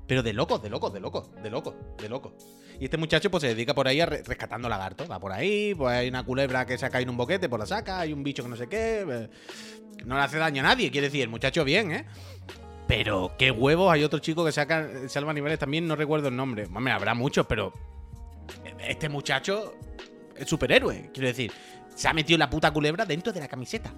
Pero 0.07 0.23
de 0.23 0.33
locos, 0.33 0.63
de 0.63 0.71
locos, 0.71 0.93
de 0.93 1.01
locos, 1.01 1.31
de 1.43 1.51
locos, 1.51 1.75
de 1.99 2.09
locos. 2.09 2.33
Y 2.81 2.85
este 2.85 2.97
muchacho 2.97 3.31
pues 3.31 3.43
se 3.43 3.49
dedica 3.49 3.75
por 3.75 3.87
ahí 3.87 4.01
a 4.01 4.07
re- 4.07 4.23
rescatando 4.25 4.69
lagartos. 4.69 5.11
Va 5.11 5.21
por 5.21 5.33
ahí, 5.33 5.75
pues 5.75 5.95
hay 5.95 6.09
una 6.09 6.25
culebra 6.25 6.67
que 6.67 6.77
caído 6.77 7.03
en 7.03 7.11
un 7.11 7.17
boquete, 7.17 7.49
pues 7.49 7.61
la 7.61 7.67
saca, 7.67 8.01
hay 8.01 8.13
un 8.13 8.23
bicho 8.23 8.43
que 8.43 8.49
no 8.49 8.57
sé 8.57 8.67
qué. 8.69 9.05
eh, 9.09 9.29
No 10.05 10.17
le 10.17 10.23
hace 10.23 10.39
daño 10.39 10.63
a 10.63 10.65
nadie, 10.65 10.91
quiere 10.91 11.09
decir, 11.09 11.23
el 11.23 11.29
muchacho 11.29 11.65
bien, 11.65 11.93
¿eh? 11.93 12.07
Pero 12.89 13.35
qué 13.39 13.53
huevos, 13.53 13.93
hay 13.93 14.03
otro 14.03 14.19
chico 14.19 14.45
que 14.45 14.51
saca, 14.51 15.09
salva 15.09 15.33
niveles 15.33 15.59
también, 15.61 15.87
no 15.87 15.95
recuerdo 15.95 16.27
el 16.29 16.35
nombre. 16.37 16.65
Hombre, 16.75 16.93
habrá 16.93 17.15
muchos, 17.15 17.47
pero 17.47 17.73
este 18.81 19.09
muchacho 19.09 19.75
es 20.37 20.49
superhéroe, 20.49 21.11
quiero 21.13 21.29
decir. 21.29 21.53
Se 21.95 22.09
ha 22.09 22.13
metido 22.13 22.39
la 22.39 22.49
puta 22.49 22.71
culebra 22.71 23.05
dentro 23.05 23.33
de 23.33 23.41
la 23.41 23.49
camiseta. 23.49 23.93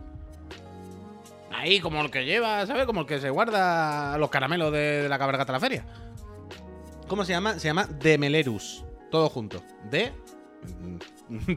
Ahí, 1.52 1.78
como 1.78 2.00
el 2.00 2.10
que 2.10 2.24
lleva, 2.24 2.66
¿sabes? 2.66 2.86
Como 2.86 3.02
el 3.02 3.06
que 3.06 3.20
se 3.20 3.30
guarda 3.30 4.16
los 4.18 4.30
caramelos 4.30 4.72
de, 4.72 5.06
la 5.08 5.18
cabalgata 5.18 5.52
de 5.52 5.56
la 5.56 5.60
feria. 5.60 5.86
¿Cómo 7.06 7.24
se 7.24 7.32
llama? 7.32 7.58
Se 7.58 7.68
llama 7.68 7.86
Demelerus. 7.86 8.84
Todo 9.10 9.28
junto. 9.28 9.62
De. 9.90 10.12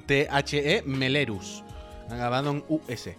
T-H-E 0.05 0.83
Melerus. 0.85 1.63
Acabado 2.09 2.51
en 2.51 2.63
US. 2.67 3.09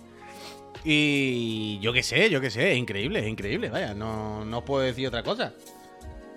Y 0.85 1.81
yo 1.81 1.93
qué 1.93 2.05
sé, 2.05 2.31
yo 2.31 2.41
qué 2.41 2.51
sé, 2.51 2.73
es 2.73 2.79
increíble, 2.79 3.19
es 3.19 3.27
increíble, 3.27 3.71
vaya, 3.71 3.93
no, 3.93 4.45
no 4.45 4.59
os 4.59 4.65
puedo 4.65 4.83
decir 4.83 5.09
otra 5.09 5.25
cosa. 5.25 5.53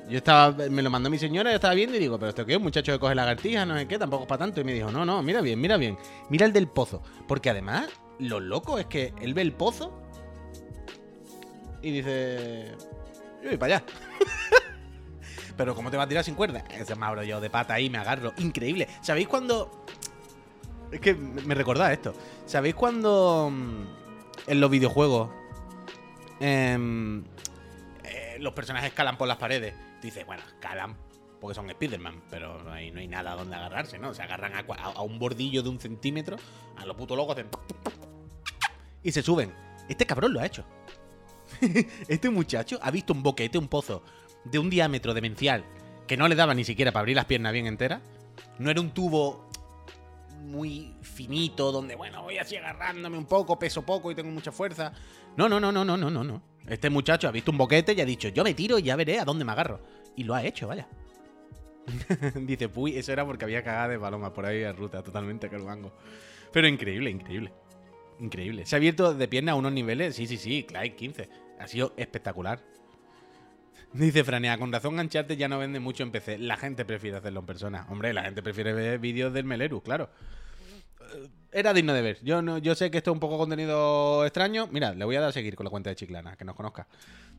Yo 0.09 0.17
estaba, 0.17 0.51
me 0.69 0.81
lo 0.81 0.89
mandó 0.89 1.09
mi 1.09 1.19
señora, 1.19 1.51
yo 1.51 1.55
estaba 1.55 1.75
viendo 1.75 1.95
y 1.95 1.99
digo, 1.99 2.17
pero 2.17 2.29
esto 2.29 2.43
qué 2.43 2.53
es, 2.53 2.59
muchacho 2.59 2.91
que 2.91 2.99
coge 2.99 3.13
lagartijas, 3.13 3.67
no 3.67 3.77
sé 3.77 3.87
qué, 3.87 3.99
tampoco 3.99 4.23
es 4.23 4.27
para 4.27 4.39
tanto. 4.39 4.59
Y 4.59 4.63
me 4.63 4.73
dijo, 4.73 4.91
no, 4.91 5.05
no, 5.05 5.21
mira 5.21 5.41
bien, 5.41 5.61
mira 5.61 5.77
bien, 5.77 5.97
mira 6.29 6.47
el 6.47 6.53
del 6.53 6.67
pozo. 6.67 7.03
Porque 7.27 7.51
además, 7.51 7.87
lo 8.17 8.39
loco 8.39 8.79
es 8.79 8.87
que 8.87 9.13
él 9.21 9.35
ve 9.35 9.43
el 9.43 9.53
pozo 9.53 9.93
y 11.83 11.91
dice, 11.91 12.75
yo 13.43 13.49
voy 13.49 13.57
para 13.57 13.75
allá. 13.75 13.85
pero 15.57 15.75
¿cómo 15.75 15.91
te 15.91 15.97
va 15.97 16.03
a 16.03 16.07
tirar 16.07 16.23
sin 16.23 16.33
cuerda? 16.33 16.63
Ese 16.71 16.95
me 16.95 17.05
abro 17.05 17.21
yo 17.21 17.39
de 17.39 17.51
pata 17.51 17.75
ahí, 17.75 17.89
me 17.89 17.99
agarro. 17.99 18.33
Increíble. 18.37 18.87
¿Sabéis 19.01 19.27
cuando...? 19.27 19.85
Es 20.91 21.01
que 21.01 21.13
me 21.13 21.53
recordaba 21.53 21.93
esto. 21.93 22.15
¿Sabéis 22.47 22.73
cuando 22.73 23.51
mm, 23.51 23.83
en 24.47 24.59
los 24.59 24.71
videojuegos 24.71 25.29
em, 26.39 27.23
eh, 28.03 28.37
los 28.39 28.53
personajes 28.53 28.89
escalan 28.89 29.15
por 29.15 29.27
las 29.27 29.37
paredes? 29.37 29.75
Tú 30.01 30.07
dices, 30.07 30.25
bueno, 30.25 30.43
escalan 30.47 30.95
porque 31.39 31.55
son 31.55 31.69
Spider-Man, 31.69 32.23
pero 32.29 32.69
ahí 32.71 32.91
no 32.91 32.99
hay 32.99 33.07
nada 33.07 33.33
donde 33.35 33.55
agarrarse, 33.55 33.97
¿no? 33.97 34.13
Se 34.13 34.21
agarran 34.21 34.53
a- 34.55 34.59
a 34.83 35.01
un 35.01 35.19
bordillo 35.19 35.63
de 35.63 35.69
un 35.69 35.79
centímetro, 35.79 36.35
a 36.77 36.85
los 36.85 36.95
putos 36.97 37.15
locos 37.17 37.37
hacen... 37.37 37.47
Y 39.03 39.11
se 39.13 39.21
suben. 39.21 39.53
Este 39.87 40.05
cabrón 40.05 40.33
lo 40.33 40.41
ha 40.41 40.45
hecho. 40.45 40.65
este 42.07 42.29
muchacho 42.29 42.77
ha 42.81 42.91
visto 42.91 43.13
un 43.13 43.23
boquete, 43.23 43.57
un 43.57 43.67
pozo 43.69 44.03
de 44.43 44.59
un 44.59 44.69
diámetro 44.69 45.13
demencial 45.13 45.63
que 46.07 46.17
no 46.17 46.27
le 46.27 46.35
daba 46.35 46.53
ni 46.53 46.63
siquiera 46.65 46.91
para 46.91 47.01
abrir 47.01 47.15
las 47.15 47.25
piernas 47.25 47.53
bien 47.53 47.67
enteras. 47.67 48.01
No 48.57 48.69
era 48.69 48.81
un 48.81 48.91
tubo 48.91 49.47
muy 50.41 50.93
finito 51.01 51.71
donde, 51.71 51.95
bueno, 51.95 52.23
voy 52.23 52.37
así 52.37 52.55
agarrándome 52.55 53.17
un 53.17 53.25
poco, 53.25 53.57
peso 53.59 53.81
poco 53.83 54.11
y 54.11 54.15
tengo 54.15 54.31
mucha 54.31 54.51
fuerza. 54.51 54.91
No, 55.37 55.47
no, 55.47 55.59
no, 55.59 55.71
no, 55.71 55.85
no, 55.85 55.95
no, 55.97 56.09
no, 56.09 56.23
no. 56.23 56.41
Este 56.69 56.89
muchacho 56.89 57.27
ha 57.27 57.31
visto 57.31 57.51
un 57.51 57.57
boquete 57.57 57.93
y 57.93 58.01
ha 58.01 58.05
dicho, 58.05 58.29
yo 58.29 58.43
me 58.43 58.53
tiro 58.53 58.77
y 58.77 58.83
ya 58.83 58.95
veré 58.95 59.19
a 59.19 59.25
dónde 59.25 59.43
me 59.43 59.51
agarro. 59.51 59.81
Y 60.15 60.23
lo 60.23 60.35
ha 60.35 60.43
hecho, 60.43 60.67
vaya. 60.67 60.87
Dice, 62.35 62.69
puy, 62.69 62.97
eso 62.97 63.11
era 63.11 63.25
porque 63.25 63.45
había 63.45 63.63
cagada 63.63 63.89
de 63.89 63.99
paloma 63.99 64.33
por 64.33 64.45
ahí 64.45 64.63
en 64.63 64.75
ruta, 64.75 65.01
totalmente 65.01 65.49
mango. 65.49 65.91
Pero 66.51 66.67
increíble, 66.67 67.09
increíble. 67.09 67.51
Increíble. 68.19 68.65
Se 68.65 68.75
ha 68.75 68.77
abierto 68.77 69.13
de 69.13 69.27
pierna 69.27 69.53
a 69.53 69.55
unos 69.55 69.71
niveles, 69.71 70.15
sí, 70.15 70.27
sí, 70.27 70.37
sí, 70.37 70.63
Clyde 70.63 70.95
15. 70.95 71.29
Ha 71.59 71.67
sido 71.67 71.93
espectacular. 71.97 72.61
Dice 73.93 74.23
Franea, 74.23 74.57
con 74.57 74.71
razón 74.71 74.99
Ancharte 74.99 75.35
ya 75.35 75.47
no 75.47 75.57
vende 75.57 75.79
mucho 75.79 76.03
en 76.03 76.11
PC. 76.11 76.37
La 76.37 76.57
gente 76.57 76.85
prefiere 76.85 77.17
hacerlo 77.17 77.39
en 77.39 77.45
persona. 77.45 77.87
Hombre, 77.89 78.13
la 78.13 78.23
gente 78.23 78.43
prefiere 78.43 78.73
ver 78.73 78.99
vídeos 78.99 79.33
del 79.33 79.45
Meleru, 79.45 79.81
claro. 79.81 80.09
Era 81.51 81.73
digno 81.73 81.93
de 81.93 82.01
ver. 82.01 82.19
Yo, 82.23 82.41
no, 82.41 82.59
yo 82.59 82.75
sé 82.75 82.91
que 82.91 82.99
esto 82.99 83.09
es 83.11 83.13
un 83.13 83.19
poco 83.19 83.37
contenido 83.37 84.23
extraño. 84.23 84.67
Mira, 84.71 84.93
le 84.93 85.03
voy 85.03 85.15
a 85.15 85.21
dar 85.21 85.29
a 85.29 85.33
seguir 85.33 85.55
con 85.55 85.63
la 85.63 85.71
cuenta 85.71 85.89
de 85.89 85.95
Chiclana, 85.95 86.35
que 86.35 86.45
nos 86.45 86.55
conozca. 86.55 86.87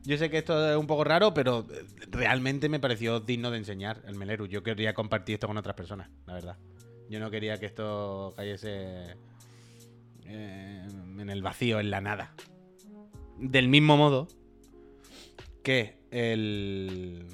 Yo 0.03 0.17
sé 0.17 0.29
que 0.29 0.39
esto 0.39 0.69
es 0.69 0.75
un 0.75 0.87
poco 0.87 1.03
raro, 1.05 1.33
pero 1.33 1.65
eh, 1.71 1.85
realmente 2.09 2.67
me 2.67 2.79
pareció 2.79 3.21
digno 3.21 3.51
de 3.51 3.59
enseñar 3.59 4.01
el 4.07 4.15
Meleru. 4.15 4.47
Yo 4.47 4.63
quería 4.63 4.93
compartir 4.93 5.35
esto 5.35 5.47
con 5.47 5.57
otras 5.57 5.75
personas, 5.75 6.09
la 6.25 6.33
verdad. 6.33 6.57
Yo 7.09 7.19
no 7.19 7.31
quería 7.31 7.57
que 7.57 7.67
esto 7.67 8.33
cayese 8.35 9.15
eh, 10.25 10.87
en 11.19 11.29
el 11.29 11.41
vacío, 11.41 11.79
en 11.79 11.89
la 11.89 12.01
nada. 12.01 12.33
Del 13.37 13.69
mismo 13.69 13.95
modo 13.95 14.27
que 15.63 15.99
el, 16.11 17.25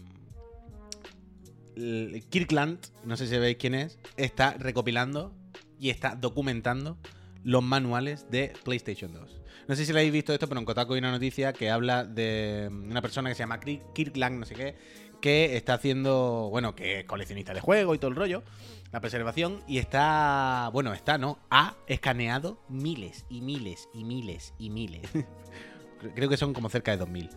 el 1.76 2.24
Kirkland, 2.30 2.80
no 3.04 3.18
sé 3.18 3.28
si 3.28 3.38
veis 3.38 3.58
quién 3.58 3.74
es, 3.74 3.98
está 4.16 4.54
recopilando 4.54 5.34
y 5.80 5.90
está 5.90 6.16
documentando 6.16 6.98
los 7.44 7.64
manuales 7.64 8.30
de 8.30 8.54
PlayStation 8.64 9.14
2. 9.14 9.42
No 9.68 9.76
sé 9.76 9.86
si 9.86 9.92
lo 9.92 10.00
habéis 10.00 10.14
visto 10.14 10.34
esto, 10.34 10.48
pero 10.48 10.60
en 10.60 10.66
Kotaku 10.66 10.94
hay 10.94 11.00
una 11.00 11.12
noticia 11.12 11.54
que 11.54 11.70
habla 11.70 12.04
de 12.06 12.70
una 12.72 13.02
persona 13.02 13.30
que 13.30 13.36
se 13.36 13.40
llama 13.40 13.60
Kirk- 13.60 13.94
Kirkland, 13.94 14.40
no 14.40 14.46
sé 14.46 14.56
qué, 14.56 14.76
que 15.22 15.56
está 15.58 15.74
haciendo, 15.74 16.48
bueno, 16.52 16.76
que 16.76 17.00
es 17.00 17.06
coleccionista 17.06 17.54
de 17.54 17.60
juegos 17.62 17.96
y 17.96 18.00
todo 18.00 18.10
el 18.10 18.16
rollo, 18.16 18.44
la 18.92 19.02
preservación, 19.02 19.62
y 19.68 19.80
está, 19.80 20.70
bueno, 20.72 20.94
está, 20.94 21.18
¿no? 21.18 21.40
Ha 21.50 21.76
escaneado 21.88 22.62
miles 22.70 23.26
y 23.30 23.42
miles 23.42 23.90
y 23.94 24.04
miles 24.06 24.54
y 24.58 24.70
miles. 24.70 25.02
Creo 26.16 26.30
que 26.30 26.38
son 26.38 26.54
como 26.54 26.70
cerca 26.70 26.92
de 26.92 26.98
2000. 26.98 27.30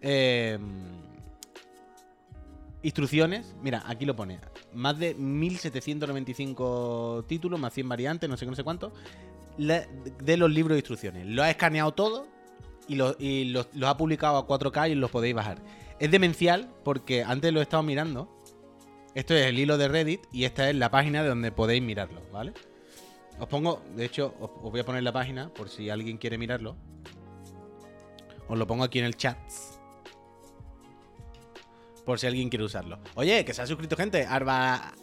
Eh, 0.00 0.58
instrucciones, 2.82 3.54
mira, 3.62 3.82
aquí 3.86 4.04
lo 4.06 4.14
pone. 4.16 4.38
Más 4.78 4.98
de 4.98 5.14
1795 5.14 7.24
títulos, 7.26 7.58
más 7.58 7.72
100 7.74 7.88
variantes, 7.88 8.30
no 8.30 8.36
sé 8.36 8.46
no 8.46 8.54
sé 8.54 8.62
cuánto. 8.64 8.92
de 9.58 10.36
los 10.36 10.50
libros 10.50 10.76
de 10.76 10.78
instrucciones. 10.78 11.26
Lo 11.26 11.42
ha 11.42 11.50
escaneado 11.50 11.92
todo 11.92 12.26
y, 12.86 12.94
lo- 12.94 13.16
y 13.18 13.46
los, 13.46 13.66
ha 13.84 13.96
publicado 13.96 14.36
a 14.38 14.46
4K 14.46 14.90
y 14.90 14.94
los 14.94 15.10
podéis 15.10 15.34
bajar. 15.34 15.58
Es 15.98 16.10
demencial 16.12 16.68
porque 16.84 17.24
antes 17.24 17.52
lo 17.52 17.58
he 17.58 17.64
estado 17.64 17.82
mirando. 17.82 18.32
Esto 19.16 19.34
es 19.34 19.46
el 19.46 19.58
hilo 19.58 19.78
de 19.78 19.88
Reddit 19.88 20.20
y 20.30 20.44
esta 20.44 20.70
es 20.70 20.76
la 20.76 20.90
página 20.92 21.24
de 21.24 21.28
donde 21.30 21.50
podéis 21.50 21.82
mirarlo, 21.82 22.20
¿vale? 22.32 22.52
Os 23.40 23.48
pongo, 23.48 23.82
de 23.96 24.04
hecho, 24.04 24.32
os 24.38 24.70
voy 24.70 24.78
a 24.80 24.84
poner 24.84 25.02
la 25.02 25.12
página 25.12 25.52
por 25.52 25.70
si 25.70 25.90
alguien 25.90 26.18
quiere 26.18 26.38
mirarlo. 26.38 26.76
Os 28.48 28.56
lo 28.56 28.64
pongo 28.66 28.84
aquí 28.84 29.00
en 29.00 29.06
el 29.06 29.16
chat. 29.16 29.36
Por 32.08 32.18
si 32.18 32.26
alguien 32.26 32.48
quiere 32.48 32.64
usarlo. 32.64 32.98
Oye, 33.16 33.44
que 33.44 33.52
se 33.52 33.60
ha 33.60 33.66
suscrito 33.66 33.94
gente. 33.94 34.24
Alba. 34.24 34.94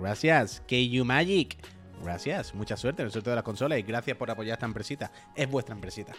Gracias. 0.00 0.60
KU 0.68 1.04
Magic. 1.04 1.56
Gracias. 2.02 2.52
Mucha 2.52 2.76
suerte 2.76 3.02
en 3.02 3.06
el 3.06 3.12
sorteo 3.12 3.30
de 3.30 3.36
las 3.36 3.44
consolas. 3.44 3.78
Y 3.78 3.82
gracias 3.82 4.16
por 4.16 4.28
apoyar 4.28 4.54
esta 4.54 4.66
empresita. 4.66 5.12
Es 5.36 5.48
vuestra 5.48 5.72
empresita. 5.72 6.14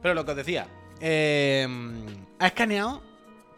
Pero 0.00 0.14
lo 0.14 0.24
que 0.24 0.30
os 0.30 0.36
decía. 0.38 0.68
eh, 1.02 1.68
ha 2.38 2.46
escaneado 2.46 3.02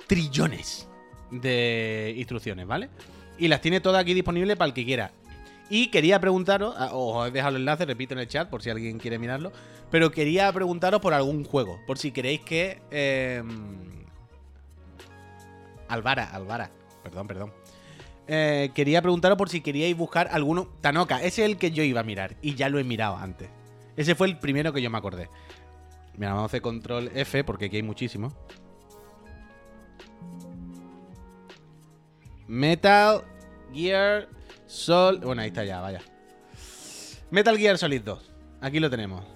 trillones 0.08 0.88
de 1.30 2.12
instrucciones, 2.16 2.66
¿vale? 2.66 2.90
Y 3.38 3.46
las 3.46 3.60
tiene 3.60 3.80
todas 3.80 4.02
aquí 4.02 4.14
disponibles 4.14 4.56
para 4.56 4.66
el 4.66 4.74
que 4.74 4.84
quiera. 4.84 5.12
Y 5.70 5.92
quería 5.92 6.20
preguntaros, 6.20 6.74
ah, 6.76 6.90
os 6.92 7.28
he 7.28 7.30
dejado 7.30 7.54
el 7.54 7.62
enlace, 7.62 7.86
repito 7.86 8.14
en 8.14 8.20
el 8.20 8.26
chat 8.26 8.50
por 8.50 8.62
si 8.62 8.70
alguien 8.70 8.98
quiere 8.98 9.20
mirarlo, 9.20 9.52
pero 9.92 10.10
quería 10.10 10.50
preguntaros 10.50 11.02
por 11.02 11.12
algún 11.12 11.44
juego, 11.44 11.78
por 11.86 11.98
si 11.98 12.10
queréis 12.12 12.40
que... 12.40 12.80
eh, 12.90 13.44
Alvara, 15.86 16.24
Alvara, 16.30 16.70
perdón, 17.02 17.26
perdón. 17.26 17.52
Eh, 18.26 18.70
quería 18.74 19.02
preguntaros 19.02 19.36
por 19.36 19.50
si 19.50 19.60
queríais 19.60 19.94
buscar 19.94 20.28
alguno... 20.32 20.66
Tanoka, 20.80 21.18
ese 21.18 21.42
es 21.44 21.50
el 21.50 21.58
que 21.58 21.72
yo 21.72 21.82
iba 21.82 22.00
a 22.00 22.04
mirar 22.04 22.36
y 22.40 22.54
ya 22.54 22.70
lo 22.70 22.78
he 22.78 22.84
mirado 22.84 23.16
antes. 23.16 23.50
Ese 23.94 24.14
fue 24.14 24.28
el 24.28 24.38
primero 24.38 24.72
que 24.72 24.80
yo 24.80 24.88
me 24.88 24.96
acordé. 24.96 25.28
Mira, 26.16 26.30
vamos 26.30 26.44
a 26.44 26.46
hacer 26.46 26.62
control 26.62 27.10
F 27.14 27.44
porque 27.44 27.66
aquí 27.66 27.76
hay 27.76 27.82
muchísimo. 27.82 28.32
Metal 32.46 33.24
Gear 33.74 34.26
Sol. 34.66 35.20
Bueno, 35.22 35.42
ahí 35.42 35.48
está 35.48 35.64
ya, 35.64 35.82
vaya. 35.82 36.00
Metal 37.30 37.58
Gear 37.58 37.76
Solid 37.76 38.00
2. 38.00 38.32
Aquí 38.62 38.80
lo 38.80 38.88
tenemos. 38.88 39.31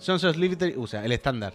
Sons 0.00 0.24
of 0.24 0.36
Liberty. 0.38 0.76
Usa, 0.76 1.04
el 1.04 1.12
estándar. 1.12 1.54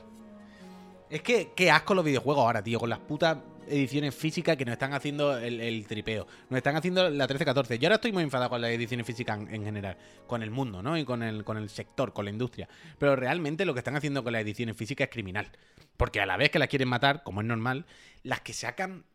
Es 1.10 1.22
que, 1.22 1.52
qué 1.56 1.72
asco 1.72 1.96
los 1.96 2.06
videojuegos 2.06 2.44
ahora, 2.44 2.64
tío. 2.64 2.80
Con 2.80 2.92
las 2.92 3.00
putas 3.00 3.40
ediciones 3.68 4.14
físicas 4.14 4.56
que 4.56 4.66
nos 4.66 4.74
están 4.74 4.94
haciendo 4.94 5.36
el, 5.36 5.60
el 5.60 5.88
tripeo. 5.88 6.28
Nos 6.52 6.58
están 6.58 6.76
haciendo 6.76 7.10
la 7.10 7.28
13-14. 7.28 7.80
Yo 7.80 7.88
ahora 7.88 7.96
estoy 7.96 8.12
muy 8.12 8.22
enfadado 8.22 8.52
con 8.52 8.62
las 8.62 8.70
ediciones 8.70 9.08
físicas 9.08 9.40
en, 9.40 9.52
en 9.52 9.64
general. 9.64 9.98
Con 10.28 10.44
el 10.44 10.52
mundo, 10.52 10.84
¿no? 10.84 10.96
Y 10.96 11.04
con 11.06 11.24
el, 11.24 11.44
con 11.44 11.58
el 11.58 11.70
sector, 11.70 12.14
con 12.14 12.26
la 12.26 12.32
industria. 12.32 12.70
Pero 13.00 13.16
realmente 13.16 13.66
lo 13.66 13.74
que 13.74 13.80
están 13.80 13.96
haciendo 13.96 14.24
con 14.24 14.32
las 14.32 14.44
ediciones 14.44 14.78
físicas 14.78 15.08
es 15.08 15.12
criminal. 15.12 15.52
Porque 15.98 16.22
a 16.22 16.28
la 16.28 16.38
vez 16.38 16.52
que 16.52 16.60
las 16.60 16.68
quieren 16.68 16.88
matar, 16.88 17.24
como 17.24 17.42
es 17.42 17.48
normal, 17.48 17.88
las 18.22 18.42
que 18.42 18.54
sacan 18.54 19.06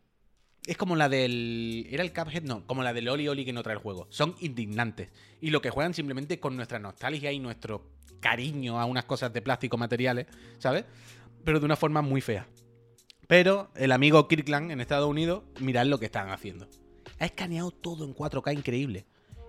es 0.66 0.77
como 0.77 0.97
la 0.97 1.09
del. 1.09 1.87
¿Era 1.90 2.03
el 2.03 2.12
Cuphead? 2.12 2.43
No, 2.43 2.66
como 2.66 2.83
la 2.83 2.93
del 2.93 3.09
Oli 3.09 3.29
Oli 3.29 3.45
que 3.45 3.53
no 3.53 3.62
trae 3.62 3.77
el 3.77 3.83
juego. 3.83 4.09
Son 4.11 4.35
indignantes. 4.40 5.11
Y 5.40 5.51
lo 5.51 5.62
que 5.62 5.71
juegan 5.71 5.95
simplemente 5.95 6.40
con 6.40 6.57
nuestra 6.57 6.79
nostalgia 6.79 7.33
y 7.33 7.38
nuestro 7.38 7.87
cariño 8.20 8.78
a 8.80 8.85
unas 8.85 9.04
cosas 9.04 9.33
de 9.33 9.42
plástico 9.42 9.76
materiales, 9.76 10.26
¿sabes? 10.59 10.85
Pero 11.44 11.59
de 11.59 11.66
una 11.66 11.76
forma 11.76 12.02
muy 12.02 12.20
fea. 12.20 12.46
Pero 13.26 13.70
el 13.76 13.92
amigo 13.92 14.26
Kirkland 14.28 14.70
en 14.72 14.80
Estados 14.80 15.09
Unidos, 15.09 15.42
mirad 15.61 15.87
lo 15.87 15.98
que 15.98 16.06
están 16.06 16.30
haciendo. 16.30 16.66
Ha 17.18 17.26
escaneado 17.26 17.70
todo 17.70 18.04
en 18.04 18.14
4K 18.14 18.52
increíble. 18.52 19.06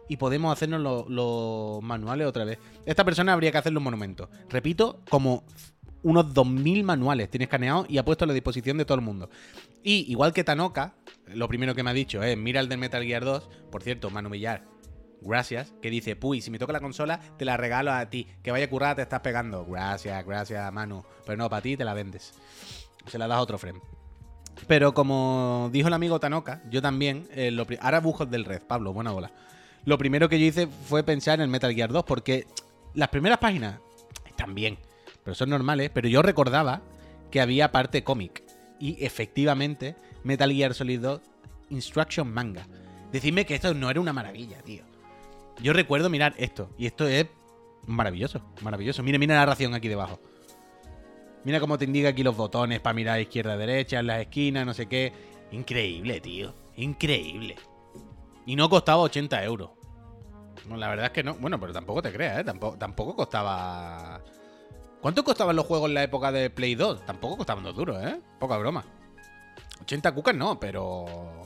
Y 0.07 0.17
podemos 0.17 0.51
hacernos 0.51 0.81
lo- 0.81 1.05
los 1.10 1.81
manuales 1.84 2.27
otra 2.27 2.43
vez. 2.43 2.60
Esta 2.86 3.05
persona 3.05 3.34
habría 3.34 3.51
que 3.51 3.57
hacerle 3.57 3.77
un 3.77 3.86
monumento. 3.86 4.29
Repito, 4.49 4.99
como 5.10 5.45
unos 6.03 6.34
2.000 6.34 6.84
manuales 6.84 7.29
tiene 7.29 7.45
escaneado 7.45 7.86
y 7.88 7.97
ha 7.97 8.03
puesto 8.05 8.25
a 8.25 8.27
la 8.27 8.34
disposición 8.34 8.77
de 8.77 8.86
todo 8.86 8.95
el 8.95 9.03
mundo. 9.03 9.29
Y 9.84 10.12
igual 10.12 10.34
que 10.34 10.43
Tanoka, 10.43 10.95
lo 11.27 11.47
primero 11.47 11.73
que 11.75 11.84
me 11.84 11.91
ha 11.91 11.93
dicho 11.93 12.21
es, 12.23 12.38
mira 12.38 12.60
el 12.60 12.67
del 12.69 12.77
Metal 12.79 13.03
Gear 13.03 13.23
2, 13.23 13.49
por 13.71 13.84
cierto, 13.84 14.10
Manu 14.10 14.29
Millar, 14.29 14.65
gracias, 15.21 15.73
que 15.81 15.89
dice, 15.89 16.15
puy, 16.15 16.41
si 16.41 16.51
me 16.51 16.60
toca 16.60 16.73
la 16.73 16.79
consola, 16.79 17.19
te 17.38 17.45
la 17.45 17.57
regalo 17.57 17.91
a 17.91 18.10
ti, 18.10 18.27
que 18.43 18.51
vaya 18.51 18.69
currada, 18.69 18.95
te 18.95 19.01
estás 19.03 19.21
pegando. 19.21 19.65
Gracias, 19.65 20.25
gracias, 20.25 20.73
Manu. 20.73 21.03
Pero 21.25 21.38
no, 21.38 21.49
para 21.49 21.62
ti 21.62 21.77
te 21.77 21.86
la 21.86 21.93
vendes. 21.93 22.34
Se 23.07 23.17
la 23.17 23.27
das 23.27 23.38
a 23.38 23.41
otro 23.41 23.57
frame. 23.57 23.81
Pero 24.67 24.93
como 24.93 25.69
dijo 25.71 25.88
el 25.88 25.93
amigo 25.93 26.19
Tanoka, 26.19 26.62
yo 26.69 26.81
también, 26.81 27.27
eh, 27.31 27.51
lo 27.51 27.65
ahora 27.79 27.99
busco 27.99 28.23
el 28.23 28.29
del 28.29 28.45
Red, 28.45 28.63
Pablo, 28.63 28.93
buena 28.93 29.12
bola. 29.12 29.31
Lo 29.86 29.98
primero 29.98 30.29
que 30.29 30.39
yo 30.39 30.46
hice 30.46 30.67
fue 30.67 31.04
pensar 31.04 31.35
en 31.35 31.41
el 31.41 31.48
Metal 31.48 31.73
Gear 31.73 31.91
2, 31.91 32.04
porque 32.04 32.46
las 32.93 33.10
primeras 33.10 33.39
páginas 33.39 33.79
están 34.27 34.54
bien, 34.54 34.77
pero 35.23 35.33
son 35.33 35.50
normales, 35.50 35.89
pero 35.93 36.08
yo 36.08 36.21
recordaba 36.21 36.81
que 37.31 37.41
había 37.41 37.71
parte 37.71 38.04
cómic. 38.04 38.43
Y 38.79 39.04
efectivamente, 39.04 39.96
Metal 40.23 40.52
Gear 40.52 40.73
Solid 40.73 41.00
2 41.00 41.21
Instruction 41.69 42.31
Manga. 42.31 42.67
Decidme 43.12 43.46
que 43.46 43.56
esto 43.56 43.73
no 43.73 43.89
era 43.89 44.00
una 44.00 44.13
maravilla, 44.13 44.62
tío. 44.62 44.83
Yo 45.62 45.73
recuerdo 45.73 46.09
mirar 46.09 46.33
esto, 46.37 46.69
y 46.77 46.87
esto 46.87 47.07
es 47.07 47.27
maravilloso, 47.85 48.41
maravilloso. 48.62 49.03
Mira, 49.03 49.19
mira 49.19 49.35
la 49.35 49.41
narración 49.41 49.73
aquí 49.73 49.87
debajo. 49.87 50.19
Mira 51.43 51.59
cómo 51.59 51.77
te 51.77 51.85
indica 51.85 52.09
aquí 52.09 52.23
los 52.23 52.35
botones 52.35 52.79
para 52.79 52.93
mirar 52.93 53.19
izquierda, 53.19 53.57
derecha, 53.57 53.99
en 53.99 54.07
las 54.07 54.21
esquinas, 54.21 54.65
no 54.65 54.73
sé 54.73 54.87
qué. 54.87 55.12
Increíble, 55.51 56.21
tío. 56.21 56.53
Increíble. 56.77 57.55
Y 58.45 58.55
no 58.55 58.69
costaba 58.69 59.01
80 59.01 59.43
euros. 59.43 59.71
No, 60.67 60.77
la 60.77 60.87
verdad 60.89 61.05
es 61.07 61.12
que 61.12 61.23
no. 61.23 61.35
Bueno, 61.35 61.59
pero 61.59 61.73
tampoco 61.73 62.01
te 62.01 62.12
creas, 62.12 62.39
¿eh? 62.39 62.43
Tampoco, 62.43 62.77
tampoco 62.77 63.15
costaba... 63.15 64.21
¿Cuánto 65.01 65.23
costaban 65.23 65.55
los 65.55 65.65
juegos 65.65 65.89
en 65.89 65.95
la 65.95 66.03
época 66.03 66.31
de 66.31 66.51
Play 66.51 66.75
2? 66.75 67.05
Tampoco 67.05 67.37
costaban 67.37 67.63
dos 67.63 67.75
duros, 67.75 67.97
¿eh? 68.03 68.19
Poca 68.39 68.57
broma. 68.57 68.85
80 69.81 70.12
cucas 70.13 70.35
no, 70.35 70.59
pero... 70.59 71.40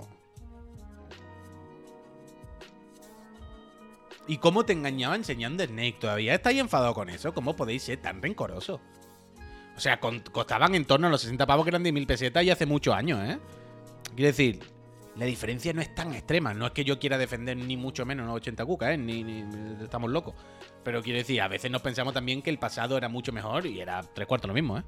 ¿Y 4.28 4.38
cómo 4.38 4.66
te 4.66 4.74
engañaba 4.74 5.16
enseñando 5.16 5.64
Snake? 5.64 5.98
¿Todavía 6.00 6.34
estáis 6.34 6.60
enfadado 6.60 6.94
con 6.94 7.10
eso? 7.10 7.34
¿Cómo 7.34 7.56
podéis 7.56 7.84
ser 7.84 7.98
tan 8.02 8.22
rencoroso? 8.22 8.82
O 9.78 9.80
sea, 9.80 10.00
costaban 10.00 10.74
en 10.74 10.86
torno 10.86 11.08
a 11.08 11.10
los 11.10 11.22
60 11.22 11.46
pavos 11.46 11.66
que 11.66 11.70
eran 11.70 11.84
10.000 11.84 12.08
pesetas 12.08 12.44
y 12.44 12.50
hace 12.50 12.66
muchos 12.66 12.96
años, 12.96 13.20
¿eh? 13.30 13.38
Quiero 14.16 14.28
decir, 14.28 14.60
la 15.18 15.26
diferencia 15.26 15.74
no 15.74 15.82
es 15.82 15.94
tan 15.94 16.14
extrema. 16.14 16.54
No 16.54 16.66
es 16.66 16.72
que 16.72 16.84
yo 16.86 16.98
quiera 16.98 17.18
defender 17.18 17.56
ni 17.58 17.76
mucho 17.78 18.06
menos 18.06 18.26
los 18.26 18.36
80 18.38 18.66
cucas, 18.66 18.92
¿eh? 18.92 18.98
Ni- 18.98 19.44
estamos 19.84 20.10
locos. 20.10 20.34
Pero 20.84 21.04
quiero 21.04 21.20
decir, 21.20 21.42
a 21.42 21.48
veces 21.48 21.70
nos 21.70 21.82
pensamos 21.82 22.14
también 22.14 22.42
que 22.42 22.50
el 22.50 22.58
pasado 22.58 22.98
era 22.98 23.10
mucho 23.10 23.32
mejor 23.32 23.66
y 23.66 23.80
era 23.82 24.02
tres 24.02 24.28
cuartos 24.28 24.48
lo 24.48 24.54
mismo, 24.54 24.78
¿eh? 24.80 24.84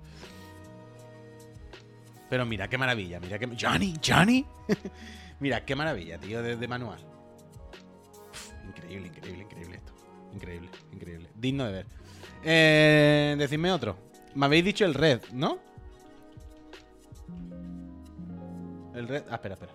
Pero 2.29 2.45
mira 2.45 2.67
qué 2.69 2.77
maravilla, 2.77 3.19
mira 3.19 3.37
qué... 3.39 3.47
¡Johnny! 3.59 3.93
¡Johnny! 4.05 4.45
mira 5.39 5.63
qué 5.65 5.75
maravilla, 5.75 6.17
tío, 6.17 6.41
de, 6.41 6.55
de 6.57 6.67
manual. 6.67 6.99
Increíble, 8.77 9.07
increíble, 9.07 9.43
increíble 9.43 9.75
esto. 9.77 9.91
Increíble, 10.33 10.69
increíble. 10.93 11.29
Digno 11.35 11.65
de 11.65 11.71
ver. 11.71 11.85
Eh, 12.43 13.35
decidme 13.37 13.71
otro. 13.71 13.97
Me 14.35 14.45
habéis 14.45 14.65
dicho 14.65 14.85
el 14.85 14.93
red, 14.93 15.21
¿no? 15.33 15.57
El 18.93 19.07
red... 19.07 19.23
Ah, 19.29 19.35
espera, 19.35 19.53
espera. 19.55 19.73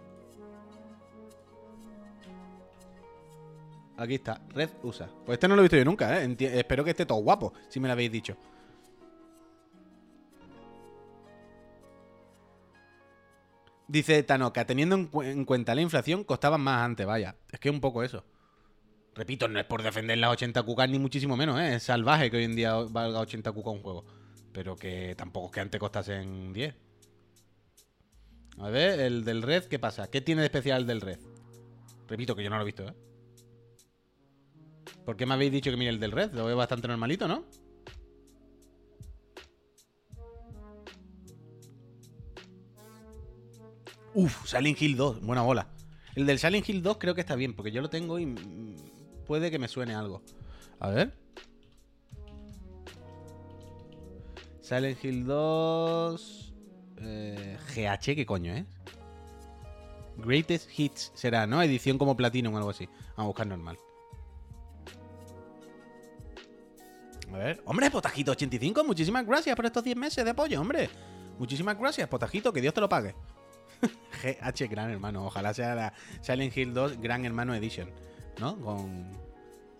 Aquí 3.97 4.15
está, 4.15 4.41
Red 4.55 4.71
USA. 4.83 5.09
Pues 5.25 5.37
este 5.37 5.47
no 5.49 5.55
lo 5.55 5.63
he 5.63 5.65
visto 5.65 5.77
yo 5.77 5.85
nunca, 5.85 6.23
¿eh? 6.23 6.37
Espero 6.41 6.83
que 6.83 6.91
esté 6.91 7.07
todo 7.07 7.19
guapo, 7.19 7.53
si 7.69 7.79
me 7.79 7.89
lo 7.89 7.93
habéis 7.93 8.11
dicho. 8.11 8.37
Dice 13.89 14.23
Tanoka, 14.23 14.65
teniendo 14.65 14.95
en, 14.97 15.07
cu- 15.07 15.23
en 15.23 15.45
cuenta 15.45 15.75
la 15.75 15.83
inflación, 15.83 16.25
costaban 16.25 16.61
más 16.61 16.83
antes, 16.85 17.07
vaya. 17.07 17.37
Es 17.51 17.61
que 17.61 17.69
un 17.71 17.81
poco 17.81 18.03
eso. 18.03 18.25
Repito, 19.15 19.47
no 19.47 19.61
es 19.61 19.67
por 19.67 19.83
defender 19.83 20.17
las 20.19 20.31
80 20.31 20.63
cucas 20.63 20.89
ni 20.89 20.99
muchísimo 20.99 21.37
menos, 21.37 21.61
¿eh? 21.61 21.75
Es 21.75 21.83
salvaje 21.83 22.31
que 22.31 22.39
hoy 22.39 22.45
en 22.45 22.57
día 22.57 22.75
valga 22.75 23.21
80 23.21 23.53
cucas 23.53 23.75
un 23.75 23.83
juego. 23.83 24.05
Pero 24.53 24.77
que 24.77 25.15
tampoco 25.17 25.47
es 25.47 25.53
que 25.53 25.61
antes 25.61 25.79
costasen 25.79 26.53
10. 26.53 26.75
A 28.59 28.71
ver, 28.71 29.01
el 29.01 29.25
del 29.25 29.43
Red, 29.43 29.65
¿qué 29.65 29.79
pasa? 29.79 30.11
¿Qué 30.11 30.21
tiene 30.21 30.43
de 30.43 30.47
especial 30.47 30.83
el 30.83 30.87
del 30.87 31.01
Red? 31.01 31.19
Repito 32.09 32.35
que 32.35 32.43
yo 32.43 32.51
no 32.51 32.57
lo 32.57 32.63
he 32.63 32.67
visto, 32.67 32.87
¿eh? 32.87 32.95
¿Por 35.05 35.17
qué 35.17 35.27
me 35.27 35.35
habéis 35.35 35.53
dicho 35.53 35.71
que 35.71 35.77
mire 35.77 35.91
el 35.91 36.01
del 36.01 36.13
Red? 36.13 36.33
Lo 36.33 36.45
veo 36.45 36.57
bastante 36.57 36.89
normalito, 36.89 37.27
¿no? 37.27 37.45
Uf, 44.15 44.47
Silent 44.47 44.81
Hill 44.81 44.97
2, 44.97 45.21
buena 45.23 45.43
bola. 45.43 45.69
El 46.15 46.27
del 46.27 46.39
Silent 46.39 46.69
Hill 46.69 46.83
2 46.83 46.99
creo 46.99 47.15
que 47.15 47.23
está 47.23 47.35
bien, 47.35 47.55
porque 47.55 47.73
yo 47.73 47.81
lo 47.81 47.89
tengo 47.89 48.19
y 48.19 48.27
mm, 48.27 48.92
puede 49.33 49.51
que 49.51 49.59
me 49.59 49.67
suene 49.67 49.95
algo. 49.95 50.21
A 50.79 50.91
ver. 50.91 51.11
Silent 54.61 55.03
Hill 55.03 55.25
2. 55.25 56.55
eh, 56.99 57.57
GH, 57.75 58.15
¿qué 58.15 58.27
coño 58.27 58.53
es? 58.53 58.67
Greatest 60.19 60.69
Hits 60.79 61.13
será, 61.15 61.47
¿no? 61.47 61.63
Edición 61.63 61.97
como 61.97 62.15
Platinum 62.15 62.53
o 62.53 62.59
algo 62.59 62.69
así. 62.69 62.87
Vamos 63.17 63.21
a 63.21 63.23
buscar 63.23 63.47
normal. 63.47 63.79
A 67.33 67.39
ver. 67.39 67.63
Hombre, 67.65 67.91
Potajito85, 67.91 68.85
muchísimas 68.85 69.25
gracias 69.25 69.57
por 69.57 69.65
estos 69.65 69.83
10 69.83 69.97
meses 69.97 70.23
de 70.27 70.31
apoyo, 70.31 70.61
hombre. 70.61 70.91
Muchísimas 71.39 71.79
gracias, 71.79 72.07
Potajito, 72.07 72.53
que 72.53 72.61
Dios 72.61 72.75
te 72.75 72.83
lo 72.83 72.89
pague. 72.91 73.15
GH 74.23 74.69
Gran 74.69 74.91
Hermano, 74.91 75.25
ojalá 75.25 75.55
sea 75.55 75.75
la 75.75 75.95
Silent 76.21 76.55
Hill 76.55 76.75
2 76.75 77.01
Gran 77.01 77.25
Hermano 77.25 77.55
Edition, 77.55 77.89
¿no? 78.39 78.61
Con... 78.61 79.22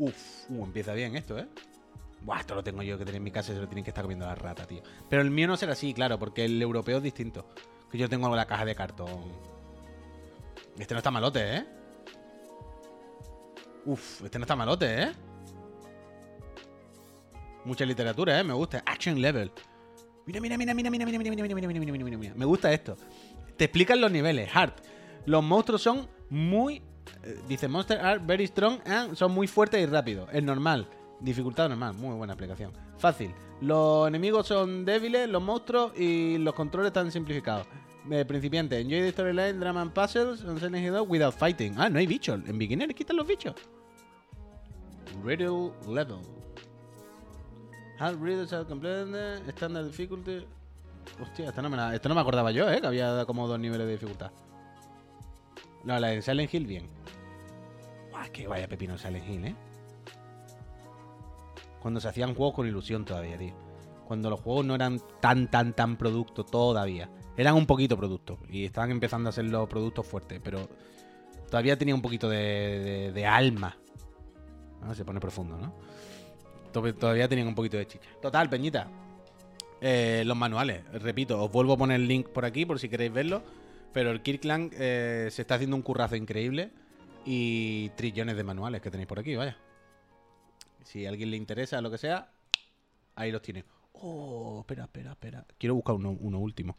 Uf, 0.03 0.51
uh, 0.51 0.65
empieza 0.65 0.95
bien 0.95 1.15
esto, 1.15 1.39
¿eh? 1.39 1.47
Buah, 2.23 2.41
esto 2.41 2.57
lo 2.57 2.65
tengo 2.65 2.83
yo 2.83 2.99
que 2.99 3.05
tener 3.05 3.19
en 3.19 3.23
mi 3.23 3.31
casa 3.31 3.53
y 3.53 3.55
se 3.55 3.61
lo 3.61 3.69
tienen 3.69 3.85
que 3.85 3.91
estar 3.91 4.03
comiendo 4.03 4.27
la 4.27 4.35
rata, 4.35 4.67
tío. 4.67 4.83
Pero 5.09 5.23
el 5.23 5.31
mío 5.31 5.47
no 5.47 5.57
será 5.57 5.75
así, 5.75 5.95
claro, 5.95 6.19
porque 6.19 6.45
el 6.45 6.61
europeo 6.61 6.97
es 6.97 7.05
distinto. 7.05 7.47
Que 7.89 7.99
yo 7.99 8.09
tengo 8.09 8.35
la 8.35 8.47
caja 8.47 8.65
de 8.65 8.75
cartón. 8.75 9.23
Este 10.77 10.93
no 10.93 10.99
está 10.99 11.13
malote, 11.13 11.57
¿eh? 11.57 11.65
Uf, 13.85 14.25
este 14.25 14.41
no 14.41 14.43
está 14.43 14.57
malote, 14.57 15.05
¿eh? 15.05 15.13
Mucha 17.65 17.85
literatura, 17.85 18.41
¿eh? 18.41 18.43
Me 18.43 18.55
gusta. 18.55 18.83
Action 18.85 19.21
level. 19.21 19.53
Mira, 20.27 20.41
mira, 20.41 20.59
mira, 20.59 20.75
mira, 20.75 20.91
mira, 20.91 21.07
mira, 21.07 21.19
mira, 21.19 21.31
mira, 21.31 21.45
mira, 21.45 21.55
mira, 21.55 21.69
mira, 21.69 21.93
mira, 21.93 22.05
mira, 22.05 22.19
mira. 22.19 22.35
Me 22.35 22.45
gusta 22.45 22.73
esto. 22.73 22.97
Te 23.57 23.67
explican 23.67 24.01
los 24.01 24.11
niveles. 24.11 24.51
Hard. 24.53 24.73
Los 25.27 25.45
monstruos 25.45 25.81
son 25.81 26.09
muy... 26.29 26.83
eh, 27.23 27.41
dice, 27.49 27.69
monster 27.69 27.99
are 28.01 28.19
very 28.19 28.47
strong 28.47 28.81
and 28.87 29.15
son 29.15 29.33
muy 29.33 29.47
fuertes 29.47 29.83
y 29.83 29.87
rápidos. 29.87 30.29
Es 30.33 30.43
normal. 30.43 30.87
Dificultad 31.21 31.69
normal. 31.69 31.95
Muy 31.95 32.15
buena 32.17 32.33
aplicación. 32.33 32.73
Fácil. 32.99 33.35
Los 33.61 34.09
enemigos 34.09 34.47
son 34.47 34.85
débiles, 34.85 35.29
los 35.29 35.43
monstruos 35.43 35.93
y 35.97 36.39
los 36.39 36.55
controles 36.55 36.89
están 36.89 37.13
simplificados. 37.13 37.67
Eh, 38.11 38.25
principiante. 38.25 38.81
Enjoy 38.81 39.01
the 39.01 39.13
storyline, 39.13 39.61
drama 39.61 39.83
and 39.83 39.93
puzzles 39.93 40.43
on 40.45 40.59
Silent 40.59 40.85
Hill 40.85 40.95
2 40.95 41.09
without 41.09 41.35
fighting. 41.35 41.75
Ah, 41.79 41.89
no 41.89 42.01
hay 42.01 42.07
bichos. 42.07 42.41
En 42.49 42.59
beginner 42.59 42.93
quitan 42.95 43.17
los 43.17 43.27
bichos. 43.27 43.55
Riddle 45.25 45.73
level. 45.87 46.19
Hard 48.01 48.21
riddles 48.21 48.53
are 48.53 48.65
completed. 48.65 49.49
Standard 49.51 49.87
difficulty. 49.87 50.45
Hostia, 51.21 51.49
esto 51.49 51.63
no, 51.63 51.71
me 51.71 51.95
esto 51.95 52.09
no 52.09 52.15
me 52.17 52.21
acordaba 52.21 52.51
yo, 52.51 52.69
¿eh? 52.69 52.81
Que 52.81 52.87
había 52.87 53.25
como 53.27 53.47
dos 53.47 53.61
niveles 53.61 53.87
de 53.87 53.93
dificultad. 53.93 54.33
No, 55.85 55.99
la 55.99 56.09
de 56.09 56.23
Silent 56.23 56.53
Hill, 56.53 56.67
bien. 56.67 56.89
Guau, 58.11 58.31
que 58.33 58.47
vaya 58.47 58.69
pepino 58.69 58.97
Silent 58.99 59.29
Hill, 59.29 59.45
¿eh? 59.47 59.55
Cuando 61.81 62.01
se 62.01 62.09
hacían 62.09 62.35
juegos 62.35 62.55
con 62.55 62.67
ilusión 62.67 63.05
todavía, 63.05 63.37
tío. 63.37 63.55
Cuando 64.07 64.31
los 64.31 64.41
juegos 64.41 64.65
no 64.65 64.75
eran 64.75 65.01
tan, 65.21 65.51
tan, 65.51 65.73
tan 65.73 65.97
producto 65.97 66.45
todavía. 66.45 67.11
Eran 67.37 67.55
un 67.55 67.67
poquito 67.67 67.97
producto. 67.97 68.39
Y 68.49 68.65
estaban 68.65 68.91
empezando 68.91 69.29
a 69.31 69.33
ser 69.33 69.47
los 69.47 69.69
productos 69.69 70.07
fuertes. 70.07 70.41
Pero 70.45 70.69
todavía 71.51 71.77
tenía 71.77 71.95
un 71.95 72.03
poquito 72.03 72.29
de, 72.29 73.11
de- 73.13 73.27
alma. 73.27 73.77
Ah, 74.83 74.95
se 74.95 75.05
pone 75.05 75.19
profundo, 75.19 75.57
¿no? 75.57 75.75
To- 76.73 76.95
Todavía 76.95 77.29
tenían 77.29 77.49
un 77.49 77.55
poquito 77.55 77.77
de 77.77 77.87
chicha. 77.87 78.09
Total, 78.21 78.49
Peñita. 78.49 78.87
Eh, 79.81 80.23
los 80.27 80.37
manuales, 80.37 80.85
repito, 80.93 81.43
os 81.43 81.51
vuelvo 81.51 81.73
a 81.73 81.77
poner 81.77 81.97
el 82.01 82.07
link 82.07 82.29
por 82.29 82.45
aquí 82.45 82.65
por 82.65 82.79
si 82.79 82.89
queréis 82.89 83.13
verlo. 83.13 83.43
Pero 83.93 84.11
el 84.11 84.23
Kirkland 84.23 84.73
eh, 84.75 85.29
se 85.31 85.43
está 85.43 85.57
haciendo 85.57 85.77
un 85.77 85.83
currazo 85.83 86.17
increíble. 86.17 86.71
Y 87.25 87.91
trillones 87.91 88.37
de 88.37 88.43
manuales 88.43 88.81
que 88.81 88.91
tenéis 88.91 89.07
por 89.07 89.21
aquí, 89.21 89.37
vaya. 89.37 89.57
Si 90.85 91.07
a 91.07 91.09
alguien 91.09 91.31
le 91.31 91.37
interesa 91.37 91.81
lo 91.81 91.91
que 91.91 91.99
sea, 91.99 92.33
ahí 93.15 93.31
los 93.31 93.43
tiene. 93.43 93.65
Oh, 93.93 94.61
espera, 94.61 94.85
espera, 94.85 95.13
espera. 95.13 95.47
Quiero 95.59 95.75
buscar 95.75 95.95
uno, 95.95 96.11
último. 96.39 96.77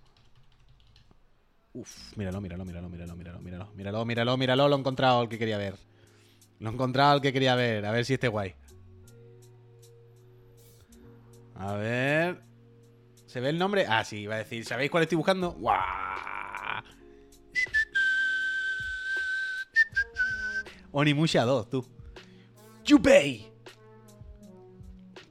Uf, 1.74 2.18
míralo, 2.18 2.42
míralo, 2.42 2.66
míralo, 2.66 2.90
míralo, 2.90 3.16
míralo, 3.16 3.40
míralo, 3.40 3.72
míralo, 3.74 4.06
míralo, 4.06 4.38
míralo, 4.38 4.68
lo 4.68 4.76
he 4.76 4.80
encontrado 4.80 5.24
el 5.24 5.30
que 5.30 5.40
quería 5.40 5.58
ver. 5.58 5.76
Lo 6.60 6.70
he 6.70 6.74
encontrado 6.74 7.16
el 7.16 7.22
que 7.22 7.34
quería 7.34 7.56
ver, 7.56 7.86
a 7.86 7.92
ver 7.92 8.06
si 8.06 8.14
este 8.14 8.28
guay. 8.28 8.54
A 11.56 11.74
ver. 11.74 12.42
¿Se 13.26 13.40
ve 13.40 13.50
el 13.50 13.58
nombre? 13.58 13.86
Ah, 13.88 14.04
sí, 14.04 14.20
iba 14.20 14.36
a 14.36 14.40
decir. 14.40 14.66
¿Sabéis 14.66 14.92
cuál 14.92 15.04
estoy 15.04 15.16
buscando? 15.16 15.54
¡Guau! 15.54 16.33
Onimusha 20.94 21.44
2, 21.44 21.70
tú. 21.70 21.86
¡Yupei! 22.86 23.52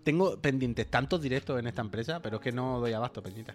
Tengo 0.02 0.36
pendientes 0.40 0.90
tantos 0.90 1.22
directos 1.22 1.58
en 1.58 1.68
esta 1.68 1.80
empresa, 1.80 2.20
pero 2.20 2.36
es 2.36 2.42
que 2.42 2.50
no 2.50 2.80
doy 2.80 2.92
abasto, 2.92 3.22
peñita. 3.22 3.54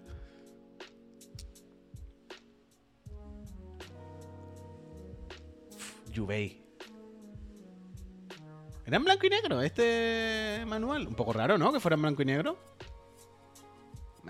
Yubei. 6.12 6.66
¿Era 8.86 8.96
en 8.96 9.04
blanco 9.04 9.26
y 9.26 9.30
negro 9.30 9.62
este 9.62 10.64
manual? 10.66 11.08
Un 11.08 11.16
poco 11.16 11.34
raro, 11.34 11.58
¿no? 11.58 11.74
Que 11.74 11.82
fuera 11.82 11.96
en 11.96 12.02
blanco 12.04 12.22
y 12.22 12.26
negro. 12.26 12.58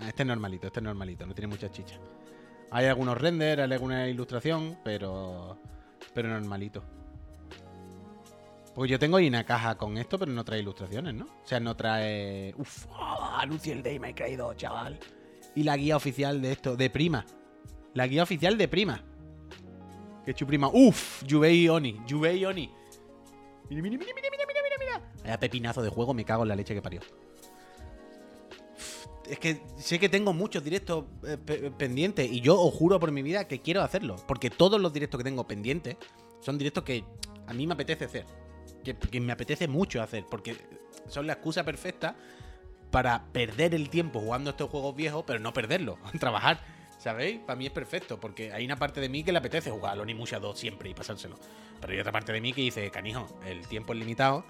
Ah, 0.00 0.08
Este 0.08 0.24
es 0.24 0.26
normalito, 0.26 0.66
este 0.66 0.80
es 0.80 0.84
normalito, 0.84 1.24
no 1.26 1.34
tiene 1.34 1.46
mucha 1.46 1.70
chicha. 1.70 1.96
Hay 2.72 2.86
algunos 2.86 3.16
renders, 3.16 3.62
hay 3.62 3.72
alguna 3.72 4.08
ilustración, 4.08 4.78
pero. 4.84 5.56
Pero 6.12 6.28
normalito. 6.28 6.82
Porque 8.78 8.92
yo 8.92 8.98
tengo 9.00 9.16
ahí 9.16 9.26
una 9.26 9.44
caja 9.44 9.76
con 9.76 9.98
esto, 9.98 10.20
pero 10.20 10.30
no 10.30 10.44
trae 10.44 10.60
ilustraciones, 10.60 11.12
¿no? 11.12 11.24
O 11.24 11.44
sea, 11.44 11.58
no 11.58 11.74
trae. 11.76 12.54
Uf, 12.56 12.86
oh, 12.96 13.40
el 13.64 13.82
Day 13.82 13.98
Me 13.98 14.14
Cry 14.14 14.36
2, 14.36 14.56
chaval. 14.56 15.00
Y 15.56 15.64
la 15.64 15.76
guía 15.76 15.96
oficial 15.96 16.40
de 16.40 16.52
esto, 16.52 16.76
de 16.76 16.88
prima. 16.88 17.26
La 17.94 18.06
guía 18.06 18.22
oficial 18.22 18.56
de 18.56 18.68
prima. 18.68 19.02
Que 20.24 20.32
chuprima. 20.32 20.68
Uf, 20.72 21.24
Yubei 21.24 21.68
Oni, 21.68 21.98
Yubei 22.06 22.44
Oni. 22.44 22.72
Mira, 23.68 23.82
mira, 23.82 23.98
mira, 23.98 24.12
mira, 24.14 24.28
mira, 24.30 24.44
mira, 24.46 24.60
mira, 24.62 24.76
mira. 25.00 25.12
Vaya 25.24 25.40
pepinazo 25.40 25.82
de 25.82 25.88
juego, 25.88 26.14
me 26.14 26.24
cago 26.24 26.44
en 26.44 26.48
la 26.50 26.54
leche 26.54 26.72
que 26.72 26.80
parió. 26.80 27.00
Es 29.28 29.40
que 29.40 29.60
sé 29.76 29.98
que 29.98 30.08
tengo 30.08 30.32
muchos 30.32 30.62
directos 30.62 31.04
eh, 31.26 31.36
pe- 31.36 31.72
pendientes 31.72 32.30
y 32.30 32.40
yo 32.40 32.60
os 32.60 32.72
juro 32.72 33.00
por 33.00 33.10
mi 33.10 33.22
vida 33.22 33.48
que 33.48 33.60
quiero 33.60 33.82
hacerlo. 33.82 34.14
Porque 34.28 34.50
todos 34.50 34.80
los 34.80 34.92
directos 34.92 35.18
que 35.18 35.24
tengo 35.24 35.48
pendientes 35.48 35.96
son 36.40 36.56
directos 36.56 36.84
que 36.84 37.02
a 37.48 37.52
mí 37.52 37.66
me 37.66 37.74
apetece 37.74 38.04
hacer. 38.04 38.24
Que, 38.84 39.20
me 39.20 39.32
apetece 39.32 39.68
mucho 39.68 40.02
hacer. 40.02 40.24
Porque 40.30 40.56
son 41.08 41.26
la 41.26 41.34
excusa 41.34 41.64
perfecta 41.64 42.16
para 42.90 43.24
perder 43.32 43.74
el 43.74 43.90
tiempo 43.90 44.20
jugando 44.20 44.50
estos 44.50 44.70
juegos 44.70 44.96
viejos, 44.96 45.24
pero 45.26 45.38
no 45.38 45.52
perderlo, 45.52 45.98
trabajar. 46.20 46.60
¿Sabéis? 46.98 47.38
Para 47.40 47.56
mí 47.56 47.66
es 47.66 47.72
perfecto, 47.72 48.18
porque 48.18 48.52
hay 48.52 48.64
una 48.64 48.76
parte 48.76 49.00
de 49.00 49.08
mí 49.08 49.22
que 49.22 49.30
le 49.30 49.38
apetece 49.38 49.70
jugar 49.70 49.96
a 49.96 50.02
Onimusha 50.02 50.40
2 50.40 50.58
siempre 50.58 50.90
y 50.90 50.94
pasárselo. 50.94 51.38
Pero 51.80 51.92
hay 51.92 52.00
otra 52.00 52.10
parte 52.10 52.32
de 52.32 52.40
mí 52.40 52.52
que 52.52 52.62
dice, 52.62 52.90
canijo, 52.90 53.28
el 53.46 53.68
tiempo 53.68 53.92
es 53.92 54.00
limitado, 54.00 54.44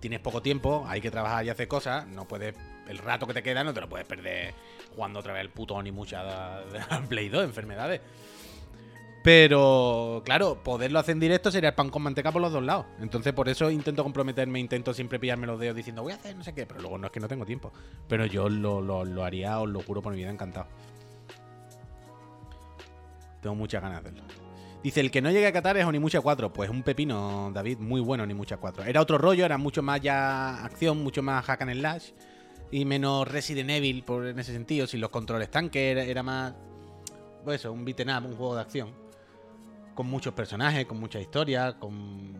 tienes 0.00 0.20
poco 0.20 0.40
tiempo, 0.40 0.86
hay 0.88 1.02
que 1.02 1.10
trabajar 1.10 1.44
y 1.44 1.50
hacer 1.50 1.68
cosas, 1.68 2.06
no 2.06 2.26
puedes. 2.26 2.54
El 2.88 2.98
rato 2.98 3.26
que 3.26 3.34
te 3.34 3.42
queda 3.42 3.62
no 3.64 3.74
te 3.74 3.80
lo 3.80 3.88
puedes 3.88 4.06
perder 4.06 4.54
jugando 4.94 5.18
otra 5.18 5.32
vez 5.32 5.42
el 5.42 5.50
puto 5.50 5.74
Onimusha 5.74 6.64
de, 6.64 6.78
de 6.78 6.84
Play 7.08 7.28
2, 7.28 7.44
enfermedades. 7.44 8.00
Pero, 9.26 10.22
claro, 10.24 10.62
poderlo 10.62 11.00
hacer 11.00 11.14
en 11.14 11.18
directo 11.18 11.50
sería 11.50 11.70
el 11.70 11.74
pan 11.74 11.90
con 11.90 12.00
manteca 12.00 12.30
por 12.30 12.40
los 12.40 12.52
dos 12.52 12.62
lados. 12.62 12.86
Entonces, 13.00 13.32
por 13.32 13.48
eso 13.48 13.68
intento 13.72 14.04
comprometerme, 14.04 14.60
intento 14.60 14.94
siempre 14.94 15.18
pillarme 15.18 15.48
los 15.48 15.58
dedos 15.58 15.74
diciendo, 15.74 16.04
voy 16.04 16.12
a 16.12 16.14
hacer 16.14 16.36
no 16.36 16.44
sé 16.44 16.54
qué, 16.54 16.64
pero 16.64 16.80
luego 16.80 16.96
no 16.96 17.06
es 17.08 17.12
que 17.12 17.18
no 17.18 17.26
tengo 17.26 17.44
tiempo. 17.44 17.72
Pero 18.06 18.24
yo 18.26 18.48
lo, 18.48 18.80
lo- 18.80 19.24
haría, 19.24 19.58
os 19.58 19.68
lo 19.68 19.82
juro 19.82 20.00
por 20.00 20.12
mi 20.12 20.20
vida, 20.20 20.30
encantado. 20.30 20.68
Tengo 23.42 23.56
muchas 23.56 23.82
ganas 23.82 24.00
de 24.04 24.10
hacerlo. 24.10 24.28
Dice, 24.84 25.00
el 25.00 25.10
que 25.10 25.20
no 25.20 25.32
llegue 25.32 25.48
a 25.48 25.52
Qatar 25.52 25.76
es 25.76 25.84
Onimusha 25.86 26.20
4. 26.20 26.52
Pues 26.52 26.70
un 26.70 26.84
pepino, 26.84 27.50
David, 27.52 27.78
muy 27.78 28.00
bueno 28.00 28.22
Onimusha 28.22 28.58
4. 28.58 28.84
Era 28.84 29.00
otro 29.00 29.18
rollo, 29.18 29.44
era 29.44 29.58
mucho 29.58 29.82
más 29.82 30.00
ya 30.00 30.64
acción, 30.64 31.02
mucho 31.02 31.24
más 31.24 31.44
hack 31.44 31.62
and 31.62 31.72
slash. 31.72 32.10
Y 32.70 32.84
menos 32.84 33.26
Resident 33.26 33.70
Evil 33.70 34.04
por, 34.04 34.24
en 34.24 34.38
ese 34.38 34.52
sentido, 34.52 34.86
sin 34.86 35.00
los 35.00 35.10
controles 35.10 35.50
tanque, 35.50 35.90
era, 35.90 36.04
era 36.04 36.22
más... 36.22 36.54
Pues 37.44 37.58
eso, 37.62 37.72
un 37.72 37.84
beat'em 37.84 38.08
up, 38.16 38.24
un 38.24 38.36
juego 38.36 38.54
de 38.54 38.60
acción 38.60 39.05
con 39.96 40.06
muchos 40.06 40.34
personajes, 40.34 40.86
con 40.86 41.00
mucha 41.00 41.18
historia, 41.18 41.78
con 41.80 41.94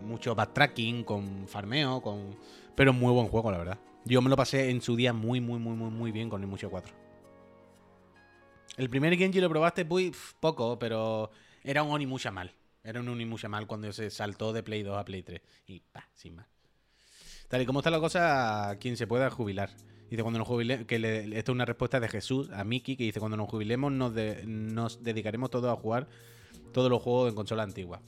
mucho 0.06 0.36
backtracking, 0.36 1.02
con 1.02 1.48
farmeo, 1.48 2.00
con... 2.00 2.36
Pero 2.76 2.92
muy 2.92 3.12
buen 3.12 3.26
juego, 3.26 3.50
la 3.50 3.58
verdad. 3.58 3.78
Yo 4.04 4.22
me 4.22 4.30
lo 4.30 4.36
pasé 4.36 4.70
en 4.70 4.80
su 4.80 4.94
día 4.94 5.12
muy, 5.12 5.40
muy, 5.40 5.58
muy, 5.58 5.74
muy, 5.74 5.90
muy 5.90 6.12
bien 6.12 6.28
con 6.30 6.40
el 6.42 6.46
Mucho 6.46 6.70
4. 6.70 6.94
El 8.76 8.90
primer 8.90 9.16
Genji 9.16 9.40
lo 9.40 9.48
probaste 9.48 9.84
muy 9.84 10.14
poco, 10.38 10.78
pero 10.78 11.30
era 11.64 11.82
un 11.82 11.90
Onimusha 11.90 12.30
mal. 12.30 12.52
Era 12.84 13.00
un 13.00 13.08
Onimusha 13.08 13.48
mal 13.48 13.66
cuando 13.66 13.90
se 13.92 14.10
saltó 14.10 14.52
de 14.52 14.62
Play 14.62 14.82
2 14.82 14.96
a 14.96 15.04
Play 15.04 15.22
3. 15.22 15.40
Y 15.66 15.80
pa, 15.80 16.06
sin 16.14 16.36
más. 16.36 16.46
Tal 17.48 17.62
y 17.62 17.66
como 17.66 17.80
está 17.80 17.90
la 17.90 18.00
cosa, 18.00 18.76
quien 18.78 18.96
se 18.96 19.06
pueda 19.06 19.30
jubilar. 19.30 19.70
Dice 20.10 20.22
cuando 20.22 20.38
nos 20.38 20.46
jubilemos, 20.46 20.86
que 20.86 20.98
le- 20.98 21.38
es 21.38 21.48
una 21.48 21.64
respuesta 21.64 21.98
de 22.00 22.08
Jesús 22.08 22.50
a 22.50 22.62
Miki, 22.64 22.96
que 22.96 23.04
dice 23.04 23.18
cuando 23.18 23.36
nos 23.36 23.48
jubilemos 23.48 23.90
nos, 23.90 24.12
nos 24.44 25.02
dedicaremos 25.02 25.50
todos 25.50 25.72
a 25.72 25.80
jugar 25.80 26.06
todos 26.72 26.90
los 26.90 27.02
juegos 27.02 27.30
en 27.30 27.34
consola 27.34 27.62
antigua. 27.62 28.02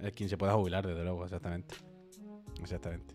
Es 0.00 0.12
quien 0.12 0.28
se 0.28 0.36
pueda 0.36 0.54
jubilar, 0.54 0.86
desde 0.86 1.02
luego, 1.02 1.24
exactamente. 1.24 1.74
Exactamente. 2.60 3.14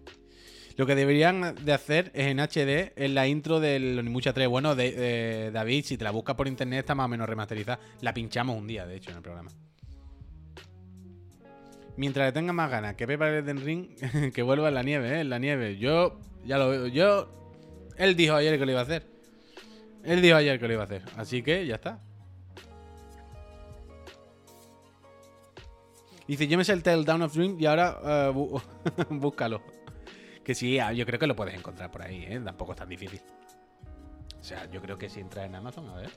Lo 0.77 0.85
que 0.85 0.95
deberían 0.95 1.55
de 1.63 1.73
hacer 1.73 2.11
es 2.13 2.27
en 2.27 2.39
HD, 2.39 2.91
en 2.97 3.15
la 3.15 3.27
intro 3.27 3.61
del 3.61 3.97
Onimusha 3.97 4.33
3. 4.33 4.47
Bueno, 4.49 4.75
David, 4.75 5.85
si 5.85 5.97
te 5.97 6.03
la 6.03 6.11
buscas 6.11 6.35
por 6.35 6.47
internet 6.47 6.79
está 6.79 6.95
más 6.95 7.05
o 7.05 7.07
menos 7.07 7.29
remasterizada. 7.29 7.79
La 8.01 8.13
pinchamos 8.13 8.57
un 8.57 8.67
día, 8.67 8.85
de 8.85 8.97
hecho, 8.97 9.11
en 9.11 9.17
el 9.17 9.23
programa. 9.23 9.51
Mientras 11.97 12.27
le 12.27 12.31
tenga 12.33 12.51
más 12.51 12.69
ganas 12.69 12.95
que 12.95 13.07
Pepa 13.07 13.29
Elden 13.29 13.63
Ring, 13.63 13.87
que 14.33 14.41
vuelva 14.41 14.67
en 14.67 14.73
la 14.73 14.83
nieve, 14.83 15.15
¿eh? 15.15 15.19
En 15.21 15.29
la 15.29 15.39
nieve. 15.39 15.77
Yo, 15.77 16.19
ya 16.43 16.57
lo 16.57 16.69
veo. 16.69 16.87
Yo. 16.87 17.29
Él 17.97 18.17
dijo 18.17 18.35
ayer 18.35 18.59
que 18.59 18.65
lo 18.65 18.71
iba 18.71 18.81
a 18.81 18.83
hacer. 18.83 19.07
Él 20.03 20.21
dijo 20.21 20.35
ayer 20.35 20.59
que 20.59 20.67
lo 20.67 20.73
iba 20.73 20.81
a 20.83 20.85
hacer. 20.85 21.03
Así 21.15 21.41
que 21.41 21.65
ya 21.65 21.75
está. 21.75 22.03
Dice, 26.27 26.47
yo 26.47 26.57
me 26.57 26.63
sé 26.65 26.73
el 26.73 27.05
Down 27.05 27.21
of 27.21 27.33
Dream 27.35 27.57
y 27.59 27.65
ahora 27.65 27.99
eh, 28.03 28.31
bú- 28.33 28.61
búscalo. 29.09 29.61
Que 30.43 30.55
sí, 30.55 30.79
ah, 30.79 30.91
yo 30.93 31.05
creo 31.05 31.19
que 31.19 31.27
lo 31.27 31.35
puedes 31.35 31.53
encontrar 31.55 31.91
por 31.91 32.01
ahí, 32.01 32.23
¿eh? 32.27 32.39
Tampoco 32.43 32.71
es 32.73 32.77
tan 32.77 32.89
difícil. 32.89 33.21
O 34.39 34.43
sea, 34.43 34.69
yo 34.71 34.81
creo 34.81 34.97
que 34.97 35.09
si 35.09 35.19
entras 35.19 35.45
en 35.45 35.55
Amazon, 35.55 35.89
a 35.89 35.95
ver. 35.95 36.09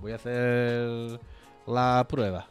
Voy 0.00 0.12
a 0.12 0.16
hacer 0.16 1.18
la 1.66 2.06
prueba. 2.08 2.46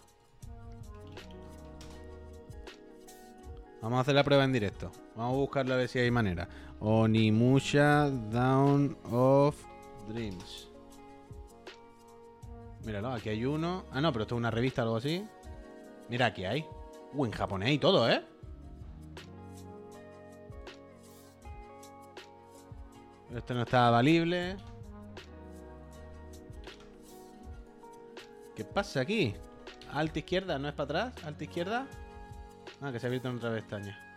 Vamos 3.81 3.97
a 3.97 4.01
hacer 4.01 4.15
la 4.15 4.23
prueba 4.23 4.43
en 4.43 4.51
directo. 4.53 4.91
Vamos 5.15 5.33
a 5.33 5.37
buscarlo 5.37 5.73
a 5.75 5.77
ver 5.77 5.87
si 5.87 5.99
hay 5.99 6.09
manera. 6.09 6.47
Onimusha 6.79 8.09
Down 8.09 8.97
of 9.11 9.55
Dreams. 10.07 10.69
Míralo, 12.83 13.11
aquí 13.13 13.29
hay 13.29 13.45
uno. 13.45 13.85
Ah, 13.91 14.01
no, 14.01 14.11
pero 14.11 14.23
esto 14.23 14.35
es 14.35 14.39
una 14.39 14.49
revista 14.51 14.81
o 14.81 14.85
algo 14.85 14.97
así. 14.97 15.23
Mira, 16.09 16.27
aquí 16.27 16.45
hay. 16.45 16.65
Uh, 17.13 17.25
en 17.25 17.31
japonés 17.31 17.71
y 17.71 17.79
todo, 17.79 18.09
¿eh? 18.09 18.23
Esto 23.35 23.53
no 23.53 23.63
está 23.63 23.89
valible. 23.89 24.55
¿Qué 28.55 28.63
pasa 28.63 29.01
aquí? 29.01 29.35
Alta 29.91 30.19
izquierda, 30.19 30.57
¿no 30.57 30.69
es 30.69 30.73
para 30.73 31.09
atrás? 31.09 31.25
Alta 31.25 31.43
izquierda. 31.43 31.87
Ah, 32.81 32.91
que 32.91 32.99
se 32.99 33.07
ha 33.07 33.09
abierto 33.09 33.29
en 33.29 33.37
otra 33.37 33.51
pestaña. 33.51 34.15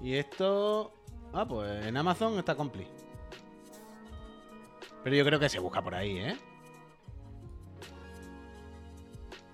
Y 0.00 0.14
esto... 0.14 0.94
Ah, 1.32 1.46
pues 1.46 1.86
en 1.86 1.96
Amazon 1.96 2.38
está 2.38 2.54
complete. 2.54 2.90
Pero 5.04 5.16
yo 5.16 5.24
creo 5.24 5.38
que 5.38 5.48
se 5.48 5.58
busca 5.58 5.82
por 5.82 5.94
ahí, 5.94 6.18
¿eh? 6.18 6.38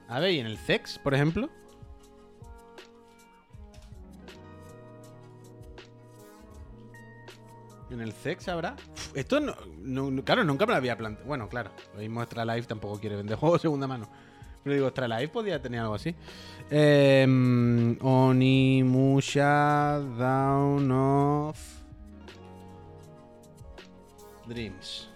A 0.09 0.21
ver, 0.21 0.33
¿y 0.33 0.39
en 0.39 0.47
el 0.47 0.57
CEX, 0.57 0.99
por 0.99 1.15
ejemplo? 1.15 1.51
¿En 7.91 8.01
el 8.01 8.13
CEX 8.13 8.49
habrá? 8.49 8.77
Esto 9.15 9.41
no, 9.41 10.25
Claro, 10.25 10.45
nunca 10.45 10.67
me 10.67 10.73
lo 10.73 10.77
había 10.79 10.97
planteado. 10.97 11.27
Bueno, 11.27 11.49
claro. 11.49 11.71
Lo 11.95 12.01
mismo 12.01 12.23
Extra 12.23 12.45
Life 12.45 12.69
tampoco 12.69 13.01
quiere 13.01 13.17
vender 13.17 13.39
juegos 13.39 13.63
segunda 13.63 13.87
mano. 13.87 14.09
Pero 14.63 14.75
digo, 14.75 14.87
Extra 14.89 15.09
Life 15.09 15.29
podría 15.29 15.63
tener 15.63 15.81
algo 15.81 15.95
así. 15.95 16.15
Em, 16.71 17.97
Onimusha 18.01 20.01
Down 20.19 20.91
of 20.91 21.59
Dreams. 24.47 25.09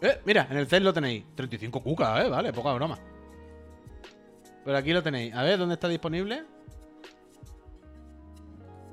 Eh, 0.00 0.20
mira, 0.24 0.46
en 0.50 0.58
el 0.58 0.66
CEX 0.66 0.82
lo 0.82 0.92
tenéis. 0.92 1.24
35 1.34 1.82
cucas, 1.82 2.24
eh, 2.24 2.28
vale, 2.28 2.52
poca 2.52 2.72
broma. 2.74 2.98
Pero 4.64 4.76
aquí 4.76 4.92
lo 4.92 5.02
tenéis. 5.02 5.34
A 5.34 5.42
ver, 5.42 5.58
¿dónde 5.58 5.74
está 5.74 5.88
disponible? 5.88 6.44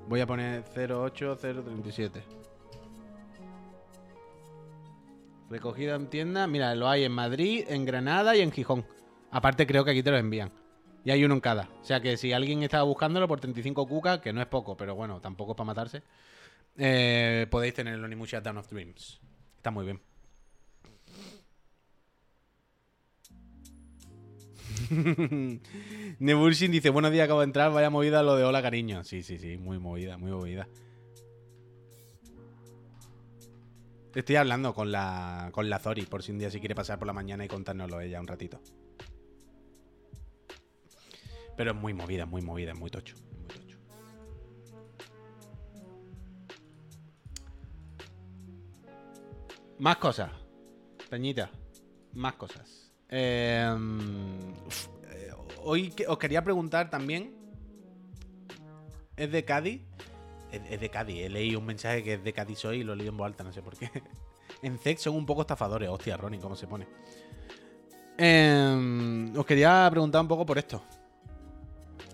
Voy 0.07 0.22
a 0.22 0.26
poner 0.26 0.63
08037. 0.63 2.24
Recogida 5.49 5.95
en 5.95 6.07
tienda. 6.07 6.47
Mira, 6.47 6.74
lo 6.76 6.89
hay 6.89 7.03
en 7.03 7.11
Madrid, 7.11 7.65
en 7.67 7.86
Granada 7.86 8.36
y 8.36 8.41
en 8.41 8.51
Gijón. 8.51 8.86
Aparte, 9.32 9.67
creo 9.67 9.86
que 9.86 9.91
aquí 9.91 10.01
te 10.01 10.11
lo 10.11 10.17
envían. 10.17 10.51
Y 11.05 11.11
hay 11.11 11.24
uno 11.24 11.36
en 11.36 11.41
cada. 11.41 11.70
O 11.82 11.86
sea 11.86 12.01
que 12.01 12.17
si 12.17 12.34
alguien 12.34 12.63
estaba 12.63 12.84
buscándolo 12.84 13.28
por 13.28 13.39
35 13.39 13.88
cucas, 13.88 14.20
que 14.20 14.34
no 14.34 14.41
es 14.41 14.47
poco, 14.47 14.76
pero 14.76 14.95
bueno, 14.95 15.22
tampoco 15.22 15.51
es 15.51 15.57
para 15.57 15.67
matarse, 15.67 16.03
eh, 16.78 17.47
podéis 17.49 17.74
tener 17.74 17.93
el 17.93 18.03
Onimusha 18.03 18.41
Down 18.41 18.57
of 18.57 18.70
Dreams. 18.70 19.20
Está 19.57 19.72
muy 19.72 19.86
bien. 19.86 20.09
Nebulshin 26.20 26.72
dice, 26.72 26.89
buenos 26.89 27.11
días, 27.11 27.26
acabo 27.26 27.41
de 27.41 27.45
entrar, 27.45 27.72
vaya 27.72 27.89
movida 27.89 28.24
lo 28.24 28.36
de 28.36 28.43
hola 28.43 28.61
cariño. 28.61 29.03
Sí, 29.03 29.24
sí, 29.24 29.38
sí, 29.38 29.57
muy 29.57 29.80
movida, 29.80 30.17
muy 30.17 30.32
movida. 30.32 30.67
Estoy 34.15 34.36
hablando 34.38 34.74
con 34.74 34.91
la, 34.91 35.49
con 35.51 35.70
la 35.70 35.80
Zori, 35.80 36.01
por 36.03 36.24
si 36.24 36.32
un 36.32 36.39
día 36.39 36.49
si 36.49 36.59
quiere 36.59 36.76
pasar 36.76 36.97
por 36.97 37.07
la 37.07 37.13
mañana 37.13 37.45
y 37.45 37.47
contárnoslo 37.47 38.01
ella 38.01 38.20
un 38.20 38.28
ratito. 38.28 38.59
Pero 41.55 41.72
es 41.72 41.78
muy 41.78 41.93
movida, 41.93 42.26
muy 42.26 42.41
movida, 42.41 42.72
es 42.72 42.80
muy 42.80 42.89
tocho. 42.89 43.15
muy 43.38 43.47
tocho. 43.47 43.78
Más 49.78 49.97
cosas. 49.97 50.32
Peñita. 51.09 51.51
Más 52.13 52.34
cosas. 52.34 52.78
Uf, 53.10 54.88
eh, 55.10 55.32
hoy 55.64 55.93
os 56.07 56.18
quería 56.18 56.43
preguntar 56.43 56.89
también. 56.89 57.34
¿Es 59.18 59.32
de 59.32 59.43
Cádiz? 59.43 59.82
Es, 60.51 60.80
de 60.80 60.89
Cádiz. 60.89 61.26
He 61.26 61.30
leído 61.30 61.60
un 61.60 61.66
mensaje 61.66 62.03
que 62.03 62.14
es 62.14 62.24
de 62.24 62.34
Cádiz 62.34 62.64
hoy 62.66 62.80
y 62.80 62.84
lo 62.84 62.95
leído 62.95 63.12
en 63.12 63.18
voz 63.18 63.26
alta, 63.26 63.43
no 63.43 63.51
sé 63.51 63.62
por 63.62 63.78
qué. 63.78 63.89
En 64.62 64.78
Zex 64.78 65.03
son 65.03 65.16
un 65.16 65.26
poco 65.26 65.41
estafadores. 65.41 65.88
Hostia, 65.88 66.18
Ronnie, 66.18 66.39
¿cómo 66.39 66.55
se 66.55 66.68
pone? 66.68 66.86
Eh, 68.18 69.32
os 69.34 69.45
quería 69.45 69.88
preguntar 69.89 70.22
un 70.22 70.28
poco 70.28 70.45
por 70.45 70.57
esto. 70.57 70.84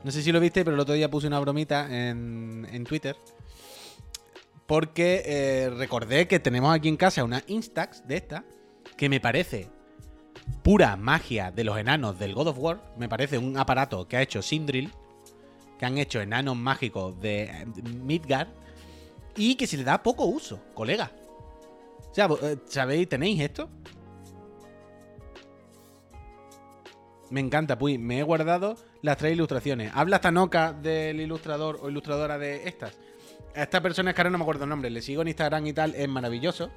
No 0.03 0.11
sé 0.11 0.21
si 0.21 0.31
lo 0.31 0.39
viste, 0.39 0.63
pero 0.63 0.75
el 0.75 0.79
otro 0.79 0.93
día 0.93 1.09
puse 1.09 1.25
una 1.25 1.39
bromita 1.39 1.87
en, 1.89 2.67
en 2.71 2.83
Twitter. 2.83 3.15
Porque 4.67 5.23
eh, 5.25 5.69
recordé 5.71 6.27
que 6.27 6.39
tenemos 6.39 6.75
aquí 6.75 6.87
en 6.87 6.97
casa 6.97 7.23
una 7.23 7.41
Instax 7.47 8.07
de 8.07 8.17
esta. 8.17 8.45
Que 8.95 9.09
me 9.09 9.19
parece 9.19 9.69
pura 10.63 10.95
magia 10.95 11.51
de 11.51 11.63
los 11.63 11.77
enanos 11.77 12.17
del 12.19 12.33
God 12.33 12.47
of 12.47 12.59
War. 12.59 12.81
Me 12.97 13.09
parece 13.09 13.37
un 13.37 13.57
aparato 13.57 14.07
que 14.07 14.17
ha 14.17 14.21
hecho 14.21 14.41
Sindril. 14.41 14.91
Que 15.79 15.85
han 15.85 15.97
hecho 15.97 16.21
enanos 16.21 16.55
mágicos 16.55 17.19
de 17.19 17.43
eh, 17.43 17.65
Midgard. 18.03 18.47
Y 19.35 19.55
que 19.55 19.67
se 19.67 19.75
le 19.77 19.83
da 19.83 20.01
poco 20.01 20.25
uso, 20.25 20.59
colega. 20.73 21.11
sea, 22.13 22.29
vo- 22.29 22.39
eh, 22.41 22.57
¿sabéis? 22.67 23.09
¿Tenéis 23.09 23.41
esto? 23.41 23.69
Me 27.29 27.39
encanta, 27.41 27.77
Puy. 27.77 27.97
Me 27.97 28.19
he 28.19 28.23
guardado 28.23 28.77
las 29.01 29.17
tres 29.17 29.33
ilustraciones. 29.33 29.91
Habla 29.93 30.21
Tanoka 30.21 30.73
del 30.73 31.19
ilustrador 31.19 31.79
o 31.81 31.89
ilustradora 31.89 32.37
de 32.37 32.67
estas. 32.67 32.93
A 33.55 33.63
esta 33.63 33.81
persona 33.81 34.11
es 34.11 34.15
que 34.15 34.21
ahora 34.21 34.29
no 34.29 34.37
me 34.37 34.43
acuerdo 34.43 34.63
el 34.63 34.69
nombre. 34.69 34.89
Le 34.89 35.01
sigo 35.01 35.21
en 35.21 35.29
Instagram 35.29 35.65
y 35.67 35.73
tal. 35.73 35.95
Es 35.95 36.07
maravilloso. 36.07 36.69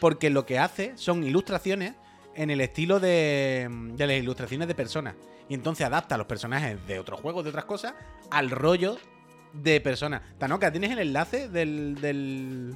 Porque 0.00 0.28
lo 0.28 0.44
que 0.44 0.58
hace 0.58 0.92
son 0.96 1.24
ilustraciones 1.24 1.94
en 2.36 2.50
el 2.50 2.60
estilo 2.60 3.00
de, 3.00 3.68
de 3.94 4.06
las 4.06 4.16
ilustraciones 4.16 4.68
de 4.68 4.74
personas. 4.74 5.14
Y 5.48 5.54
entonces 5.54 5.86
adapta 5.86 6.16
a 6.16 6.18
los 6.18 6.26
personajes 6.26 6.76
de 6.86 6.98
otros 6.98 7.20
juegos, 7.20 7.44
de 7.44 7.50
otras 7.50 7.64
cosas, 7.66 7.94
al 8.30 8.50
rollo 8.50 8.98
de 9.52 9.80
personas. 9.80 10.22
Tanoka, 10.38 10.70
¿tienes 10.70 10.90
el 10.90 10.98
enlace 10.98 11.48
del, 11.48 11.96
del- 12.00 12.74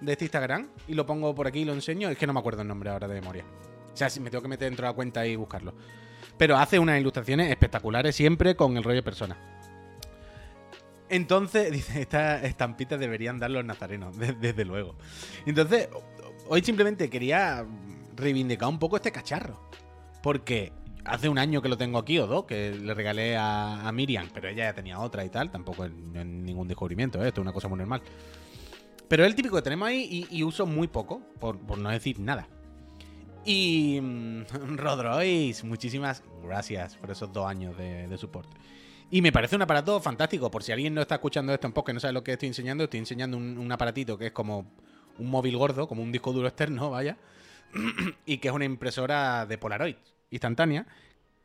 de 0.00 0.12
este 0.12 0.24
Instagram? 0.24 0.68
Y 0.88 0.94
lo 0.94 1.04
pongo 1.04 1.34
por 1.34 1.46
aquí 1.46 1.60
y 1.60 1.64
lo 1.64 1.72
enseño. 1.72 2.08
Es 2.08 2.16
que 2.18 2.26
no 2.26 2.32
me 2.32 2.40
acuerdo 2.40 2.62
el 2.62 2.68
nombre 2.68 2.90
ahora 2.90 3.06
de 3.08 3.14
memoria. 3.14 3.44
O 3.92 3.96
sea, 3.96 4.08
si 4.08 4.20
me 4.20 4.30
tengo 4.30 4.40
que 4.42 4.48
meter 4.48 4.68
dentro 4.68 4.86
de 4.86 4.90
la 4.92 4.94
cuenta 4.96 5.26
y 5.26 5.36
buscarlo. 5.36 5.74
Pero 6.38 6.56
hace 6.56 6.78
unas 6.78 6.98
ilustraciones 7.00 7.50
espectaculares 7.50 8.16
siempre 8.16 8.56
con 8.56 8.76
el 8.76 8.82
rollo 8.84 8.96
de 8.96 9.02
persona. 9.02 9.36
Entonces, 11.08 11.70
dice, 11.72 12.00
estas 12.02 12.44
estampitas 12.44 12.98
deberían 12.98 13.38
dar 13.38 13.50
los 13.50 13.64
nazarenos, 13.64 14.16
de- 14.18 14.32
desde 14.32 14.64
luego. 14.64 14.94
Entonces, 15.46 15.88
hoy 16.48 16.62
simplemente 16.62 17.10
quería 17.10 17.66
reivindicar 18.14 18.68
un 18.68 18.78
poco 18.78 18.96
este 18.96 19.12
cacharro. 19.12 19.60
Porque 20.22 20.72
hace 21.04 21.28
un 21.28 21.38
año 21.38 21.60
que 21.62 21.68
lo 21.68 21.76
tengo 21.76 21.98
aquí 21.98 22.18
o 22.18 22.26
dos, 22.26 22.44
que 22.44 22.74
le 22.74 22.94
regalé 22.94 23.36
a, 23.36 23.90
Miriam, 23.92 24.28
pero 24.32 24.48
ella 24.48 24.64
ya 24.64 24.74
tenía 24.74 24.98
otra 25.00 25.24
y 25.24 25.28
tal. 25.28 25.50
Tampoco 25.50 25.84
es, 25.84 25.92
ningún 25.92 26.68
descubrimiento, 26.68 27.22
¿eh? 27.22 27.28
esto 27.28 27.40
es 27.40 27.42
una 27.42 27.52
cosa 27.52 27.68
muy 27.68 27.78
normal. 27.78 28.02
Pero 29.08 29.24
es 29.24 29.28
el 29.28 29.34
típico 29.34 29.56
que 29.56 29.62
tenemos 29.62 29.88
ahí 29.88 30.26
y, 30.30 30.42
uso 30.42 30.66
muy 30.66 30.88
poco, 30.88 31.20
por, 31.38 31.78
no 31.78 31.90
decir 31.90 32.18
nada. 32.18 32.48
Y 33.44 33.98
mm, 34.00 34.42
Rodrois, 34.76 35.64
muchísimas 35.64 36.22
gracias 36.42 36.96
por 36.96 37.10
esos 37.10 37.32
dos 37.32 37.46
años 37.46 37.76
de, 37.76 38.06
de 38.06 38.18
soporte. 38.18 38.56
Y 39.10 39.20
me 39.20 39.30
parece 39.30 39.56
un 39.56 39.62
aparato 39.62 40.00
fantástico. 40.00 40.50
Por 40.50 40.62
si 40.62 40.72
alguien 40.72 40.94
no 40.94 41.02
está 41.02 41.16
escuchando 41.16 41.52
esto 41.52 41.66
en 41.66 41.74
podcast 41.74 41.94
no 41.94 42.00
sabe 42.00 42.14
lo 42.14 42.24
que 42.24 42.32
estoy 42.32 42.48
enseñando, 42.48 42.84
estoy 42.84 43.00
enseñando 43.00 43.36
un 43.36 43.70
aparatito 43.70 44.16
que 44.16 44.28
es 44.28 44.32
como 44.32 44.70
un 45.18 45.30
móvil 45.30 45.56
gordo, 45.56 45.86
como 45.86 46.02
un 46.02 46.12
disco 46.12 46.32
duro 46.32 46.48
externo, 46.48 46.90
vaya. 46.90 47.18
y 48.26 48.38
que 48.38 48.48
es 48.48 48.54
una 48.54 48.64
impresora 48.64 49.46
de 49.46 49.58
Polaroid 49.58 49.96
instantánea 50.30 50.86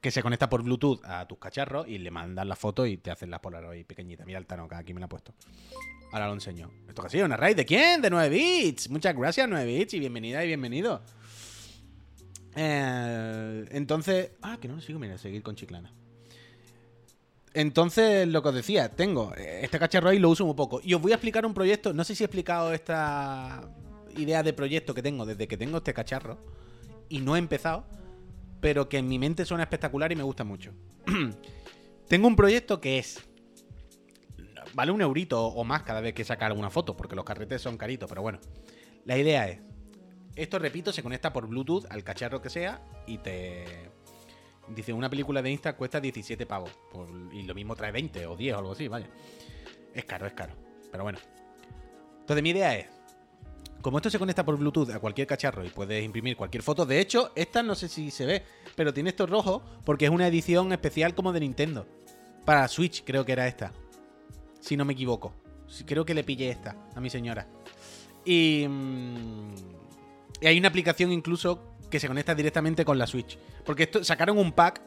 que 0.02 0.12
se 0.12 0.22
conecta 0.22 0.50
por 0.50 0.64
Bluetooth 0.64 1.04
a 1.06 1.28
tus 1.28 1.38
cacharros 1.40 1.88
y 1.88 1.98
le 1.98 2.12
mandas 2.12 2.46
la 2.46 2.56
foto 2.56 2.86
y 2.86 2.98
te 2.98 3.12
hacen 3.12 3.32
las 3.32 3.40
Polaroid 3.40 3.86
pequeñitas. 3.86 4.26
Mira 4.26 4.40
el 4.40 4.46
Tanoka, 4.46 4.78
aquí 4.78 4.94
me 4.94 5.00
la 5.00 5.08
ha 5.08 5.10
puesto. 5.10 5.34
Ahora 6.12 6.28
lo 6.28 6.34
enseño. 6.34 6.72
¿Esto 6.88 7.02
que 7.02 7.08
ha 7.08 7.10
sido? 7.10 7.26
¿Una 7.26 7.38
raid 7.38 7.56
de 7.56 7.66
quién? 7.66 8.02
De 8.02 8.10
9 8.10 8.30
bits. 8.30 8.90
Muchas 8.90 9.16
gracias, 9.16 9.50
9 9.50 9.66
bits, 9.66 9.94
y 9.96 10.00
bienvenida 10.00 10.44
y 10.44 10.48
bienvenido. 10.48 11.02
Eh, 12.56 13.66
entonces. 13.72 14.32
Ah, 14.42 14.58
que 14.62 14.68
no 14.68 14.76
lo 14.76 14.82
sigo, 14.82 15.00
mira, 15.00 15.18
seguir 15.18 15.44
con 15.44 15.56
Chiclana. 15.56 15.92
Entonces, 17.54 18.28
lo 18.28 18.44
que 18.44 18.50
os 18.50 18.56
decía, 18.56 18.90
tengo 18.90 19.34
este 19.36 19.80
cacharro 19.80 20.10
ahí, 20.10 20.20
lo 20.20 20.30
uso 20.30 20.46
muy 20.46 20.56
poco. 20.56 20.80
Y 20.84 20.94
os 20.94 21.02
voy 21.02 21.12
a 21.12 21.16
explicar 21.16 21.46
un 21.46 21.54
proyecto. 21.56 21.92
No 21.92 22.04
sé 22.04 22.14
si 22.14 22.24
he 22.24 22.28
explicado 22.28 22.72
esta 22.72 23.68
idea 24.16 24.44
de 24.44 24.54
proyecto 24.54 24.94
que 24.94 25.02
tengo 25.02 25.26
desde 25.26 25.48
que 25.48 25.58
tengo 25.58 25.78
este 25.78 25.94
cacharro. 25.94 26.38
Y 27.10 27.20
no 27.20 27.36
he 27.36 27.40
empezado. 27.40 27.86
Pero 28.60 28.90
que 28.90 28.98
en 28.98 29.08
mi 29.08 29.20
mente 29.20 29.46
suena 29.46 29.64
espectacular 29.64 30.12
y 30.12 30.16
me 30.16 30.24
gusta 30.24 30.44
mucho. 30.44 30.72
tengo 32.08 32.28
un 32.28 32.36
proyecto 32.36 32.82
que 32.82 32.98
es. 33.00 33.24
Vale 34.74 34.92
un 34.92 35.02
eurito 35.02 35.46
o 35.46 35.64
más 35.64 35.84
cada 35.84 36.02
vez 36.02 36.14
que 36.14 36.24
sacar 36.24 36.52
una 36.54 36.70
foto, 36.70 36.98
porque 36.98 37.16
los 37.16 37.26
carretes 37.26 37.62
son 37.62 37.78
caritos, 37.78 38.10
pero 38.10 38.22
bueno. 38.22 38.40
La 39.06 39.18
idea 39.18 39.48
es. 39.48 39.60
Esto, 40.36 40.60
repito, 40.60 40.92
se 40.92 41.02
conecta 41.02 41.34
por 41.34 41.48
Bluetooth 41.48 41.86
al 41.90 42.04
cacharro 42.04 42.42
que 42.42 42.50
sea 42.50 42.82
y 43.08 43.18
te. 43.18 43.66
Dice, 44.68 44.94
una 44.94 45.10
película 45.10 45.42
de 45.42 45.50
Insta 45.50 45.76
cuesta 45.76 46.00
17 46.00 46.46
pavos. 46.46 46.72
y 47.32 47.44
lo 47.44 47.56
mismo 47.56 47.76
trae 47.76 47.92
20 47.92 48.28
o 48.28 48.36
10 48.36 48.56
o 48.56 48.58
algo 48.60 48.72
así, 48.74 48.88
vaya. 48.88 49.08
Es 49.94 50.06
caro, 50.06 50.28
es 50.28 50.34
caro. 50.34 50.54
Pero 50.92 51.04
bueno. 51.04 51.20
Entonces, 52.20 52.44
mi 52.44 52.50
idea 52.50 52.76
es. 52.76 52.97
Como 53.82 53.98
esto 53.98 54.10
se 54.10 54.20
conecta 54.20 54.44
por 54.44 54.58
Bluetooth 54.58 54.90
a 54.90 55.00
cualquier 55.00 55.28
cacharro 55.28 55.64
y 55.64 55.70
puedes 55.70 56.04
imprimir 56.04 56.36
cualquier 56.36 56.64
foto. 56.64 56.86
De 56.86 57.00
hecho, 57.00 57.32
esta 57.36 57.64
no 57.64 57.76
sé 57.76 57.88
si 57.88 58.12
se 58.12 58.26
ve, 58.26 58.44
pero 58.76 58.94
tiene 58.94 59.12
esto 59.12 59.28
rojo 59.28 59.62
porque 59.86 60.06
es 60.06 60.12
una 60.12 60.28
edición 60.28 60.74
especial 60.74 61.16
como 61.16 61.32
de 61.32 61.42
Nintendo. 61.42 61.88
Para 62.46 62.68
Switch, 62.68 63.04
creo 63.04 63.26
que 63.26 63.34
era 63.34 63.48
esta. 63.48 63.74
Si 64.60 64.76
no 64.76 64.86
me 64.86 64.94
equivoco. 64.94 65.34
Creo 65.86 66.06
que 66.06 66.14
le 66.14 66.24
pillé 66.24 66.50
esta 66.50 66.76
a 66.96 67.00
mi 67.00 67.10
señora. 67.10 67.48
Y. 68.26 68.66
mm, 68.68 69.56
y 70.42 70.48
hay 70.48 70.58
una 70.58 70.68
aplicación 70.68 71.12
incluso 71.12 71.76
que 71.90 72.00
se 72.00 72.08
conecta 72.08 72.36
directamente 72.36 72.86
con 72.86 72.98
la 72.98 73.08
Switch. 73.08 73.38
Porque 73.66 73.90
sacaron 74.02 74.38
un 74.38 74.52
pack. 74.52 74.82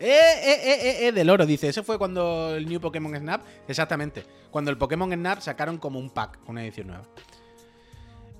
¡Eh, 0.00 0.06
eh, 0.08 0.60
eh, 0.62 0.78
eh, 0.82 1.08
eh! 1.08 1.12
Del 1.12 1.28
oro, 1.30 1.44
dice. 1.44 1.68
Eso 1.68 1.82
fue 1.82 1.98
cuando 1.98 2.54
el 2.54 2.66
New 2.68 2.80
Pokémon 2.80 3.14
Snap. 3.16 3.42
Exactamente. 3.66 4.24
Cuando 4.50 4.70
el 4.70 4.78
Pokémon 4.78 5.12
Snap 5.12 5.40
sacaron 5.40 5.78
como 5.78 5.98
un 5.98 6.10
pack, 6.10 6.38
una 6.46 6.62
edición 6.62 6.88
nueva. 6.88 7.04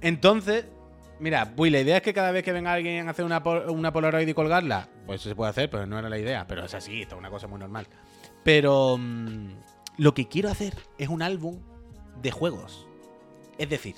Entonces, 0.00 0.66
mira, 1.20 1.52
la 1.56 1.80
idea 1.80 1.96
es 1.96 2.02
que 2.02 2.14
cada 2.14 2.30
vez 2.30 2.44
que 2.44 2.52
venga 2.52 2.72
alguien 2.72 3.08
a 3.08 3.10
hacer 3.10 3.24
una, 3.24 3.42
pol- 3.42 3.68
una 3.68 3.92
Polaroid 3.92 4.28
y 4.28 4.34
colgarla, 4.34 4.88
pues 5.06 5.20
eso 5.20 5.28
se 5.30 5.34
puede 5.36 5.50
hacer, 5.50 5.70
pero 5.70 5.86
no 5.86 5.98
era 5.98 6.08
la 6.08 6.18
idea. 6.18 6.46
Pero 6.46 6.64
es 6.64 6.74
así, 6.74 7.02
esto 7.02 7.14
es 7.16 7.18
una 7.18 7.30
cosa 7.30 7.46
muy 7.46 7.58
normal. 7.58 7.86
Pero 8.44 8.96
mm, 8.98 9.48
lo 9.98 10.14
que 10.14 10.28
quiero 10.28 10.48
hacer 10.48 10.74
es 10.98 11.08
un 11.08 11.22
álbum 11.22 11.60
de 12.22 12.30
juegos. 12.30 12.86
Es 13.58 13.68
decir, 13.68 13.96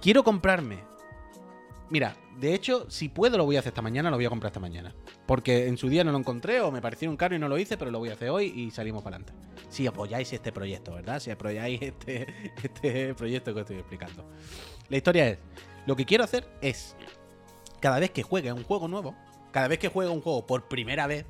quiero 0.00 0.24
comprarme. 0.24 0.78
Mira, 1.90 2.16
de 2.38 2.54
hecho, 2.54 2.88
si 2.90 3.08
puedo 3.08 3.38
lo 3.38 3.44
voy 3.46 3.56
a 3.56 3.60
hacer 3.60 3.70
esta 3.70 3.80
mañana, 3.82 4.10
lo 4.10 4.16
voy 4.16 4.26
a 4.26 4.30
comprar 4.30 4.50
esta 4.50 4.60
mañana. 4.60 4.94
Porque 5.26 5.68
en 5.68 5.76
su 5.78 5.88
día 5.88 6.04
no 6.04 6.12
lo 6.12 6.18
encontré 6.18 6.60
o 6.60 6.70
me 6.70 6.82
pareció 6.82 7.08
un 7.10 7.16
caro 7.16 7.34
y 7.34 7.38
no 7.38 7.48
lo 7.48 7.58
hice, 7.58 7.76
pero 7.78 7.90
lo 7.90 7.98
voy 7.98 8.10
a 8.10 8.12
hacer 8.12 8.28
hoy 8.30 8.46
y 8.54 8.70
salimos 8.70 9.02
para 9.02 9.16
adelante. 9.16 9.46
Si 9.70 9.86
apoyáis 9.86 10.30
este 10.32 10.52
proyecto, 10.52 10.94
¿verdad? 10.94 11.18
Si 11.20 11.30
apoyáis 11.30 11.80
este, 11.82 12.26
este 12.62 13.14
proyecto 13.14 13.54
que 13.54 13.60
estoy 13.60 13.76
explicando. 13.78 14.24
La 14.88 14.96
historia 14.96 15.28
es, 15.28 15.38
lo 15.86 15.96
que 15.96 16.04
quiero 16.04 16.24
hacer 16.24 16.48
es, 16.60 16.96
cada 17.80 17.98
vez 17.98 18.10
que 18.10 18.22
juegue 18.22 18.52
un 18.52 18.64
juego 18.64 18.88
nuevo, 18.88 19.14
cada 19.52 19.68
vez 19.68 19.78
que 19.78 19.88
juegue 19.88 20.10
un 20.10 20.20
juego 20.20 20.46
por 20.46 20.68
primera 20.68 21.06
vez, 21.06 21.26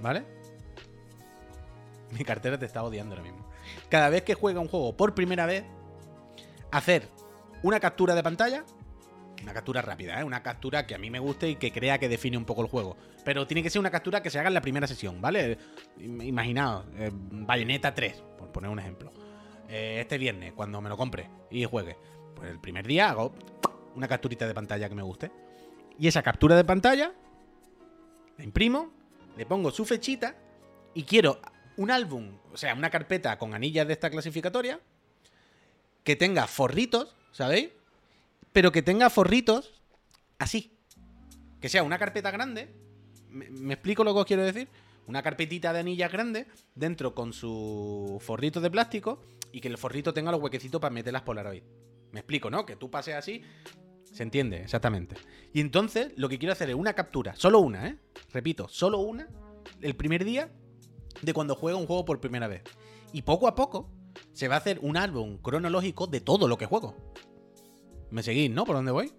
¿vale? 0.00 0.24
Mi 2.18 2.24
cartera 2.24 2.58
te 2.58 2.66
está 2.66 2.82
odiando 2.82 3.14
ahora 3.14 3.22
mismo. 3.28 3.46
Cada 3.88 4.08
vez 4.08 4.22
que 4.22 4.34
juegue 4.34 4.58
un 4.58 4.68
juego 4.68 4.96
por 4.96 5.14
primera 5.14 5.46
vez, 5.46 5.64
hacer 6.70 7.08
una 7.62 7.80
captura 7.80 8.14
de 8.14 8.22
pantalla, 8.22 8.64
una 9.42 9.52
captura 9.52 9.82
rápida, 9.82 10.20
¿eh? 10.20 10.24
una 10.24 10.42
captura 10.42 10.86
que 10.86 10.94
a 10.94 10.98
mí 10.98 11.10
me 11.10 11.18
guste 11.20 11.48
y 11.50 11.56
que 11.56 11.70
crea 11.70 11.98
que 11.98 12.08
define 12.08 12.36
un 12.36 12.44
poco 12.44 12.62
el 12.62 12.68
juego. 12.68 12.96
Pero 13.24 13.46
tiene 13.46 13.62
que 13.62 13.70
ser 13.70 13.78
una 13.80 13.90
captura 13.90 14.22
que 14.22 14.30
se 14.30 14.38
haga 14.38 14.48
en 14.48 14.54
la 14.54 14.60
primera 14.60 14.86
sesión, 14.86 15.20
¿vale? 15.20 15.58
Im- 15.98 16.24
Imaginaos, 16.26 16.86
eh, 16.96 17.10
Bayonetta 17.12 17.94
3, 17.94 18.22
por 18.38 18.50
poner 18.50 18.70
un 18.70 18.78
ejemplo. 18.78 19.12
Eh, 19.68 19.98
este 20.00 20.16
viernes, 20.18 20.54
cuando 20.54 20.80
me 20.80 20.88
lo 20.88 20.96
compre 20.96 21.28
y 21.50 21.64
juegue, 21.66 21.96
pues 22.38 22.50
el 22.52 22.60
primer 22.60 22.86
día 22.86 23.10
hago 23.10 23.34
una 23.96 24.06
capturita 24.06 24.46
de 24.46 24.54
pantalla 24.54 24.88
que 24.88 24.94
me 24.94 25.02
guste. 25.02 25.32
Y 25.98 26.06
esa 26.06 26.22
captura 26.22 26.56
de 26.56 26.64
pantalla 26.64 27.12
la 28.36 28.44
imprimo, 28.44 28.92
le 29.36 29.44
pongo 29.44 29.72
su 29.72 29.84
fechita 29.84 30.36
y 30.94 31.02
quiero 31.02 31.40
un 31.76 31.90
álbum, 31.90 32.38
o 32.52 32.56
sea, 32.56 32.74
una 32.74 32.90
carpeta 32.90 33.36
con 33.38 33.54
anillas 33.54 33.86
de 33.86 33.92
esta 33.94 34.10
clasificatoria 34.10 34.80
que 36.04 36.14
tenga 36.14 36.46
forritos, 36.46 37.16
¿sabéis? 37.32 37.70
Pero 38.52 38.70
que 38.70 38.82
tenga 38.82 39.10
forritos 39.10 39.82
así. 40.38 40.78
Que 41.60 41.68
sea 41.68 41.82
una 41.82 41.98
carpeta 41.98 42.30
grande. 42.30 42.72
¿Me, 43.28 43.50
me 43.50 43.74
explico 43.74 44.04
lo 44.04 44.14
que 44.14 44.20
os 44.20 44.26
quiero 44.26 44.44
decir? 44.44 44.68
Una 45.08 45.22
carpetita 45.22 45.72
de 45.72 45.80
anillas 45.80 46.12
grande, 46.12 46.46
dentro 46.76 47.14
con 47.14 47.32
su 47.32 48.18
forrito 48.20 48.60
de 48.60 48.70
plástico 48.70 49.20
y 49.50 49.60
que 49.60 49.68
el 49.68 49.78
forrito 49.78 50.14
tenga 50.14 50.30
los 50.30 50.40
huequecitos 50.40 50.80
para 50.80 50.94
meter 50.94 51.12
las 51.12 51.22
Polaroid. 51.22 51.62
Me 52.12 52.20
explico, 52.20 52.50
¿no? 52.50 52.64
Que 52.66 52.76
tú 52.76 52.90
pases 52.90 53.14
así. 53.14 53.42
Se 54.04 54.22
entiende, 54.22 54.62
exactamente. 54.62 55.16
Y 55.52 55.60
entonces 55.60 56.12
lo 56.16 56.28
que 56.28 56.38
quiero 56.38 56.52
hacer 56.52 56.70
es 56.70 56.74
una 56.74 56.94
captura, 56.94 57.36
solo 57.36 57.60
una, 57.60 57.88
¿eh? 57.88 57.98
Repito, 58.32 58.68
solo 58.68 58.98
una, 58.98 59.28
el 59.80 59.94
primer 59.96 60.24
día 60.24 60.50
de 61.22 61.34
cuando 61.34 61.54
juega 61.54 61.78
un 61.78 61.86
juego 61.86 62.04
por 62.04 62.20
primera 62.20 62.48
vez. 62.48 62.62
Y 63.12 63.22
poco 63.22 63.48
a 63.48 63.54
poco 63.54 63.90
se 64.32 64.48
va 64.48 64.56
a 64.56 64.58
hacer 64.58 64.78
un 64.82 64.96
álbum 64.96 65.38
cronológico 65.38 66.06
de 66.06 66.20
todo 66.20 66.48
lo 66.48 66.56
que 66.58 66.66
juego. 66.66 66.96
¿Me 68.10 68.22
seguís, 68.22 68.50
no? 68.50 68.64
¿Por 68.64 68.76
dónde 68.76 68.92
voy? 68.92 69.12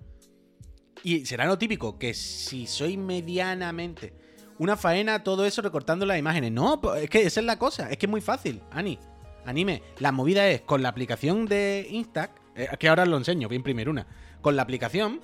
Y 1.04 1.26
será 1.26 1.46
lo 1.46 1.58
típico, 1.58 1.98
que 1.98 2.14
si 2.14 2.68
soy 2.68 2.98
medianamente 2.98 4.14
una 4.58 4.76
faena, 4.76 5.24
todo 5.24 5.46
eso 5.46 5.62
recortando 5.62 6.06
las 6.06 6.20
imágenes. 6.20 6.52
No, 6.52 6.82
es 6.96 7.10
que 7.10 7.22
esa 7.22 7.40
es 7.40 7.46
la 7.46 7.58
cosa, 7.58 7.90
es 7.90 7.98
que 7.98 8.06
es 8.06 8.10
muy 8.10 8.22
fácil, 8.22 8.62
Ani. 8.72 9.00
Anime, 9.46 9.82
la 10.00 10.12
movida 10.12 10.48
es 10.50 10.62
con 10.62 10.84
la 10.84 10.90
aplicación 10.90 11.46
de 11.46 11.88
Instac, 11.90 12.39
eh, 12.60 12.70
que 12.78 12.90
ahora 12.90 13.06
lo 13.06 13.18
enseño, 13.18 13.48
voy 13.48 13.56
a 13.56 13.58
imprimir 13.58 13.90
una. 13.90 14.06
Con 14.42 14.56
la 14.56 14.64
aplicación, 14.64 15.22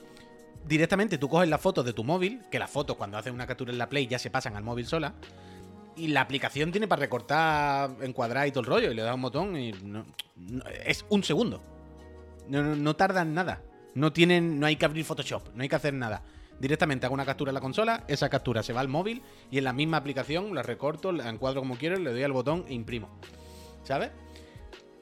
directamente 0.66 1.18
tú 1.18 1.28
coges 1.28 1.50
las 1.50 1.60
fotos 1.60 1.86
de 1.86 1.94
tu 1.94 2.04
móvil, 2.04 2.42
que 2.50 2.60
las 2.60 2.70
fotos 2.70 2.96
cuando 2.96 3.18
haces 3.18 3.34
una 3.34 3.46
captura 3.46 3.72
en 3.72 3.78
la 3.78 3.90
Play 3.90 4.08
ya 4.08 4.20
se 4.20 4.30
pasan 4.30 4.56
al 4.56 4.64
móvil 4.64 4.86
sola. 4.86 5.14
Y 5.98 6.08
la 6.08 6.22
aplicación 6.22 6.72
tiene 6.72 6.88
para 6.88 7.02
recortar, 7.02 7.92
encuadrar 8.02 8.48
y 8.48 8.52
todo 8.52 8.62
el 8.62 8.68
rollo. 8.68 8.92
Y 8.92 8.96
le 8.96 9.02
das 9.02 9.16
un 9.16 9.22
botón 9.22 9.58
y 9.58 9.74
es 10.86 11.06
un 11.10 11.24
segundo. 11.24 11.62
No, 12.48 12.64
no, 12.64 12.76
no 12.76 12.96
tardan 12.96 13.34
nada. 13.34 13.62
No 13.94 14.12
tienen, 14.12 14.60
no 14.60 14.66
hay 14.66 14.76
que 14.76 14.86
abrir 14.86 15.06
Photoshop, 15.06 15.56
no 15.56 15.64
hay 15.64 15.70
que 15.70 15.76
hacer 15.76 15.94
nada. 15.94 16.22
Directamente 16.60 17.06
hago 17.06 17.16
una 17.16 17.26
captura 17.26 17.50
en 17.50 17.56
la 17.56 17.62
consola, 17.62 18.04
esa 18.08 18.30
captura 18.30 18.64
se 18.64 18.74
va 18.74 18.82
al 18.82 18.88
móvil 18.88 19.22
y 19.52 19.58
en 19.58 19.64
la 19.64 19.74
misma 19.74 19.98
aplicación 19.98 20.54
la 20.54 20.64
recorto, 20.64 21.12
la 21.12 21.30
encuadro 21.30 21.62
como 21.62 21.78
quiero, 21.78 21.98
le 21.98 22.12
doy 22.12 22.24
al 22.24 22.32
botón 22.32 22.66
e 22.68 22.74
imprimo. 22.74 23.10
¿Sabes? 23.84 24.12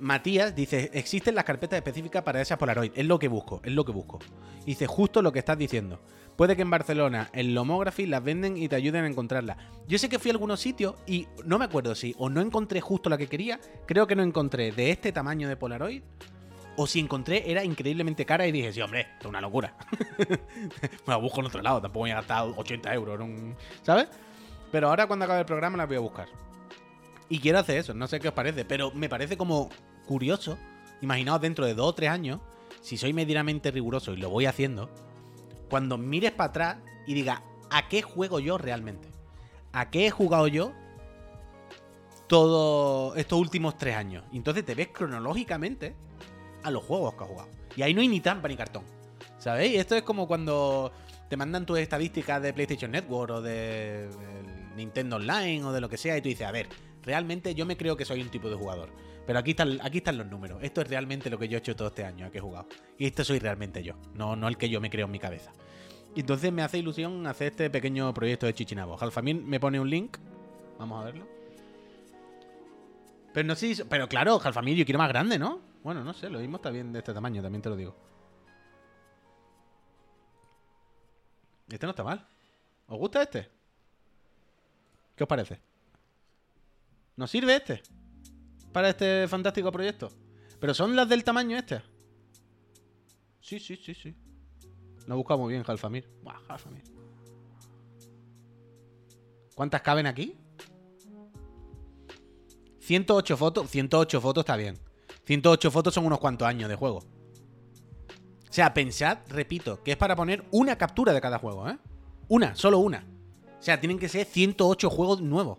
Matías 0.03 0.53
dice, 0.53 0.91
existen 0.93 1.33
las 1.33 1.45
carpetas 1.45 1.77
específicas 1.77 2.23
para 2.23 2.41
esa 2.41 2.57
Polaroid. 2.57 2.91
Es 2.93 3.05
lo 3.05 3.17
que 3.19 3.29
busco, 3.29 3.61
es 3.63 3.71
lo 3.71 3.85
que 3.85 3.93
busco. 3.93 4.19
Dice, 4.65 4.85
justo 4.85 5.21
lo 5.21 5.31
que 5.31 5.39
estás 5.39 5.57
diciendo. 5.57 6.01
Puede 6.35 6.57
que 6.57 6.61
en 6.61 6.69
Barcelona, 6.69 7.29
en 7.31 7.55
Lomography, 7.55 8.05
las 8.05 8.21
venden 8.21 8.57
y 8.57 8.67
te 8.67 8.75
ayuden 8.75 9.05
a 9.05 9.07
encontrarlas. 9.07 9.55
Yo 9.87 9.97
sé 9.97 10.09
que 10.09 10.19
fui 10.19 10.29
a 10.29 10.33
algunos 10.33 10.59
sitios 10.59 10.95
y 11.07 11.29
no 11.45 11.57
me 11.57 11.63
acuerdo 11.63 11.95
si 11.95 12.13
o 12.17 12.29
no 12.29 12.41
encontré 12.41 12.81
justo 12.81 13.09
la 13.09 13.17
que 13.17 13.27
quería, 13.27 13.61
creo 13.85 14.05
que 14.05 14.17
no 14.17 14.23
encontré 14.23 14.73
de 14.73 14.91
este 14.91 15.13
tamaño 15.13 15.47
de 15.47 15.55
Polaroid, 15.55 16.03
o 16.75 16.85
si 16.85 16.99
encontré 16.99 17.49
era 17.49 17.63
increíblemente 17.63 18.25
cara 18.25 18.45
y 18.45 18.51
dije, 18.51 18.73
sí, 18.73 18.81
hombre, 18.81 19.01
esto 19.01 19.19
es 19.21 19.25
una 19.27 19.39
locura. 19.39 19.73
me 20.27 20.37
la 21.07 21.15
busco 21.15 21.39
en 21.39 21.45
otro 21.45 21.61
lado, 21.61 21.81
tampoco 21.81 21.99
voy 21.99 22.11
a 22.11 22.15
gastar 22.15 22.45
80 22.57 22.93
euros, 22.93 23.21
¿sabes? 23.83 24.09
Pero 24.69 24.89
ahora 24.89 25.07
cuando 25.07 25.23
acabe 25.23 25.39
el 25.39 25.45
programa 25.45 25.77
las 25.77 25.87
voy 25.87 25.95
a 25.95 26.01
buscar. 26.01 26.27
Y 27.29 27.39
quiero 27.39 27.59
hacer 27.59 27.77
eso, 27.77 27.93
no 27.93 28.07
sé 28.07 28.19
qué 28.19 28.27
os 28.27 28.33
parece, 28.33 28.65
pero 28.65 28.91
me 28.91 29.07
parece 29.07 29.37
como 29.37 29.69
curioso. 30.05 30.57
Imaginaos 31.01 31.41
dentro 31.41 31.65
de 31.65 31.73
dos 31.73 31.87
o 31.87 31.93
tres 31.93 32.09
años, 32.09 32.39
si 32.81 32.97
soy 32.97 33.13
medianamente 33.13 33.71
riguroso 33.71 34.13
y 34.13 34.17
lo 34.17 34.29
voy 34.29 34.45
haciendo, 34.45 34.89
cuando 35.69 35.97
mires 35.97 36.31
para 36.31 36.49
atrás 36.49 36.77
y 37.07 37.13
diga, 37.13 37.43
¿a 37.69 37.87
qué 37.87 38.01
juego 38.01 38.39
yo 38.39 38.57
realmente? 38.57 39.09
¿A 39.71 39.89
qué 39.89 40.07
he 40.07 40.11
jugado 40.11 40.47
yo 40.47 40.71
todos 42.27 43.17
estos 43.17 43.39
últimos 43.39 43.77
tres 43.77 43.95
años? 43.95 44.23
Entonces 44.31 44.63
te 44.63 44.75
ves 44.75 44.89
cronológicamente 44.89 45.95
a 46.63 46.71
los 46.71 46.83
juegos 46.83 47.15
que 47.15 47.23
has 47.23 47.29
jugado. 47.29 47.49
Y 47.75 47.81
ahí 47.81 47.93
no 47.93 48.01
hay 48.01 48.07
ni 48.07 48.19
trampa 48.19 48.47
ni 48.47 48.55
cartón. 48.55 48.83
¿Sabéis? 49.37 49.79
Esto 49.79 49.95
es 49.95 50.03
como 50.03 50.27
cuando 50.27 50.91
te 51.29 51.35
mandan 51.35 51.65
tus 51.65 51.79
estadísticas 51.79 52.41
de 52.41 52.53
PlayStation 52.53 52.91
Network 52.91 53.31
o 53.31 53.41
de 53.41 54.07
Nintendo 54.75 55.15
Online 55.15 55.63
o 55.63 55.71
de 55.71 55.81
lo 55.81 55.89
que 55.89 55.97
sea 55.97 56.17
y 56.17 56.21
tú 56.21 56.29
dices, 56.29 56.47
a 56.47 56.51
ver, 56.51 56.67
realmente 57.01 57.55
yo 57.55 57.65
me 57.65 57.75
creo 57.77 57.97
que 57.97 58.05
soy 58.05 58.21
un 58.21 58.29
tipo 58.29 58.49
de 58.49 58.55
jugador. 58.55 58.89
Pero 59.25 59.39
aquí 59.39 59.51
están, 59.51 59.79
aquí 59.81 59.99
están 59.99 60.17
los 60.17 60.27
números. 60.27 60.61
Esto 60.61 60.81
es 60.81 60.87
realmente 60.89 61.29
lo 61.29 61.37
que 61.39 61.47
yo 61.47 61.57
he 61.57 61.59
hecho 61.59 61.75
todo 61.75 61.87
este 61.87 62.03
año, 62.03 62.29
que 62.31 62.39
he 62.39 62.41
jugado. 62.41 62.67
Y 62.97 63.05
esto 63.05 63.23
soy 63.23 63.39
realmente 63.39 63.81
yo, 63.81 63.95
no, 64.15 64.35
no 64.35 64.47
el 64.47 64.57
que 64.57 64.69
yo 64.69 64.81
me 64.81 64.89
creo 64.89 65.05
en 65.05 65.11
mi 65.11 65.19
cabeza. 65.19 65.51
Y 66.15 66.19
entonces 66.21 66.51
me 66.51 66.61
hace 66.61 66.77
ilusión 66.77 67.25
hacer 67.25 67.51
este 67.51 67.69
pequeño 67.69 68.13
proyecto 68.13 68.45
de 68.45 68.53
Chichinabo. 68.53 68.97
Jalfamín 68.97 69.47
me 69.47 69.59
pone 69.59 69.79
un 69.79 69.89
link. 69.89 70.17
Vamos 70.77 71.01
a 71.01 71.05
verlo. 71.05 71.27
Pero 73.33 73.47
no 73.47 73.55
sé 73.55 73.73
si- 73.75 73.83
Pero 73.85 74.07
claro, 74.07 74.37
Jalfamín 74.39 74.75
yo 74.75 74.85
quiero 74.85 74.99
más 74.99 75.09
grande, 75.09 75.39
¿no? 75.39 75.59
Bueno, 75.83 76.03
no 76.03 76.13
sé, 76.13 76.29
lo 76.29 76.39
mismo 76.39 76.57
está 76.57 76.69
bien 76.69 76.91
de 76.93 76.99
este 76.99 77.13
tamaño, 77.13 77.41
también 77.41 77.61
te 77.61 77.69
lo 77.69 77.75
digo. 77.75 77.95
Este 81.69 81.85
no 81.85 81.91
está 81.91 82.03
mal. 82.03 82.25
¿Os 82.87 82.99
gusta 82.99 83.23
este? 83.23 83.49
¿Qué 85.15 85.23
os 85.23 85.27
parece? 85.27 85.59
¿Nos 87.15 87.31
sirve 87.31 87.55
este? 87.55 87.81
Para 88.73 88.89
este 88.89 89.27
fantástico 89.27 89.71
proyecto. 89.71 90.11
¿Pero 90.59 90.73
son 90.73 90.95
las 90.95 91.07
del 91.07 91.23
tamaño 91.23 91.57
este? 91.57 91.81
Sí, 93.39 93.59
sí, 93.59 93.77
sí, 93.77 93.93
sí. 93.93 94.15
Lo 95.07 95.17
muy 95.37 95.53
bien, 95.53 95.63
Jalfamir. 95.63 96.09
Buah, 96.23 96.39
Jalfamir. 96.47 96.83
¿Cuántas 99.55 99.81
caben 99.81 100.07
aquí? 100.07 100.35
108 102.79 103.37
fotos. 103.37 103.69
108 103.69 104.21
fotos 104.21 104.41
está 104.41 104.57
bien. 104.57 104.77
108 105.25 105.71
fotos 105.71 105.93
son 105.93 106.05
unos 106.05 106.19
cuantos 106.19 106.47
años 106.47 106.69
de 106.69 106.75
juego. 106.75 106.97
O 106.97 108.53
sea, 108.53 108.73
pensad, 108.73 109.19
repito, 109.27 109.83
que 109.83 109.91
es 109.91 109.97
para 109.97 110.15
poner 110.15 110.43
una 110.51 110.77
captura 110.77 111.13
de 111.13 111.21
cada 111.21 111.39
juego, 111.39 111.69
¿eh? 111.69 111.77
Una, 112.27 112.55
solo 112.55 112.79
una. 112.79 113.05
O 113.59 113.63
sea, 113.63 113.79
tienen 113.79 113.99
que 113.99 114.09
ser 114.09 114.25
108 114.25 114.89
juegos 114.89 115.21
nuevos. 115.21 115.57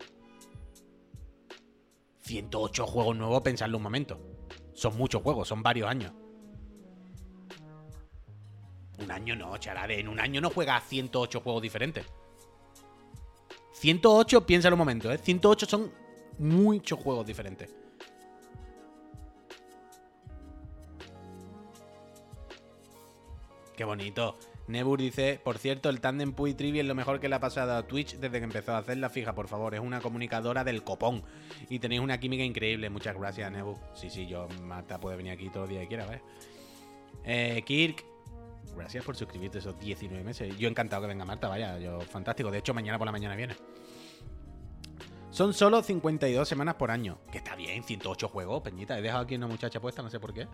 108 2.25 2.87
juegos 2.87 3.17
nuevos, 3.17 3.43
pensadlo 3.43 3.77
un 3.77 3.83
momento. 3.83 4.19
Son 4.73 4.97
muchos 4.97 5.23
juegos, 5.23 5.47
son 5.47 5.63
varios 5.63 5.89
años. 5.89 6.13
Un 8.99 9.11
año 9.11 9.37
no, 9.37 9.57
charade. 9.59 10.01
En 10.01 10.09
un 10.09 10.19
año 10.19 10.41
no 10.41 10.49
juegas 10.51 10.85
108 10.85 11.41
juegos 11.41 11.63
diferentes. 11.63 12.07
108, 13.73 14.47
piénsalo 14.47 14.75
un 14.75 14.79
momento, 14.79 15.13
¿eh? 15.13 15.19
108 15.19 15.67
son 15.67 15.93
muchos 16.39 16.99
juegos 16.99 17.27
diferentes. 17.27 17.75
Qué 23.77 23.85
bonito. 23.85 24.39
Nebur 24.67 24.99
dice, 24.99 25.41
por 25.43 25.59
cierto, 25.59 25.91
el 25.91 26.01
tandem 26.01 26.33
Puy 26.33 26.55
Trivi 26.55 26.81
es 26.81 26.87
lo 26.87 26.95
mejor 26.95 27.21
que 27.21 27.29
le 27.29 27.35
ha 27.35 27.41
pasado 27.41 27.77
a 27.77 27.87
Twitch 27.87 28.17
desde 28.17 28.39
que 28.39 28.45
empezó 28.45 28.73
a 28.73 28.79
hacerla. 28.79 29.11
Fija, 29.11 29.35
por 29.35 29.47
favor, 29.47 29.75
es 29.75 29.81
una 29.81 30.01
comunicadora 30.01 30.65
del 30.65 30.83
copón. 30.83 31.23
Y 31.69 31.79
tenéis 31.79 32.01
una 32.01 32.19
química 32.19 32.43
increíble. 32.43 32.89
Muchas 32.89 33.17
gracias, 33.17 33.53
Nebur. 33.53 33.77
Sí, 33.95 34.09
sí, 34.09 34.27
yo, 34.27 34.49
Marta 34.63 34.99
puede 34.99 35.17
venir 35.17 35.33
aquí 35.33 35.51
todo 35.51 35.65
el 35.65 35.71
día 35.71 35.81
que 35.81 35.89
quiera, 35.89 36.07
¿vale? 36.07 36.23
Eh, 37.25 37.63
Kirk, 37.67 38.05
gracias 38.75 39.05
por 39.05 39.17
suscribirte 39.17 39.59
esos 39.59 39.79
19 39.79 40.25
meses. 40.25 40.57
Yo 40.57 40.69
encantado 40.69 41.03
que 41.03 41.09
venga 41.09 41.25
Marta, 41.25 41.49
vaya, 41.49 41.79
yo 41.79 42.01
fantástico. 42.01 42.51
De 42.51 42.59
hecho, 42.59 42.73
mañana 42.73 42.99
por 42.99 43.07
la 43.07 43.13
mañana 43.13 43.37
viene. 43.37 43.55
Son 45.35 45.53
solo 45.53 45.83
52 45.83 46.49
semanas 46.49 46.77
por 46.77 46.93
año. 46.93 47.19
Que 47.33 47.39
está 47.39 47.57
bien, 47.57 47.83
108 47.83 48.29
juegos, 48.29 48.63
peñita. 48.63 48.97
He 48.97 49.03
dejado 49.03 49.25
aquí 49.25 49.35
una 49.35 49.49
muchacha 49.49 49.81
puesta, 49.81 50.01
no 50.01 50.09
sé 50.09 50.21
por 50.21 50.33
qué. 50.33 50.47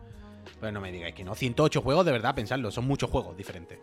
Pero 0.58 0.72
no 0.72 0.80
me 0.80 0.90
digáis 0.90 1.14
que 1.14 1.22
no. 1.22 1.34
108 1.34 1.82
juegos, 1.82 2.06
de 2.06 2.12
verdad, 2.12 2.34
pensadlo. 2.34 2.70
Son 2.70 2.86
muchos 2.86 3.10
juegos 3.10 3.36
diferentes. 3.36 3.78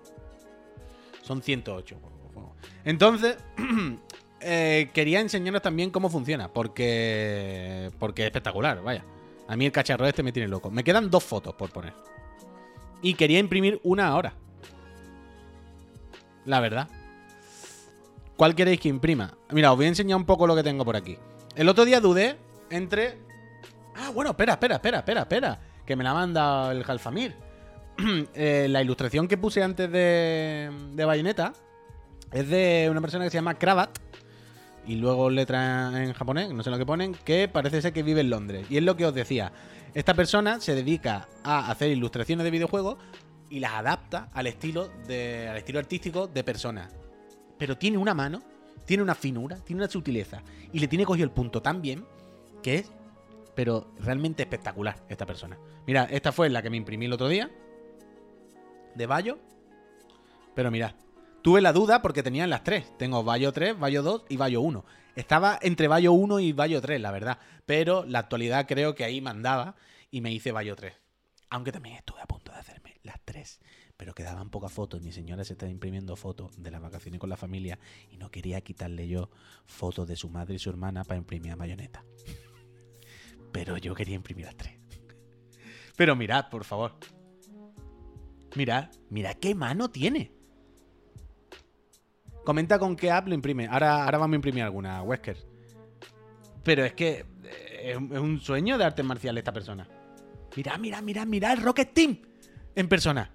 Son 1.21 1.43
108 1.43 1.97
juegos. 2.01 2.51
Entonces, 2.83 3.37
eh, 4.41 4.89
quería 4.91 5.19
enseñaros 5.19 5.61
también 5.61 5.91
cómo 5.91 6.09
funciona. 6.09 6.51
Porque. 6.51 7.91
Porque 7.99 8.23
es 8.23 8.25
espectacular, 8.29 8.81
vaya. 8.81 9.05
A 9.47 9.55
mí 9.55 9.67
el 9.67 9.71
cacharro 9.71 10.07
este 10.07 10.23
me 10.23 10.31
tiene 10.31 10.47
loco. 10.47 10.71
Me 10.71 10.83
quedan 10.83 11.11
dos 11.11 11.23
fotos 11.23 11.53
por 11.53 11.69
poner. 11.69 11.93
Y 13.03 13.13
quería 13.13 13.37
imprimir 13.37 13.79
una 13.83 14.07
ahora. 14.07 14.33
La 16.43 16.59
verdad. 16.59 16.89
¿Cuál 18.37 18.53
queréis 18.53 18.79
que 18.79 18.87
imprima? 18.87 19.33
Mira, 19.49 19.71
os 19.71 19.77
voy 19.77 19.87
a 19.87 19.89
enseñar 19.89 20.15
un 20.15 20.25
poco 20.25 20.45
lo 20.45 20.55
que 20.55 20.61
tengo 20.61 20.85
por 20.85 20.95
aquí. 20.95 21.17
El 21.55 21.67
otro 21.69 21.85
día 21.85 21.99
dudé 21.99 22.37
entre. 22.69 23.17
Ah, 23.95 24.11
bueno, 24.13 24.29
espera, 24.29 24.53
espera, 24.53 24.75
espera, 24.75 24.99
espera, 24.99 25.21
espera. 25.21 25.59
Que 25.83 25.95
me 25.95 26.03
la 26.03 26.13
manda 26.13 26.71
el 26.71 26.83
Jalfamir. 26.83 27.35
Eh, 28.35 28.67
la 28.69 28.83
ilustración 28.83 29.27
que 29.27 29.39
puse 29.39 29.63
antes 29.63 29.91
de, 29.91 30.69
de 30.91 31.05
Bayonetta 31.05 31.51
es 32.31 32.47
de 32.47 32.87
una 32.91 33.01
persona 33.01 33.23
que 33.23 33.31
se 33.31 33.39
llama 33.39 33.55
Kravat. 33.55 33.97
Y 34.85 34.97
luego 34.97 35.31
letra 35.31 36.03
en 36.03 36.13
japonés, 36.13 36.53
no 36.53 36.61
sé 36.61 36.69
lo 36.69 36.77
que 36.77 36.85
ponen, 36.85 37.15
que 37.25 37.47
parece 37.47 37.81
ser 37.81 37.93
que 37.93 38.03
vive 38.03 38.21
en 38.21 38.29
Londres. 38.29 38.67
Y 38.69 38.77
es 38.77 38.83
lo 38.83 38.95
que 38.95 39.07
os 39.07 39.15
decía. 39.15 39.51
Esta 39.95 40.13
persona 40.13 40.61
se 40.61 40.75
dedica 40.75 41.27
a 41.43 41.71
hacer 41.71 41.89
ilustraciones 41.89 42.43
de 42.43 42.51
videojuegos 42.51 42.97
y 43.49 43.59
las 43.59 43.73
adapta 43.73 44.29
al 44.31 44.45
estilo, 44.45 44.89
de, 45.07 45.47
al 45.49 45.57
estilo 45.57 45.79
artístico 45.79 46.27
de 46.27 46.43
personas 46.43 46.93
pero 47.57 47.77
tiene 47.77 47.97
una 47.97 48.13
mano, 48.13 48.41
tiene 48.85 49.03
una 49.03 49.15
finura, 49.15 49.57
tiene 49.57 49.81
una 49.81 49.91
sutileza 49.91 50.41
y 50.71 50.79
le 50.79 50.87
tiene 50.87 51.05
cogido 51.05 51.25
el 51.25 51.31
punto 51.31 51.61
tan 51.61 51.81
bien 51.81 52.05
que 52.61 52.75
es, 52.75 52.91
pero 53.55 53.91
realmente 53.99 54.43
espectacular 54.43 55.03
esta 55.09 55.25
persona. 55.25 55.57
Mira, 55.85 56.05
esta 56.05 56.31
fue 56.31 56.49
la 56.49 56.61
que 56.61 56.69
me 56.69 56.77
imprimí 56.77 57.05
el 57.05 57.13
otro 57.13 57.27
día 57.27 57.49
de 58.95 59.05
Bayo, 59.05 59.39
pero 60.53 60.71
mirad, 60.71 60.93
tuve 61.41 61.61
la 61.61 61.73
duda 61.73 62.01
porque 62.01 62.23
tenían 62.23 62.49
las 62.49 62.63
tres. 62.63 62.97
Tengo 62.97 63.23
Bayo 63.23 63.51
3, 63.51 63.79
Bayo 63.79 64.01
2 64.01 64.23
y 64.29 64.37
Bayo 64.37 64.61
1. 64.61 64.83
Estaba 65.15 65.59
entre 65.61 65.87
Bayo 65.87 66.13
1 66.13 66.39
y 66.39 66.51
Bayo 66.51 66.81
3, 66.81 66.99
la 66.99 67.11
verdad, 67.11 67.39
pero 67.65 68.05
la 68.05 68.19
actualidad 68.19 68.67
creo 68.67 68.95
que 68.95 69.03
ahí 69.03 69.21
mandaba 69.21 69.75
y 70.11 70.21
me 70.21 70.31
hice 70.31 70.51
Bayo 70.51 70.75
3. 70.75 70.93
Aunque 71.49 71.71
también 71.71 71.95
estuve 71.95 72.21
a 72.21 72.25
punto 72.25 72.51
de 72.51 72.57
hacerme 72.57 72.97
las 73.03 73.19
tres 73.23 73.59
pero 73.97 74.13
quedaban 74.13 74.49
pocas 74.49 74.71
fotos. 74.71 75.01
Mi 75.01 75.11
señora 75.11 75.43
se 75.43 75.53
estaba 75.53 75.71
imprimiendo 75.71 76.15
fotos 76.15 76.51
de 76.61 76.71
las 76.71 76.81
vacaciones 76.81 77.19
con 77.19 77.29
la 77.29 77.37
familia 77.37 77.79
y 78.09 78.17
no 78.17 78.29
quería 78.29 78.61
quitarle 78.61 79.07
yo 79.07 79.29
fotos 79.65 80.07
de 80.07 80.15
su 80.15 80.29
madre 80.29 80.55
y 80.55 80.59
su 80.59 80.69
hermana 80.69 81.03
para 81.03 81.17
imprimir 81.17 81.51
a 81.51 81.55
Mayoneta. 81.55 82.05
Pero 83.51 83.77
yo 83.77 83.95
quería 83.95 84.15
imprimir 84.15 84.45
las 84.45 84.55
tres. 84.55 84.77
Pero 85.95 86.15
mirad, 86.15 86.49
por 86.49 86.63
favor. 86.63 86.93
Mirad, 88.55 88.89
mirad 89.09 89.35
qué 89.35 89.55
mano 89.55 89.89
tiene. 89.89 90.31
Comenta 92.45 92.79
con 92.79 92.95
qué 92.95 93.11
app 93.11 93.27
lo 93.27 93.33
imprime. 93.33 93.67
Ahora, 93.67 94.05
ahora 94.05 94.19
vamos 94.19 94.33
a 94.33 94.37
imprimir 94.37 94.63
alguna, 94.63 95.01
Wesker. 95.01 95.37
Pero 96.63 96.85
es 96.85 96.93
que 96.93 97.25
eh, 97.43 97.91
es 97.91 98.19
un- 98.19 98.39
sueño 98.39 98.77
de 98.77 98.85
artes 98.85 99.03
marciales 99.05 99.41
esta 99.41 99.51
persona. 99.51 99.87
Mirad, 100.55 100.79
mirad, 100.79 101.01
mirad, 101.01 101.25
mirad 101.27 101.53
el 101.53 101.61
Rocket 101.63 101.93
Team 101.93 102.21
en 102.75 102.87
persona. 102.87 103.31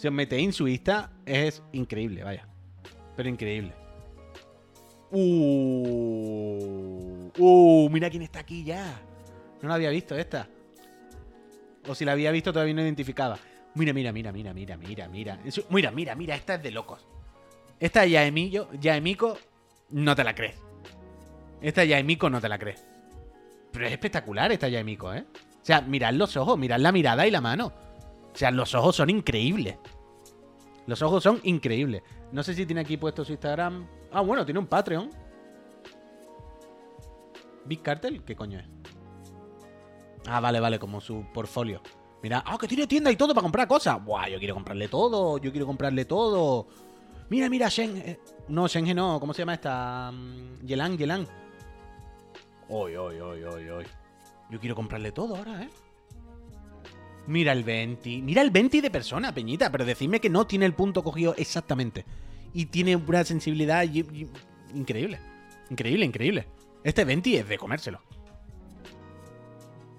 Si 0.00 0.08
os 0.08 0.14
metéis 0.14 0.46
en 0.46 0.52
su 0.54 0.66
Insta, 0.66 1.10
es 1.26 1.62
increíble, 1.72 2.24
vaya. 2.24 2.48
Pero 3.16 3.28
increíble. 3.28 3.74
Uh, 5.10 5.28
uh, 7.36 7.90
mira 7.90 8.08
quién 8.08 8.22
está 8.22 8.38
aquí 8.38 8.64
ya. 8.64 8.98
No 9.60 9.68
la 9.68 9.74
había 9.74 9.90
visto 9.90 10.16
esta. 10.16 10.48
O 11.86 11.94
si 11.94 12.06
la 12.06 12.12
había 12.12 12.30
visto 12.30 12.50
todavía 12.50 12.72
no 12.72 12.80
identificaba. 12.80 13.38
Mira, 13.74 13.92
mira, 13.92 14.10
mira, 14.10 14.32
mira, 14.32 14.54
mira, 14.54 14.78
mira, 14.78 15.06
mira. 15.06 15.38
Mira, 15.68 15.90
mira, 15.90 16.14
mira, 16.14 16.34
esta 16.34 16.54
es 16.54 16.62
de 16.62 16.70
locos. 16.70 17.06
Esta 17.78 18.06
Yaemillo, 18.06 18.70
Yaemico, 18.80 19.36
no 19.90 20.16
te 20.16 20.24
la 20.24 20.34
crees. 20.34 20.56
Esta 21.60 21.84
Yaemico 21.84 22.30
no 22.30 22.40
te 22.40 22.48
la 22.48 22.58
crees. 22.58 22.86
Pero 23.70 23.84
es 23.84 23.92
espectacular 23.92 24.50
esta 24.50 24.66
Yaemico, 24.66 25.12
¿eh? 25.12 25.26
O 25.62 25.64
sea, 25.66 25.82
mirad 25.82 26.14
los 26.14 26.38
ojos, 26.38 26.56
mirad 26.56 26.78
la 26.78 26.90
mirada 26.90 27.26
y 27.26 27.30
la 27.30 27.42
mano. 27.42 27.89
O 28.32 28.36
sea, 28.36 28.50
los 28.50 28.74
ojos 28.74 28.96
son 28.96 29.10
increíbles. 29.10 29.76
Los 30.86 31.02
ojos 31.02 31.22
son 31.22 31.40
increíbles. 31.44 32.02
No 32.32 32.42
sé 32.42 32.54
si 32.54 32.66
tiene 32.66 32.80
aquí 32.80 32.96
puesto 32.96 33.24
su 33.24 33.32
Instagram. 33.32 33.86
Ah, 34.12 34.20
bueno, 34.20 34.44
tiene 34.44 34.60
un 34.60 34.66
Patreon. 34.66 35.10
Big 37.64 37.82
Cartel, 37.82 38.22
¿qué 38.24 38.34
coño 38.34 38.58
es? 38.58 38.66
Ah, 40.26 40.40
vale, 40.40 40.60
vale, 40.60 40.78
como 40.78 41.00
su 41.00 41.24
portfolio. 41.32 41.80
Mira, 42.22 42.42
ah, 42.46 42.58
que 42.58 42.68
tiene 42.68 42.86
tienda 42.86 43.10
y 43.10 43.16
todo 43.16 43.34
para 43.34 43.42
comprar 43.42 43.66
cosas. 43.66 44.02
Buah, 44.04 44.28
yo 44.28 44.38
quiero 44.38 44.54
comprarle 44.54 44.88
todo, 44.88 45.38
yo 45.38 45.50
quiero 45.50 45.66
comprarle 45.66 46.04
todo. 46.04 46.66
Mira, 47.28 47.48
mira, 47.48 47.68
Shen. 47.68 47.96
eh, 47.98 48.20
no, 48.48 48.66
Shenge 48.66 48.94
no, 48.94 49.20
¿cómo 49.20 49.32
se 49.32 49.42
llama 49.42 49.54
esta? 49.54 50.10
Mm, 50.12 50.66
Yelan, 50.66 50.98
Yelan. 50.98 51.26
Oy, 52.68 52.96
oy, 52.96 53.20
oy, 53.20 53.42
oy, 53.44 53.68
oy. 53.68 53.84
Yo 54.50 54.58
quiero 54.60 54.74
comprarle 54.74 55.12
todo 55.12 55.36
ahora, 55.36 55.62
¿eh? 55.62 55.70
Mira 57.26 57.52
el 57.52 57.64
20. 57.64 58.22
Mira 58.22 58.42
el 58.42 58.50
20 58.50 58.82
de 58.82 58.90
persona, 58.90 59.32
Peñita. 59.32 59.70
Pero 59.70 59.84
decidme 59.84 60.20
que 60.20 60.30
no 60.30 60.46
tiene 60.46 60.66
el 60.66 60.74
punto 60.74 61.02
cogido 61.02 61.34
exactamente. 61.36 62.04
Y 62.52 62.66
tiene 62.66 62.96
una 62.96 63.24
sensibilidad 63.24 63.84
increíble. 64.74 65.20
Increíble, 65.70 66.06
increíble. 66.06 66.46
Este 66.82 67.04
20 67.04 67.38
es 67.38 67.48
de 67.48 67.58
comérselo. 67.58 68.00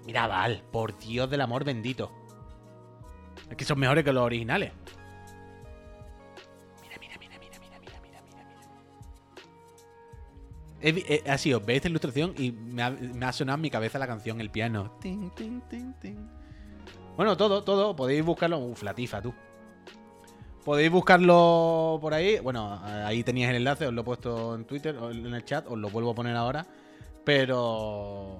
Mira, 0.04 0.26
Val, 0.26 0.62
por 0.72 0.98
Dios 0.98 1.30
del 1.30 1.40
amor 1.40 1.64
bendito. 1.64 2.10
Es 3.48 3.56
que 3.56 3.64
son 3.64 3.78
mejores 3.78 4.04
que 4.04 4.12
los 4.12 4.24
originales. 4.24 4.72
Mira, 6.82 6.96
mira, 6.98 7.16
mira, 7.18 7.38
mira, 7.38 7.58
mira, 7.60 7.78
mira, 7.80 8.00
mira, 8.02 8.22
mira. 8.22 8.44
mira. 10.82 11.04
Eh, 11.08 11.22
ha 11.28 11.38
sido, 11.38 11.60
ve 11.60 11.76
esta 11.76 11.88
ilustración 11.88 12.34
y 12.36 12.50
me 12.50 12.82
ha, 12.82 13.32
sonado 13.32 13.56
en 13.56 13.62
mi 13.62 13.70
cabeza 13.70 13.98
la 13.98 14.06
canción, 14.06 14.40
el 14.40 14.50
piano. 14.50 14.90
Ting, 15.00 15.30
ting, 15.30 15.60
ting, 15.68 15.92
ting. 16.00 16.41
Bueno, 17.16 17.36
todo, 17.36 17.62
todo. 17.62 17.94
Podéis 17.94 18.24
buscarlo. 18.24 18.58
Uf, 18.58 18.82
la 18.82 18.94
tifa, 18.94 19.20
tú. 19.20 19.32
Podéis 20.64 20.90
buscarlo 20.90 21.98
por 22.00 22.14
ahí. 22.14 22.38
Bueno, 22.38 22.80
ahí 22.84 23.24
teníais 23.24 23.50
el 23.50 23.56
enlace, 23.56 23.86
os 23.86 23.92
lo 23.92 24.02
he 24.02 24.04
puesto 24.04 24.54
en 24.54 24.64
Twitter, 24.64 24.96
en 24.96 25.34
el 25.34 25.44
chat, 25.44 25.66
os 25.68 25.76
lo 25.76 25.90
vuelvo 25.90 26.10
a 26.10 26.14
poner 26.14 26.36
ahora. 26.36 26.64
Pero 27.24 28.38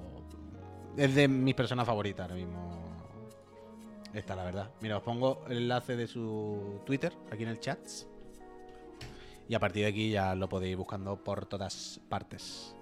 es 0.97 1.13
de 1.13 1.27
mis 1.27 1.53
personas 1.53 1.85
favoritas 1.85 2.23
ahora 2.23 2.35
mismo. 2.35 2.81
Esta, 4.13 4.35
la 4.35 4.43
verdad. 4.43 4.69
Mira, 4.79 4.97
os 4.97 5.03
pongo 5.03 5.43
el 5.49 5.57
enlace 5.57 5.97
de 5.97 6.07
su 6.07 6.81
Twitter 6.85 7.13
aquí 7.31 7.43
en 7.43 7.49
el 7.49 7.59
chat. 7.59 7.79
Y 9.49 9.55
a 9.55 9.59
partir 9.59 9.83
de 9.83 9.89
aquí 9.89 10.11
ya 10.11 10.33
lo 10.35 10.47
podéis 10.47 10.71
ir 10.71 10.77
buscando 10.77 11.17
por 11.17 11.45
todas 11.45 11.99
partes. 12.07 12.73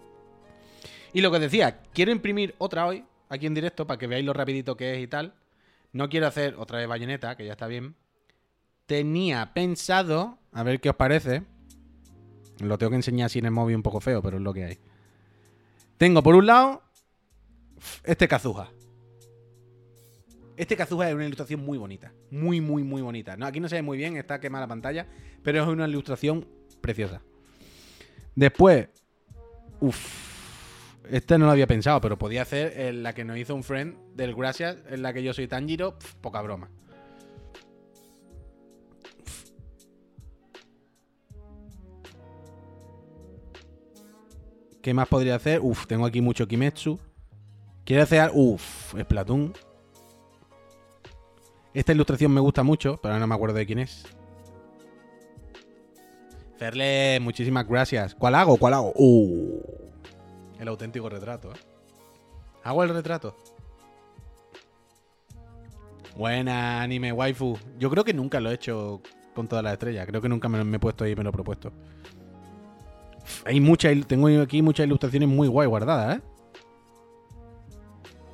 Y 1.13 1.21
lo 1.21 1.31
que 1.31 1.37
os 1.37 1.41
decía, 1.41 1.81
quiero 1.93 2.11
imprimir 2.11 2.53
otra 2.59 2.85
hoy, 2.85 3.03
aquí 3.29 3.47
en 3.47 3.53
directo, 3.53 3.87
para 3.87 3.97
que 3.97 4.07
veáis 4.07 4.25
lo 4.25 4.33
rapidito 4.33 4.77
que 4.77 4.93
es 4.93 5.01
y 5.01 5.07
tal. 5.07 5.33
No 5.93 6.09
quiero 6.09 6.27
hacer 6.27 6.55
otra 6.57 6.79
vez 6.79 6.87
bayoneta, 6.87 7.35
que 7.35 7.45
ya 7.45 7.53
está 7.53 7.67
bien. 7.67 7.95
Tenía 8.85 9.53
pensado, 9.53 10.37
a 10.51 10.63
ver 10.63 10.79
qué 10.79 10.89
os 10.89 10.95
parece. 10.95 11.43
Lo 12.59 12.77
tengo 12.77 12.91
que 12.91 12.97
enseñar 12.97 13.25
así 13.25 13.39
en 13.39 13.45
el 13.45 13.51
móvil 13.51 13.75
un 13.75 13.83
poco 13.83 13.99
feo, 13.99 14.21
pero 14.21 14.37
es 14.37 14.43
lo 14.43 14.53
que 14.53 14.65
hay. 14.65 14.79
Tengo 15.97 16.23
por 16.23 16.35
un 16.35 16.45
lado 16.45 16.83
este 18.03 18.27
Kazuha. 18.27 18.71
Este 20.57 20.75
Kazuha 20.75 21.09
es 21.09 21.15
una 21.15 21.25
ilustración 21.25 21.65
muy 21.65 21.77
bonita. 21.77 22.13
Muy, 22.29 22.61
muy, 22.61 22.83
muy 22.83 23.01
bonita. 23.01 23.35
No, 23.35 23.45
aquí 23.45 23.59
no 23.59 23.67
se 23.67 23.75
ve 23.75 23.81
muy 23.81 23.97
bien, 23.97 24.15
está 24.17 24.39
quemada 24.39 24.65
la 24.65 24.69
pantalla, 24.69 25.07
pero 25.43 25.63
es 25.63 25.67
una 25.67 25.87
ilustración 25.87 26.47
preciosa. 26.81 27.21
Después, 28.35 28.89
uff, 29.79 30.30
esta 31.09 31.37
no 31.37 31.45
lo 31.45 31.51
había 31.51 31.67
pensado, 31.67 31.99
pero 32.01 32.17
podía 32.17 32.41
hacer 32.43 32.73
eh, 32.75 32.93
la 32.93 33.13
que 33.13 33.25
nos 33.25 33.37
hizo 33.37 33.55
un 33.55 33.63
friend 33.63 33.95
del 34.15 34.35
Gracias, 34.35 34.77
en 34.89 35.01
la 35.01 35.13
que 35.13 35.23
yo 35.23 35.33
soy 35.33 35.47
Tanjiro, 35.47 35.97
poca 36.21 36.41
broma. 36.41 36.69
¿Qué 44.81 44.93
más 44.93 45.07
podría 45.07 45.35
hacer? 45.35 45.59
Uf, 45.61 45.85
tengo 45.85 46.05
aquí 46.05 46.21
mucho 46.21 46.47
Kimetsu. 46.47 46.99
Quiero 47.85 48.03
hacer. 48.03 48.31
Uf, 48.33 48.95
Splatoon. 48.99 49.53
Esta 51.73 51.93
ilustración 51.93 52.33
me 52.33 52.41
gusta 52.41 52.63
mucho, 52.63 52.99
pero 53.01 53.17
no 53.19 53.27
me 53.27 53.35
acuerdo 53.35 53.55
de 53.55 53.65
quién 53.65 53.79
es. 53.79 54.05
Ferle, 56.57 57.19
muchísimas 57.21 57.67
gracias. 57.67 58.15
¿Cuál 58.15 58.35
hago? 58.35 58.57
¿Cuál 58.57 58.73
hago? 58.73 58.93
Uh, 58.95 59.80
el 60.61 60.67
auténtico 60.67 61.09
retrato, 61.09 61.51
¿eh? 61.51 61.57
¿Hago 62.63 62.83
el 62.83 62.89
retrato? 62.89 63.35
Buena, 66.15 66.83
anime 66.83 67.11
waifu. 67.11 67.57
Yo 67.79 67.89
creo 67.89 68.03
que 68.03 68.13
nunca 68.13 68.39
lo 68.39 68.51
he 68.51 68.53
hecho 68.53 69.01
con 69.33 69.47
todas 69.47 69.63
las 69.63 69.73
estrellas. 69.73 70.05
Creo 70.05 70.21
que 70.21 70.29
nunca 70.29 70.47
me, 70.47 70.75
he 70.75 70.79
puesto 70.79 71.03
ahí 71.03 71.13
y 71.13 71.15
me 71.15 71.23
lo 71.23 71.29
he 71.29 71.33
propuesto. 71.33 71.71
Hay 73.45 73.59
muchas, 73.59 74.05
tengo 74.05 74.27
aquí 74.39 74.61
muchas 74.61 74.85
ilustraciones 74.85 75.27
muy 75.27 75.47
guay 75.47 75.67
guardadas, 75.67 76.17
¿eh? 76.17 76.21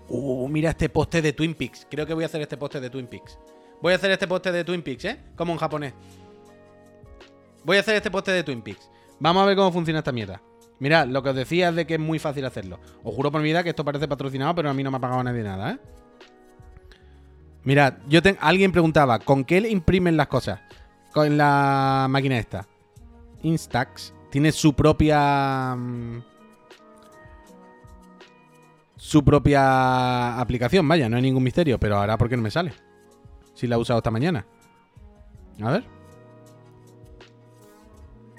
Uh, 0.09 0.49
mira 0.49 0.71
este 0.71 0.89
poste 0.89 1.21
de 1.21 1.31
Twin 1.31 1.53
Peaks. 1.53 1.87
Creo 1.89 2.05
que 2.05 2.13
voy 2.13 2.23
a 2.23 2.27
hacer 2.27 2.41
este 2.41 2.57
poste 2.57 2.81
de 2.81 2.89
Twin 2.89 3.07
Peaks. 3.07 3.39
Voy 3.81 3.93
a 3.93 3.95
hacer 3.95 4.11
este 4.11 4.27
poste 4.27 4.51
de 4.51 4.65
Twin 4.65 4.81
Peaks, 4.81 5.05
¿eh? 5.05 5.17
Como 5.37 5.53
en 5.53 5.59
japonés. 5.59 5.93
Voy 7.63 7.77
a 7.77 7.79
hacer 7.79 7.95
este 7.95 8.11
poste 8.11 8.31
de 8.31 8.43
Twin 8.43 8.61
Peaks. 8.61 8.89
Vamos 9.19 9.43
a 9.43 9.45
ver 9.45 9.55
cómo 9.55 9.71
funciona 9.71 9.99
esta 9.99 10.11
mierda. 10.11 10.41
Mirad, 10.79 11.07
lo 11.07 11.23
que 11.23 11.29
os 11.29 11.35
decía 11.35 11.69
es 11.69 11.75
de 11.75 11.87
que 11.87 11.95
es 11.95 11.99
muy 11.99 12.19
fácil 12.19 12.45
hacerlo. 12.45 12.79
Os 13.03 13.13
juro 13.15 13.31
por 13.31 13.41
mi 13.41 13.47
vida 13.47 13.63
que 13.63 13.69
esto 13.69 13.83
parece 13.83 14.07
patrocinado, 14.07 14.53
pero 14.55 14.69
a 14.69 14.73
mí 14.73 14.83
no 14.83 14.91
me 14.91 14.97
ha 14.97 15.01
pagado 15.01 15.23
nadie 15.23 15.43
nada, 15.43 15.71
¿eh? 15.71 15.79
Mirad, 17.63 17.95
yo 18.07 18.21
alguien 18.39 18.71
preguntaba, 18.71 19.19
¿con 19.19 19.43
qué 19.43 19.59
le 19.59 19.69
imprimen 19.69 20.15
las 20.15 20.27
cosas? 20.27 20.61
Con 21.13 21.35
la 21.37 22.07
máquina 22.09 22.37
esta. 22.37 22.65
Instax 23.43 24.13
tiene 24.29 24.51
su 24.51 24.73
propia... 24.73 25.75
mm, 25.75 26.21
Su 28.97 29.23
propia 29.23 30.39
aplicación, 30.39 30.87
vaya, 30.87 31.07
no 31.07 31.17
hay 31.17 31.21
ningún 31.21 31.43
misterio, 31.43 31.79
pero 31.79 31.97
ahora 31.97 32.17
¿por 32.17 32.29
qué 32.29 32.35
no 32.35 32.43
me 32.43 32.51
sale? 32.51 32.73
Si 33.53 33.67
la 33.67 33.75
he 33.75 33.79
usado 33.79 33.99
esta 33.99 34.11
mañana. 34.11 34.45
A 35.61 35.71
ver. 35.71 35.83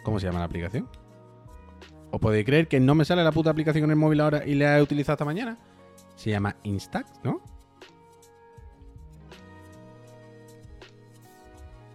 ¿Cómo 0.03 0.18
se 0.18 0.26
llama 0.26 0.41
la 0.41 0.45
aplicación? 0.47 0.89
¿O 2.11 2.19
podéis 2.19 2.47
creer 2.47 2.69
que 2.69 2.81
no 2.81 2.95
me 2.95 3.05
sale 3.05 3.23
la 3.23 3.33
puta 3.33 3.51
aplicación 3.51 3.85
en 3.85 3.91
el 3.91 3.97
móvil 3.97 4.21
ahora 4.21 4.47
y 4.47 4.55
la 4.55 4.79
he 4.79 4.83
utilizado 4.83 5.15
esta 5.15 5.25
mañana? 5.25 5.59
Se 6.17 6.31
llama 6.31 6.57
Instax, 6.63 7.11
¿no? 7.23 7.41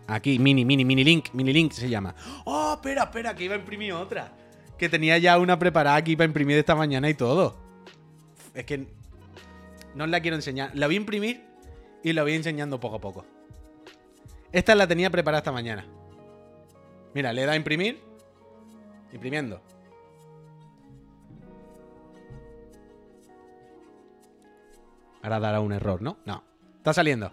Aquí, 0.08 0.38
mini, 0.38 0.66
mini, 0.66 0.86
mini 0.86 1.04
link, 1.04 1.30
mini 1.34 1.54
link 1.54 1.72
se 1.72 1.90
llama. 1.90 2.14
Oh, 2.46 2.74
espera, 2.76 3.04
espera, 3.04 3.36
que 3.36 3.46
iba 3.46 3.56
a 3.56 3.58
imprimir 3.58 3.94
otra. 3.94 4.34
Que 4.78 4.90
tenía 4.90 5.18
ya 5.18 5.38
una 5.40 5.58
preparada 5.58 5.96
aquí 5.96 6.16
para 6.16 6.26
imprimir 6.26 6.58
esta 6.58 6.76
mañana 6.76 7.10
y 7.10 7.14
todo. 7.14 7.56
Es 8.54 8.66
que 8.66 8.86
no 9.96 10.04
os 10.04 10.10
la 10.10 10.20
quiero 10.22 10.36
enseñar. 10.36 10.72
La 10.76 10.88
voy 10.88 10.96
a 10.96 11.00
imprimir 11.00 11.44
y 12.04 12.14
la 12.14 12.24
voy 12.24 12.34
enseñando 12.34 12.80
poco 12.80 12.98
a 12.98 13.02
poco. 13.02 13.26
Esta 14.52 14.76
la 14.76 14.88
tenía 14.88 15.10
preparada 15.10 15.40
esta 15.40 15.52
mañana. 15.52 15.86
Mira, 17.16 17.34
le 17.34 17.46
da 17.46 17.54
a 17.54 17.56
imprimir. 17.56 18.00
Imprimiendo. 19.12 19.62
Ahora 25.24 25.40
dará 25.40 25.60
un 25.62 25.72
error, 25.74 26.02
¿no? 26.02 26.20
No. 26.26 26.44
Está 26.78 26.94
saliendo. 26.94 27.32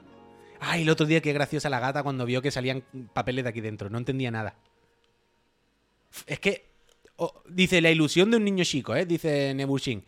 Ay, 0.61 0.83
el 0.83 0.91
otro 0.91 1.05
día 1.07 1.21
qué 1.21 1.33
graciosa 1.33 1.69
la 1.69 1.81
gata 1.81 2.03
cuando 2.03 2.25
vio 2.25 2.41
que 2.41 2.51
salían 2.51 2.83
papeles 3.13 3.45
de 3.45 3.51
aquí 3.51 3.61
dentro. 3.61 3.91
No 3.91 3.99
entendía 3.99 4.31
nada. 4.31 4.57
Es 6.27 6.41
que 6.41 6.71
dice 7.49 7.81
la 7.81 7.91
ilusión 7.91 8.31
de 8.31 8.37
un 8.39 8.45
niño 8.45 8.65
chico, 8.65 8.95
¿eh? 8.95 9.05
Dice 9.07 9.53
Nebushin. 9.55 10.05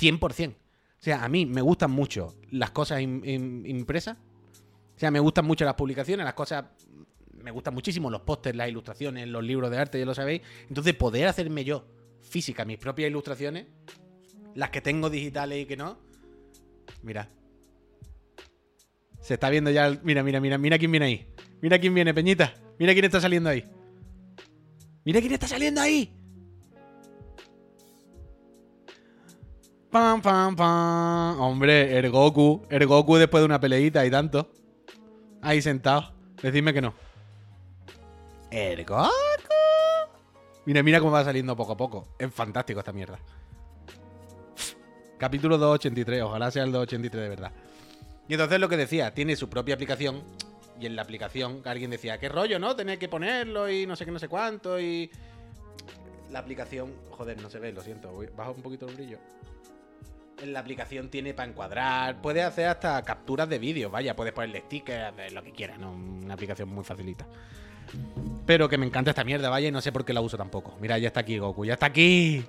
100%. 0.00 0.50
O 0.50 0.54
sea, 0.98 1.22
a 1.24 1.28
mí 1.28 1.46
me 1.46 1.60
gustan 1.60 1.90
mucho 1.90 2.34
las 2.50 2.70
cosas 2.70 3.00
im- 3.00 3.22
im- 3.22 3.68
impresas. 3.68 4.16
O 4.96 4.98
sea, 4.98 5.10
me 5.10 5.20
gustan 5.20 5.44
mucho 5.44 5.64
las 5.64 5.74
publicaciones, 5.74 6.24
las 6.24 6.34
cosas... 6.34 6.64
Me 7.42 7.50
gustan 7.50 7.74
muchísimo 7.74 8.10
los 8.10 8.22
pósters, 8.22 8.56
las 8.56 8.68
ilustraciones, 8.68 9.28
los 9.28 9.44
libros 9.44 9.70
de 9.70 9.78
arte, 9.78 9.98
ya 10.00 10.06
lo 10.06 10.14
sabéis. 10.14 10.40
Entonces, 10.68 10.94
poder 10.94 11.28
hacerme 11.28 11.64
yo, 11.64 11.84
física, 12.22 12.64
mis 12.64 12.78
propias 12.78 13.08
ilustraciones, 13.10 13.66
las 14.54 14.70
que 14.70 14.80
tengo 14.80 15.10
digitales 15.10 15.62
y 15.62 15.66
que 15.66 15.76
no... 15.76 15.98
Mira. 17.06 17.28
Se 19.20 19.34
está 19.34 19.48
viendo 19.48 19.70
ya... 19.70 19.86
el- 19.86 20.00
Mira, 20.02 20.24
mira, 20.24 20.40
mira, 20.40 20.58
mira 20.58 20.76
quién 20.78 20.90
viene 20.90 21.06
ahí. 21.06 21.34
Mira 21.62 21.78
quién 21.78 21.94
viene, 21.94 22.12
Peñita. 22.12 22.52
Mira 22.80 22.92
quién 22.92 23.04
está 23.04 23.20
saliendo 23.20 23.48
ahí. 23.48 23.64
Mira 25.04 25.20
quién 25.20 25.32
está 25.32 25.46
saliendo 25.46 25.80
ahí. 25.80 26.12
Pam, 29.90 30.20
pam, 30.20 30.56
pam. 30.56 31.40
Hombre, 31.40 31.96
el 31.96 32.10
Goku. 32.10 32.66
El 32.68 32.86
Goku 32.86 33.16
después 33.16 33.40
de 33.40 33.46
una 33.46 33.60
peleita 33.60 34.04
y 34.04 34.10
tanto. 34.10 34.50
Ahí 35.42 35.62
sentado. 35.62 36.12
Decidme 36.42 36.74
que 36.74 36.82
no. 36.82 36.92
El 38.50 38.84
Goku. 38.84 39.10
Mira, 40.66 40.82
mira 40.82 40.98
cómo 40.98 41.12
va 41.12 41.24
saliendo 41.24 41.56
poco 41.56 41.72
a 41.72 41.76
poco. 41.76 42.08
Es 42.18 42.34
fantástico 42.34 42.80
esta 42.80 42.92
mierda. 42.92 43.20
Capítulo 45.18 45.58
283. 45.58 46.22
Ojalá 46.22 46.50
sea 46.50 46.64
el 46.64 46.72
283 46.72 47.22
de 47.22 47.28
verdad. 47.28 47.52
Y 48.28 48.34
entonces 48.34 48.58
lo 48.60 48.68
que 48.68 48.76
decía, 48.76 49.14
tiene 49.14 49.36
su 49.36 49.48
propia 49.48 49.74
aplicación. 49.74 50.22
Y 50.78 50.86
en 50.86 50.94
la 50.96 51.02
aplicación 51.02 51.62
alguien 51.64 51.90
decía, 51.90 52.18
qué 52.18 52.28
rollo, 52.28 52.58
¿no? 52.58 52.76
Tener 52.76 52.98
que 52.98 53.08
ponerlo 53.08 53.70
y 53.70 53.86
no 53.86 53.96
sé 53.96 54.04
qué, 54.04 54.10
no 54.10 54.18
sé 54.18 54.28
cuánto. 54.28 54.78
Y. 54.80 55.10
La 56.30 56.40
aplicación. 56.40 56.92
Joder, 57.12 57.40
no 57.40 57.48
se 57.48 57.58
ve, 57.58 57.72
lo 57.72 57.80
siento. 57.82 58.10
Voy- 58.12 58.28
Bajo 58.36 58.52
un 58.52 58.62
poquito 58.62 58.86
el 58.88 58.94
brillo. 58.94 59.18
En 60.42 60.52
la 60.52 60.60
aplicación 60.60 61.08
tiene 61.08 61.32
para 61.32 61.48
encuadrar. 61.48 62.20
Puedes 62.20 62.44
hacer 62.44 62.66
hasta 62.66 63.00
capturas 63.02 63.48
de 63.48 63.58
vídeo. 63.58 63.88
Vaya, 63.88 64.14
puedes 64.14 64.34
ponerle 64.34 64.60
stickers, 64.66 65.32
lo 65.32 65.42
que 65.42 65.52
quieras, 65.52 65.78
¿no? 65.78 65.92
Una 65.92 66.34
aplicación 66.34 66.68
muy 66.68 66.84
facilita. 66.84 67.26
Pero 68.44 68.68
que 68.68 68.76
me 68.76 68.84
encanta 68.84 69.12
esta 69.12 69.24
mierda, 69.24 69.48
vaya, 69.48 69.68
y 69.68 69.72
no 69.72 69.80
sé 69.80 69.92
por 69.92 70.04
qué 70.04 70.12
la 70.12 70.20
uso 70.20 70.36
tampoco. 70.36 70.76
Mira, 70.78 70.98
ya 70.98 71.06
está 71.08 71.20
aquí 71.20 71.38
Goku, 71.38 71.64
ya 71.64 71.74
está 71.74 71.86
aquí. 71.86 72.44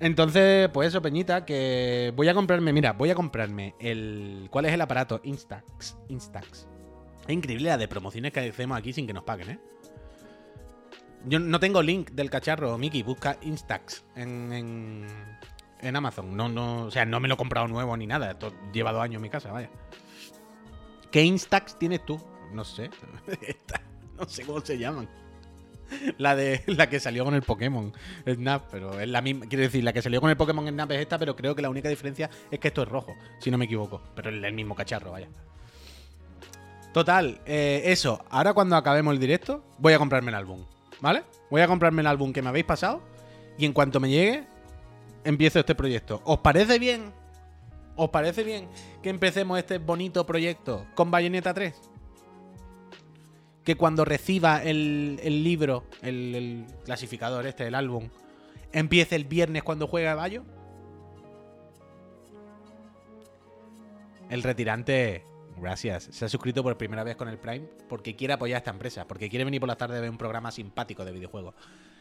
Entonces, 0.00 0.70
pues 0.70 0.88
eso, 0.88 1.02
Peñita, 1.02 1.44
que 1.44 2.12
voy 2.16 2.28
a 2.28 2.34
comprarme, 2.34 2.72
mira, 2.72 2.94
voy 2.94 3.10
a 3.10 3.14
comprarme 3.14 3.74
el... 3.78 4.48
¿Cuál 4.50 4.64
es 4.64 4.72
el 4.72 4.80
aparato? 4.80 5.20
Instax. 5.22 5.98
Instax. 6.08 6.66
Es 7.26 7.30
increíble 7.34 7.68
la 7.68 7.76
de 7.76 7.86
promociones 7.86 8.32
que 8.32 8.40
hacemos 8.40 8.78
aquí 8.78 8.94
sin 8.94 9.06
que 9.06 9.12
nos 9.12 9.24
paguen, 9.24 9.50
¿eh? 9.50 9.58
Yo 11.26 11.38
no 11.38 11.60
tengo 11.60 11.82
link 11.82 12.12
del 12.12 12.30
cacharro, 12.30 12.78
Miki, 12.78 13.02
busca 13.02 13.36
Instax 13.42 14.06
en, 14.16 14.52
en, 14.54 15.06
en 15.80 15.96
Amazon. 15.96 16.34
No, 16.34 16.48
no, 16.48 16.86
o 16.86 16.90
sea, 16.90 17.04
no 17.04 17.20
me 17.20 17.28
lo 17.28 17.34
he 17.34 17.36
comprado 17.36 17.68
nuevo 17.68 17.94
ni 17.94 18.06
nada. 18.06 18.30
Esto 18.30 18.54
lleva 18.72 18.92
dos 18.92 19.02
años 19.02 19.16
en 19.16 19.22
mi 19.22 19.28
casa, 19.28 19.52
vaya. 19.52 19.68
¿Qué 21.10 21.22
Instax 21.22 21.78
tienes 21.78 22.04
tú? 22.06 22.18
No 22.52 22.64
sé. 22.64 22.90
No 24.16 24.28
sé 24.28 24.44
cómo 24.44 24.60
se 24.60 24.76
llaman. 24.76 25.08
La 26.18 26.36
de 26.36 26.62
la 26.66 26.88
que 26.88 27.00
salió 27.00 27.24
con 27.24 27.34
el 27.34 27.42
Pokémon 27.42 27.92
Snap, 28.26 28.64
pero 28.70 29.00
es 29.00 29.08
la 29.08 29.20
misma. 29.20 29.46
Quiero 29.46 29.62
decir, 29.62 29.82
la 29.84 29.92
que 29.92 30.02
salió 30.02 30.20
con 30.20 30.30
el 30.30 30.36
Pokémon 30.36 30.66
Snap 30.68 30.90
es 30.92 31.00
esta, 31.00 31.18
pero 31.18 31.36
creo 31.36 31.54
que 31.54 31.62
la 31.62 31.70
única 31.70 31.88
diferencia 31.88 32.30
es 32.50 32.58
que 32.58 32.68
esto 32.68 32.82
es 32.82 32.88
rojo, 32.88 33.14
si 33.38 33.50
no 33.50 33.58
me 33.58 33.64
equivoco. 33.64 34.02
Pero 34.14 34.30
es 34.30 34.42
el 34.42 34.52
mismo 34.52 34.74
cacharro, 34.74 35.12
vaya. 35.12 35.28
Total, 36.92 37.40
eh, 37.46 37.82
eso. 37.84 38.24
Ahora 38.30 38.52
cuando 38.52 38.76
acabemos 38.76 39.14
el 39.14 39.20
directo, 39.20 39.62
voy 39.78 39.92
a 39.92 39.98
comprarme 39.98 40.30
el 40.30 40.34
álbum. 40.34 40.64
¿Vale? 41.00 41.22
Voy 41.50 41.62
a 41.62 41.68
comprarme 41.68 42.02
el 42.02 42.06
álbum 42.06 42.32
que 42.32 42.42
me 42.42 42.48
habéis 42.48 42.64
pasado. 42.64 43.00
Y 43.58 43.64
en 43.64 43.72
cuanto 43.72 44.00
me 44.00 44.08
llegue, 44.10 44.44
empiezo 45.24 45.60
este 45.60 45.74
proyecto. 45.74 46.20
¿Os 46.24 46.38
parece 46.38 46.78
bien? 46.78 47.12
¿Os 47.96 48.10
parece 48.10 48.42
bien 48.42 48.68
que 49.02 49.10
empecemos 49.10 49.58
este 49.58 49.78
bonito 49.78 50.24
proyecto 50.26 50.86
con 50.94 51.10
Bayonetta 51.10 51.52
3? 51.52 51.89
Que 53.70 53.76
cuando 53.76 54.04
reciba 54.04 54.64
el, 54.64 55.20
el 55.22 55.44
libro, 55.44 55.84
el, 56.02 56.66
clasificador 56.84 57.46
este, 57.46 57.68
el 57.68 57.76
álbum, 57.76 58.08
empiece 58.72 59.14
el 59.14 59.26
viernes 59.26 59.62
cuando 59.62 59.86
juegue 59.86 60.08
a 60.08 60.16
Bayo. 60.16 60.42
El 64.28 64.42
retirante, 64.42 65.24
gracias, 65.56 66.08
se 66.10 66.24
ha 66.24 66.28
suscrito 66.28 66.64
por 66.64 66.76
primera 66.76 67.04
vez 67.04 67.14
con 67.14 67.28
el 67.28 67.38
Prime 67.38 67.68
porque 67.88 68.16
quiere 68.16 68.34
apoyar 68.34 68.56
a 68.56 68.58
esta 68.58 68.72
empresa, 68.72 69.06
porque 69.06 69.28
quiere 69.30 69.44
venir 69.44 69.60
por 69.60 69.68
la 69.68 69.76
tarde 69.76 69.98
a 69.98 70.00
ver 70.00 70.10
un 70.10 70.18
programa 70.18 70.50
simpático 70.50 71.04
de 71.04 71.12
videojuegos 71.12 71.54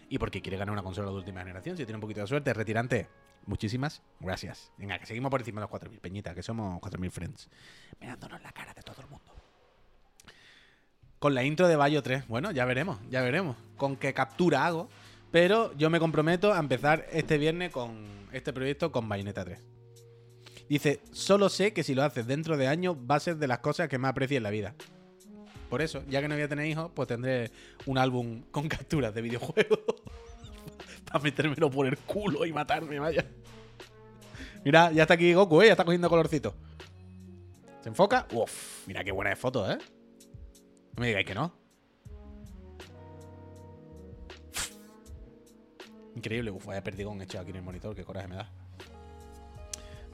y 0.10 0.18
porque 0.18 0.42
quiere 0.42 0.58
ganar 0.58 0.74
una 0.74 0.82
consola 0.82 1.12
de 1.12 1.18
última 1.18 1.42
generación. 1.42 1.78
Si 1.78 1.86
tiene 1.86 1.98
un 1.98 2.02
poquito 2.02 2.22
de 2.22 2.26
suerte, 2.26 2.52
retirante, 2.52 3.10
muchísimas 3.46 4.02
gracias. 4.20 4.72
Venga, 4.76 4.98
que 4.98 5.06
seguimos 5.06 5.30
por 5.30 5.42
encima 5.42 5.62
de 5.62 5.68
los 5.72 5.82
4.000, 5.82 6.00
Peñita, 6.00 6.34
que 6.34 6.42
somos 6.42 6.82
4.000 6.82 7.12
friends. 7.12 7.48
Mirándonos 8.02 8.42
la 8.42 8.52
cara 8.54 8.74
de 8.74 8.82
todo 8.82 9.04
el 9.04 9.08
mundo. 9.08 9.29
Con 11.20 11.36
la 11.36 11.44
intro 11.44 11.68
de 11.68 11.76
Bayo 11.76 12.02
3, 12.02 12.28
bueno, 12.28 12.52
ya 12.52 12.64
veremos, 12.64 12.98
ya 13.10 13.22
veremos 13.22 13.58
con 13.76 13.98
qué 13.98 14.14
captura 14.14 14.66
hago. 14.66 14.90
Pero 15.32 15.76
yo 15.78 15.90
me 15.90 16.00
comprometo 16.00 16.54
a 16.54 16.60
empezar 16.60 17.06
este 17.12 17.38
viernes 17.38 17.72
con 17.72 18.08
este 18.32 18.52
proyecto 18.54 18.92
con 18.92 19.08
Bayonetta 19.08 19.44
3. 19.44 19.60
Dice, 20.68 21.02
solo 21.12 21.50
sé 21.50 21.74
que 21.74 21.84
si 21.84 21.94
lo 21.94 22.04
haces 22.04 22.26
dentro 22.26 22.58
de 22.58 22.68
años 22.68 22.96
va 22.96 23.16
a 23.16 23.20
ser 23.20 23.38
de 23.38 23.48
las 23.48 23.60
cosas 23.60 23.90
que 23.90 23.98
más 23.98 24.12
aprecie 24.12 24.38
en 24.38 24.44
la 24.44 24.50
vida. 24.50 24.76
Por 25.70 25.82
eso, 25.82 26.04
ya 26.08 26.22
que 26.22 26.28
no 26.28 26.36
voy 26.36 26.44
a 26.44 26.48
tener 26.48 26.66
hijos, 26.66 26.92
pues 26.96 27.08
tendré 27.08 27.52
un 27.86 27.98
álbum 27.98 28.44
con 28.50 28.68
capturas 28.70 29.14
de 29.14 29.22
videojuegos. 29.22 29.80
Para 31.06 31.20
metérmelo 31.20 31.70
por 31.70 31.86
el 31.86 31.98
culo 31.98 32.46
y 32.46 32.54
matarme, 32.54 33.00
vaya. 33.00 33.26
Mira, 34.64 34.92
ya 34.92 35.04
está 35.04 35.14
aquí 35.16 35.34
Goku, 35.34 35.62
¿eh? 35.62 35.68
Ya 35.68 35.72
está 35.74 35.86
cogiendo 35.86 36.10
colorcito. 36.10 36.56
¿Se 37.82 37.90
enfoca? 37.90 38.28
Uf, 38.32 38.88
mira 38.88 39.04
qué 39.04 39.12
buena 39.12 39.36
foto, 39.36 39.72
¿eh? 39.72 39.78
Me 41.00 41.08
digáis 41.08 41.26
que 41.26 41.34
no. 41.34 41.54
Increíble. 46.16 46.52
Uf, 46.52 46.66
vaya 46.66 46.84
perdigón 46.84 47.22
hecho 47.22 47.39
aquí 47.39 47.52
en 47.52 47.56
el 47.56 47.62
monitor. 47.62 47.95
Qué 47.95 48.04
coraje 48.04 48.28
me 48.28 48.36
da. 48.36 48.52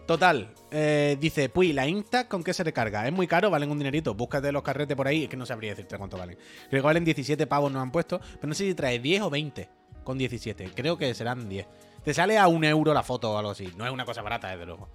Total, 0.06 0.54
eh, 0.70 1.18
dice, 1.20 1.50
pues 1.50 1.74
la 1.74 1.88
Instax 1.88 2.30
con 2.30 2.44
qué 2.44 2.54
se 2.54 2.64
recarga. 2.64 3.08
Es 3.08 3.12
muy 3.12 3.26
caro, 3.26 3.50
valen 3.50 3.72
un 3.72 3.80
dinerito. 3.80 4.14
Búscate 4.14 4.52
los 4.52 4.62
carretes 4.62 4.96
por 4.96 5.08
ahí, 5.08 5.24
es 5.24 5.30
que 5.30 5.36
no 5.36 5.48
sabría 5.48 5.72
decirte 5.72 5.98
cuánto 5.98 6.16
valen. 6.16 6.38
Creo 6.70 6.84
que 6.84 6.86
valen 6.86 7.04
17 7.04 7.48
pavos, 7.48 7.72
nos 7.72 7.82
han 7.82 7.92
puesto, 7.92 8.20
pero 8.36 8.48
no 8.48 8.54
sé 8.54 8.66
si 8.66 8.76
trae 8.76 9.00
10 9.00 9.24
o 9.24 9.30
20 9.32 9.68
con 10.04 10.20
17. 10.20 10.70
Creo 10.76 10.96
que 10.96 11.12
serán 11.16 11.50
10. 11.50 11.66
Te 12.04 12.14
sale 12.14 12.38
a 12.38 12.48
un 12.48 12.64
euro 12.64 12.94
la 12.94 13.02
foto 13.02 13.32
o 13.32 13.38
algo 13.40 13.50
así. 13.50 13.74
No 13.76 13.88
es 13.88 13.92
una 13.92 14.06
cosa 14.06 14.22
barata, 14.22 14.52
desde 14.52 14.68
luego. 14.68 14.88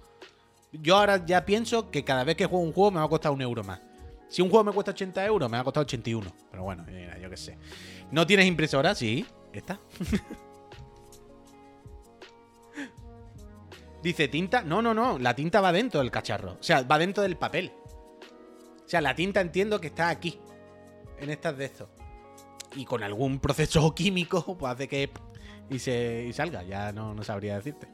Yo 0.71 0.95
ahora 0.95 1.25
ya 1.25 1.43
pienso 1.43 1.91
que 1.91 2.05
cada 2.05 2.23
vez 2.23 2.37
que 2.37 2.45
juego 2.45 2.63
un 2.63 2.71
juego 2.71 2.91
me 2.91 2.99
va 2.99 3.05
a 3.05 3.09
costar 3.09 3.33
un 3.33 3.41
euro 3.41 3.65
más. 3.65 3.81
Si 4.31 4.41
un 4.41 4.49
juego 4.49 4.63
me 4.63 4.71
cuesta 4.71 4.91
80 4.91 5.25
euros, 5.25 5.51
me 5.51 5.57
va 5.57 5.61
a 5.61 5.65
costar 5.65 5.81
81. 5.81 6.31
Pero 6.49 6.63
bueno, 6.63 6.85
yo 7.21 7.29
qué 7.29 7.35
sé. 7.35 7.57
¿No 8.11 8.25
tienes 8.25 8.45
impresora? 8.45 8.95
Sí. 8.95 9.25
¿Esta? 9.51 9.81
Dice, 14.01 14.29
¿tinta? 14.29 14.63
No, 14.63 14.81
no, 14.81 14.93
no. 14.93 15.19
La 15.19 15.35
tinta 15.35 15.59
va 15.59 15.73
dentro 15.73 15.99
del 15.99 16.11
cacharro. 16.11 16.53
O 16.53 16.63
sea, 16.63 16.83
va 16.83 16.97
dentro 16.97 17.23
del 17.23 17.35
papel. 17.35 17.73
O 18.85 18.87
sea, 18.87 19.01
la 19.01 19.13
tinta 19.15 19.41
entiendo 19.41 19.81
que 19.81 19.87
está 19.87 20.07
aquí. 20.07 20.39
En 21.19 21.29
estas 21.29 21.57
de 21.57 21.65
estos. 21.65 21.89
Y 22.77 22.85
con 22.85 23.03
algún 23.03 23.39
proceso 23.39 23.93
químico, 23.95 24.57
pues 24.57 24.73
hace 24.73 24.87
que. 24.87 25.09
Y, 25.69 25.79
se, 25.79 26.25
y 26.29 26.31
salga. 26.31 26.63
Ya 26.63 26.93
no, 26.93 27.13
no 27.13 27.23
sabría 27.23 27.57
decirte. 27.57 27.89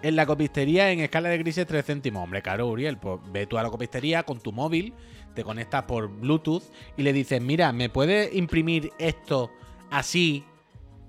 En 0.00 0.14
la 0.14 0.26
copistería 0.26 0.92
en 0.92 1.00
escala 1.00 1.28
de 1.28 1.38
grises 1.38 1.66
3 1.66 1.84
céntimos. 1.84 2.22
Hombre, 2.22 2.40
claro, 2.40 2.68
Uriel. 2.68 2.98
Pues 2.98 3.20
ve 3.32 3.46
tú 3.46 3.58
a 3.58 3.62
la 3.62 3.70
copistería 3.70 4.22
con 4.22 4.40
tu 4.40 4.52
móvil, 4.52 4.94
te 5.34 5.42
conectas 5.42 5.84
por 5.84 6.08
Bluetooth 6.08 6.62
y 6.96 7.02
le 7.02 7.12
dices, 7.12 7.40
mira, 7.42 7.72
¿me 7.72 7.88
puedes 7.88 8.32
imprimir 8.34 8.90
esto 8.98 9.50
así, 9.90 10.44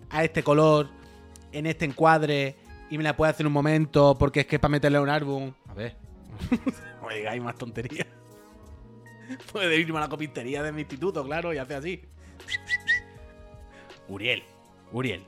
a 0.10 0.24
este 0.24 0.42
color, 0.42 0.90
en 1.52 1.68
este 1.68 1.86
encuadre, 1.86 2.56
y 2.90 2.98
me 2.98 3.04
la 3.04 3.16
puedes 3.16 3.36
hacer 3.36 3.46
un 3.46 3.54
momento 3.54 4.18
porque 4.18 4.42
es 4.42 4.46
que 4.48 4.56
es 4.56 4.60
para 4.60 4.72
meterle 4.72 4.98
a 4.98 5.02
un 5.02 5.10
álbum? 5.10 5.54
A 5.68 5.74
ver. 5.76 5.96
me 7.08 7.16
digáis 7.16 7.42
más 7.42 7.56
tonterías. 7.56 8.08
Puede 9.52 9.78
irme 9.78 9.98
a 10.00 10.02
la 10.02 10.10
copistería 10.10 10.64
de 10.64 10.72
mi 10.72 10.82
instituto, 10.82 11.24
claro, 11.24 11.54
y 11.54 11.58
hace 11.60 11.76
así. 11.76 12.02
Uriel, 14.08 14.44
Uriel, 14.92 15.24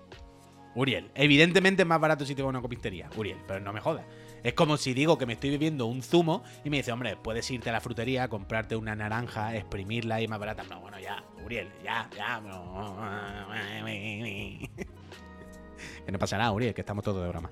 Uriel. 0.76 1.12
Evidentemente 1.16 1.84
es 1.84 1.88
más 1.88 2.00
barato 2.00 2.26
si 2.26 2.36
te 2.36 2.42
a 2.42 2.46
una 2.46 2.62
copistería, 2.62 3.10
Uriel, 3.18 3.38
pero 3.48 3.60
no 3.60 3.74
me 3.74 3.82
jodas. 3.82 4.06
Es 4.44 4.54
como 4.54 4.78
si 4.78 4.94
digo 4.94 5.18
que 5.18 5.26
me 5.26 5.34
estoy 5.34 5.52
bebiendo 5.52 5.86
un 5.86 6.02
zumo 6.02 6.44
y 6.64 6.70
me 6.70 6.78
dice, 6.78 6.92
hombre, 6.92 7.16
puedes 7.16 7.50
irte 7.52 7.70
a 7.70 7.74
la 7.74 7.82
frutería, 7.82 8.28
comprarte 8.28 8.76
una 8.76 8.96
naranja, 8.96 9.56
exprimirla 9.56 10.22
y 10.22 10.28
más 10.28 10.40
barata. 10.40 10.64
No, 10.64 10.80
bueno, 10.80 11.00
ya, 11.00 11.24
Uriel, 11.44 11.70
ya, 11.84 12.10
ya. 12.16 12.42
que 16.06 16.12
no 16.12 16.20
pasa 16.20 16.38
nada, 16.38 16.52
Uriel, 16.52 16.74
que 16.74 16.82
estamos 16.82 17.04
todos 17.04 17.22
de 17.22 17.30
broma. 17.30 17.52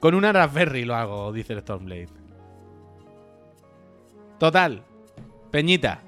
Con 0.00 0.14
una 0.14 0.32
Raspberry 0.32 0.84
lo 0.84 0.96
hago, 0.96 1.32
dice 1.32 1.52
el 1.52 1.60
Stormblade. 1.60 2.08
Total, 4.38 4.82
Peñita, 5.50 6.02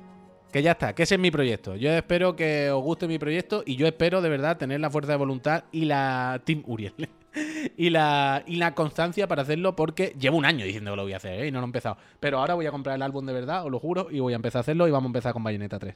que 0.53 0.62
ya 0.62 0.72
está, 0.72 0.94
que 0.94 1.03
ese 1.03 1.16
es 1.16 1.20
mi 1.20 1.30
proyecto. 1.30 1.76
Yo 1.76 1.90
espero 1.92 2.36
que 2.36 2.70
os 2.70 2.82
guste 2.82 3.09
mi 3.09 3.18
proyecto 3.18 3.62
y 3.66 3.76
yo 3.76 3.86
espero 3.86 4.22
de 4.22 4.28
verdad 4.28 4.57
tener 4.57 4.80
la 4.80 4.90
fuerza 4.90 5.12
de 5.12 5.18
voluntad 5.18 5.64
y 5.72 5.84
la 5.84 6.40
Team 6.44 6.62
Uriel. 6.66 6.94
y, 7.76 7.90
la, 7.90 8.42
y 8.47 8.57
la 8.57 8.74
constancia 8.74 9.26
para 9.26 9.42
hacerlo 9.42 9.76
porque 9.76 10.14
llevo 10.18 10.38
un 10.38 10.44
año 10.44 10.64
diciendo 10.64 10.92
que 10.92 10.97
lo 10.97 11.03
voy 11.03 11.12
a 11.12 11.18
hacer 11.18 11.40
¿eh? 11.40 11.49
y 11.49 11.51
no 11.51 11.61
lo 11.61 11.64
he 11.64 11.68
empezado. 11.68 11.97
Pero 12.20 12.38
ahora 12.38 12.55
voy 12.55 12.66
a 12.66 12.70
comprar 12.70 12.97
el 12.97 13.03
álbum 13.03 13.26
de 13.26 13.32
verdad, 13.32 13.64
os 13.64 13.70
lo 13.70 13.78
juro, 13.78 14.09
y 14.11 14.20
voy 14.20 14.32
a 14.32 14.36
empezar 14.36 14.61
a 14.61 14.62
hacerlo 14.62 14.88
y 14.88 14.90
vamos 14.90 15.09
a 15.09 15.11
empezar 15.11 15.32
con 15.32 15.42
Bayonetta 15.42 15.78
3. 15.78 15.94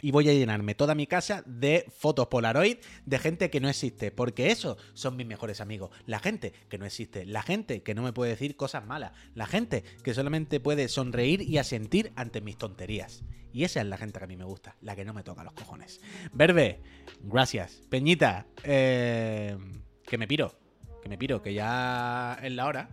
Y 0.00 0.10
voy 0.10 0.28
a 0.28 0.32
llenarme 0.32 0.74
toda 0.74 0.94
mi 0.94 1.06
casa 1.06 1.42
de 1.46 1.86
fotos 1.96 2.28
Polaroid 2.28 2.78
de 3.04 3.18
gente 3.18 3.50
que 3.50 3.60
no 3.60 3.68
existe. 3.68 4.10
Porque 4.10 4.50
eso 4.50 4.76
son 4.94 5.16
mis 5.16 5.26
mejores 5.26 5.60
amigos. 5.60 5.90
La 6.06 6.18
gente 6.18 6.52
que 6.68 6.78
no 6.78 6.86
existe. 6.86 7.26
La 7.26 7.42
gente 7.42 7.82
que 7.82 7.94
no 7.94 8.02
me 8.02 8.12
puede 8.12 8.30
decir 8.30 8.56
cosas 8.56 8.86
malas. 8.86 9.12
La 9.34 9.46
gente 9.46 9.84
que 10.02 10.14
solamente 10.14 10.60
puede 10.60 10.88
sonreír 10.88 11.42
y 11.42 11.58
asentir 11.58 12.12
ante 12.16 12.40
mis 12.40 12.58
tonterías. 12.58 13.24
Y 13.52 13.64
esa 13.64 13.80
es 13.80 13.86
la 13.86 13.96
gente 13.96 14.18
que 14.18 14.24
a 14.24 14.28
mí 14.28 14.36
me 14.36 14.44
gusta, 14.44 14.76
la 14.82 14.94
que 14.94 15.04
no 15.04 15.14
me 15.14 15.22
toca 15.22 15.42
los 15.42 15.52
cojones. 15.54 16.00
Verbe, 16.32 16.80
gracias. 17.22 17.80
Peñita, 17.88 18.46
eh, 18.62 19.56
que 20.06 20.18
me 20.18 20.28
piro, 20.28 20.54
que 21.02 21.08
me 21.08 21.18
piro, 21.18 21.42
que 21.42 21.54
ya 21.54 22.38
es 22.42 22.52
la 22.52 22.66
hora. 22.66 22.90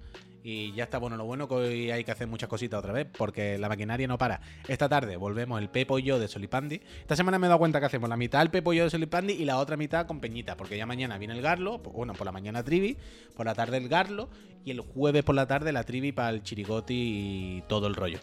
Y 0.48 0.74
ya 0.74 0.84
está 0.84 1.00
bueno, 1.00 1.18
lo 1.18 1.26
bueno 1.26 1.48
que 1.48 1.56
hoy 1.56 1.90
hay 1.90 2.04
que 2.04 2.12
hacer 2.12 2.28
muchas 2.28 2.48
cositas 2.48 2.78
otra 2.78 2.94
vez, 2.94 3.08
porque 3.18 3.58
la 3.58 3.68
maquinaria 3.68 4.08
no 4.08 4.20
para. 4.20 4.42
Esta 4.68 4.88
tarde 4.88 5.18
volvemos 5.18 5.60
el 5.60 5.70
Pepo 5.70 5.98
y 5.98 6.04
yo 6.04 6.20
de 6.20 6.28
Solipandi. 6.28 6.82
Esta 7.02 7.16
semana 7.16 7.40
me 7.40 7.48
he 7.48 7.50
dado 7.50 7.58
cuenta 7.58 7.80
que 7.80 7.88
hacemos 7.88 8.08
la 8.08 8.16
mitad 8.16 8.44
el 8.44 8.52
Pepo 8.52 8.72
y 8.72 8.78
yo 8.78 8.84
de 8.84 8.92
Solipandi 8.92 9.34
y 9.34 9.46
la 9.46 9.58
otra 9.58 9.76
mitad 9.76 10.06
con 10.06 10.20
Peñita, 10.20 10.56
porque 10.56 10.78
ya 10.78 10.86
mañana 10.86 11.18
viene 11.18 11.34
el 11.34 11.42
Garlo, 11.42 11.82
pues, 11.82 11.96
bueno, 11.96 12.14
por 12.14 12.26
la 12.26 12.32
mañana 12.32 12.64
Trivi, 12.64 12.96
por 13.36 13.48
la 13.48 13.56
tarde 13.56 13.78
el 13.78 13.90
Garlo 13.90 14.30
y 14.64 14.70
el 14.70 14.82
jueves 14.82 15.24
por 15.24 15.34
la 15.34 15.48
tarde 15.48 15.72
la 15.72 15.84
Trivi 15.84 16.12
para 16.12 16.30
el 16.30 16.44
Chirigoti 16.44 16.94
y 16.94 17.64
todo 17.68 17.88
el 17.88 17.96
rollo. 17.96 18.20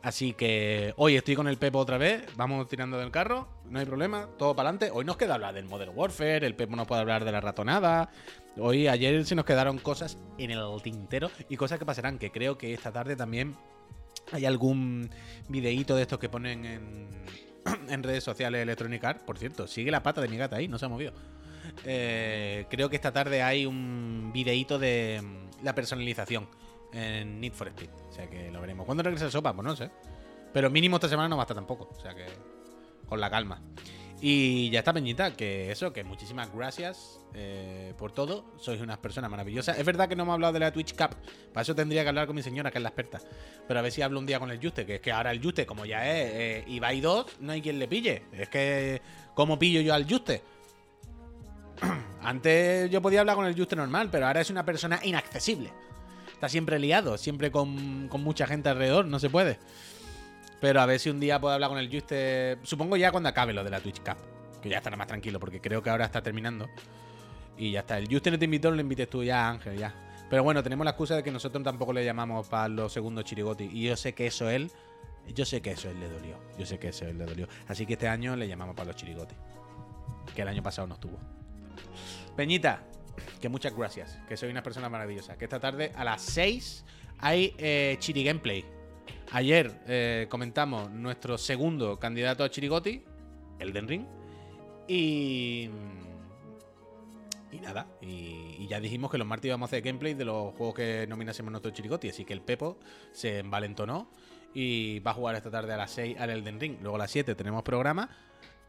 Así 0.00 0.34
que 0.34 0.94
hoy 0.96 1.16
estoy 1.16 1.34
con 1.34 1.48
el 1.48 1.56
Pepo 1.56 1.80
otra 1.80 1.98
vez, 1.98 2.22
vamos 2.36 2.68
tirando 2.68 2.98
del 2.98 3.10
carro, 3.10 3.48
no 3.68 3.80
hay 3.80 3.84
problema, 3.84 4.28
todo 4.38 4.54
para 4.54 4.68
adelante. 4.68 4.92
Hoy 4.92 5.04
nos 5.04 5.16
queda 5.16 5.34
hablar 5.34 5.54
del 5.54 5.64
Modern 5.64 5.90
Warfare, 5.92 6.46
el 6.46 6.54
Pepo 6.54 6.76
nos 6.76 6.86
puede 6.86 7.00
hablar 7.00 7.24
de 7.24 7.32
la 7.32 7.40
ratonada. 7.40 8.10
Hoy, 8.60 8.88
ayer 8.88 9.24
se 9.24 9.34
nos 9.34 9.44
quedaron 9.44 9.78
cosas 9.78 10.18
en 10.36 10.50
el 10.50 10.60
tintero 10.82 11.30
y 11.48 11.56
cosas 11.56 11.78
que 11.78 11.86
pasarán, 11.86 12.18
que 12.18 12.30
creo 12.30 12.58
que 12.58 12.74
esta 12.74 12.92
tarde 12.92 13.14
también 13.14 13.56
hay 14.32 14.46
algún 14.46 15.10
videíto 15.48 15.94
de 15.94 16.02
estos 16.02 16.18
que 16.18 16.28
ponen 16.28 16.64
en, 16.64 17.08
en 17.88 18.02
redes 18.02 18.24
sociales 18.24 18.62
Electronic 18.62 19.04
Arts. 19.04 19.22
Por 19.22 19.38
cierto, 19.38 19.66
sigue 19.66 19.90
la 19.90 20.02
pata 20.02 20.20
de 20.20 20.28
mi 20.28 20.36
gata 20.36 20.56
ahí, 20.56 20.66
no 20.66 20.78
se 20.78 20.86
ha 20.86 20.88
movido. 20.88 21.12
Eh, 21.84 22.66
creo 22.68 22.88
que 22.90 22.96
esta 22.96 23.12
tarde 23.12 23.42
hay 23.42 23.66
un 23.66 24.30
videíto 24.32 24.78
de 24.78 25.20
mm, 25.22 25.64
la 25.64 25.74
personalización 25.74 26.48
en 26.92 27.40
Need 27.40 27.52
for 27.52 27.68
Speed. 27.68 27.90
O 28.08 28.12
sea 28.12 28.28
que 28.28 28.50
lo 28.50 28.60
veremos. 28.60 28.86
¿Cuándo 28.86 29.02
regresa 29.02 29.26
el 29.26 29.30
sopa? 29.30 29.52
Pues 29.52 29.64
no 29.64 29.76
sé. 29.76 29.90
Pero 30.52 30.70
mínimo 30.70 30.96
esta 30.96 31.08
semana 31.08 31.28
no 31.28 31.36
basta 31.36 31.54
tampoco. 31.54 31.90
O 31.96 32.00
sea 32.00 32.14
que 32.14 32.26
con 33.06 33.20
la 33.20 33.30
calma. 33.30 33.62
Y 34.20 34.70
ya 34.70 34.80
está, 34.80 34.92
Peñita, 34.92 35.36
que 35.36 35.70
eso, 35.70 35.92
que 35.92 36.02
muchísimas 36.02 36.52
gracias 36.52 37.20
eh, 37.34 37.94
por 37.96 38.10
todo. 38.10 38.44
Sois 38.58 38.80
unas 38.80 38.98
personas 38.98 39.30
maravillosas. 39.30 39.78
Es 39.78 39.84
verdad 39.84 40.08
que 40.08 40.16
no 40.16 40.24
hemos 40.24 40.34
hablado 40.34 40.52
de 40.52 40.58
la 40.58 40.72
Twitch 40.72 40.96
Cup. 40.96 41.14
Para 41.52 41.62
eso 41.62 41.74
tendría 41.74 42.02
que 42.02 42.08
hablar 42.08 42.26
con 42.26 42.34
mi 42.34 42.42
señora, 42.42 42.72
que 42.72 42.78
es 42.78 42.82
la 42.82 42.88
experta. 42.88 43.20
Pero 43.68 43.78
a 43.78 43.82
ver 43.82 43.92
si 43.92 44.02
hablo 44.02 44.18
un 44.18 44.26
día 44.26 44.40
con 44.40 44.50
el 44.50 44.58
Juste, 44.60 44.84
que 44.84 44.96
es 44.96 45.00
que 45.00 45.12
ahora 45.12 45.30
el 45.30 45.40
Juste, 45.40 45.66
como 45.66 45.84
ya 45.84 46.04
es 46.04 46.30
eh, 46.32 46.64
Ibai 46.66 47.00
2, 47.00 47.26
no 47.40 47.52
hay 47.52 47.62
quien 47.62 47.78
le 47.78 47.86
pille. 47.86 48.24
Es 48.32 48.48
que, 48.48 49.00
¿cómo 49.34 49.56
pillo 49.56 49.80
yo 49.80 49.94
al 49.94 50.10
Juste? 50.10 50.42
Antes 52.20 52.90
yo 52.90 53.00
podía 53.00 53.20
hablar 53.20 53.36
con 53.36 53.46
el 53.46 53.56
Juste 53.56 53.76
normal, 53.76 54.08
pero 54.10 54.26
ahora 54.26 54.40
es 54.40 54.50
una 54.50 54.64
persona 54.64 54.98
inaccesible. 55.04 55.70
Está 56.32 56.48
siempre 56.48 56.80
liado, 56.80 57.18
siempre 57.18 57.52
con, 57.52 58.08
con 58.08 58.24
mucha 58.24 58.48
gente 58.48 58.68
alrededor, 58.68 59.06
no 59.06 59.20
se 59.20 59.30
puede. 59.30 59.58
Pero 60.60 60.80
a 60.80 60.86
ver 60.86 60.98
si 60.98 61.10
un 61.10 61.20
día 61.20 61.40
puedo 61.40 61.54
hablar 61.54 61.70
con 61.70 61.78
el 61.78 61.90
Juste. 61.90 62.58
Supongo 62.62 62.96
ya 62.96 63.10
cuando 63.10 63.28
acabe 63.28 63.52
lo 63.52 63.62
de 63.62 63.70
la 63.70 63.80
Twitch 63.80 64.00
Cup. 64.00 64.16
Que 64.60 64.68
ya 64.68 64.78
estará 64.78 64.96
más 64.96 65.06
tranquilo, 65.06 65.38
porque 65.38 65.60
creo 65.60 65.82
que 65.82 65.90
ahora 65.90 66.06
está 66.06 66.22
terminando. 66.22 66.68
Y 67.56 67.70
ya 67.70 67.80
está. 67.80 67.98
El 67.98 68.08
Juste 68.12 68.30
no 68.30 68.38
te 68.38 68.46
invitó, 68.46 68.70
no 68.70 68.76
le 68.76 68.82
invites 68.82 69.08
tú 69.08 69.22
ya, 69.22 69.48
Ángel, 69.48 69.78
ya. 69.78 69.94
Pero 70.28 70.42
bueno, 70.42 70.62
tenemos 70.62 70.84
la 70.84 70.90
excusa 70.90 71.16
de 71.16 71.22
que 71.22 71.30
nosotros 71.30 71.62
tampoco 71.62 71.92
le 71.92 72.04
llamamos 72.04 72.48
para 72.48 72.68
los 72.68 72.92
segundos 72.92 73.24
chirigoti. 73.24 73.64
Y 73.64 73.84
yo 73.84 73.96
sé 73.96 74.14
que 74.14 74.26
eso 74.26 74.50
él. 74.50 74.70
Yo 75.34 75.44
sé 75.44 75.60
que 75.60 75.72
eso 75.72 75.90
él 75.90 76.00
le 76.00 76.08
dolió. 76.08 76.36
Yo 76.58 76.66
sé 76.66 76.78
que 76.78 76.88
eso 76.88 77.06
él 77.06 77.18
le 77.18 77.24
dolió. 77.24 77.48
Así 77.68 77.86
que 77.86 77.94
este 77.94 78.08
año 78.08 78.34
le 78.36 78.48
llamamos 78.48 78.74
para 78.74 78.88
los 78.88 78.96
chirigoti. 78.96 79.34
Que 80.34 80.42
el 80.42 80.48
año 80.48 80.62
pasado 80.62 80.86
no 80.88 80.94
estuvo. 80.94 81.18
Peñita, 82.36 82.82
que 83.40 83.48
muchas 83.48 83.74
gracias. 83.74 84.18
Que 84.28 84.36
soy 84.36 84.50
una 84.50 84.62
persona 84.62 84.88
maravillosa. 84.88 85.36
Que 85.36 85.44
esta 85.44 85.60
tarde 85.60 85.92
a 85.94 86.04
las 86.04 86.22
6 86.22 86.84
hay 87.18 87.54
eh, 87.58 87.96
Chiri 87.98 88.24
Gameplay. 88.24 88.77
Ayer 89.32 89.80
eh, 89.86 90.26
comentamos 90.28 90.90
nuestro 90.90 91.38
segundo 91.38 91.98
candidato 91.98 92.44
a 92.44 92.50
Chirigoti, 92.50 93.04
Elden 93.58 93.88
Ring. 93.88 94.06
Y. 94.86 95.70
Y 97.50 97.60
nada. 97.60 97.86
Y, 98.00 98.56
y 98.58 98.66
ya 98.68 98.80
dijimos 98.80 99.10
que 99.10 99.18
los 99.18 99.26
martes 99.26 99.48
íbamos 99.48 99.68
a 99.68 99.70
hacer 99.70 99.82
gameplay 99.82 100.14
de 100.14 100.24
los 100.24 100.54
juegos 100.54 100.74
que 100.74 101.06
nominásemos 101.08 101.50
nuestro 101.50 101.70
Chirigoti. 101.70 102.08
Así 102.08 102.24
que 102.24 102.32
el 102.32 102.42
Pepo 102.42 102.78
se 103.12 103.38
envalentonó 103.38 104.10
y 104.54 105.00
va 105.00 105.12
a 105.12 105.14
jugar 105.14 105.34
esta 105.36 105.50
tarde 105.50 105.72
a 105.72 105.76
las 105.76 105.90
6 105.92 106.18
al 106.18 106.30
Elden 106.30 106.60
Ring. 106.60 106.78
Luego 106.80 106.96
a 106.96 106.98
las 106.98 107.10
7 107.10 107.34
tenemos 107.34 107.62
programa. 107.62 108.08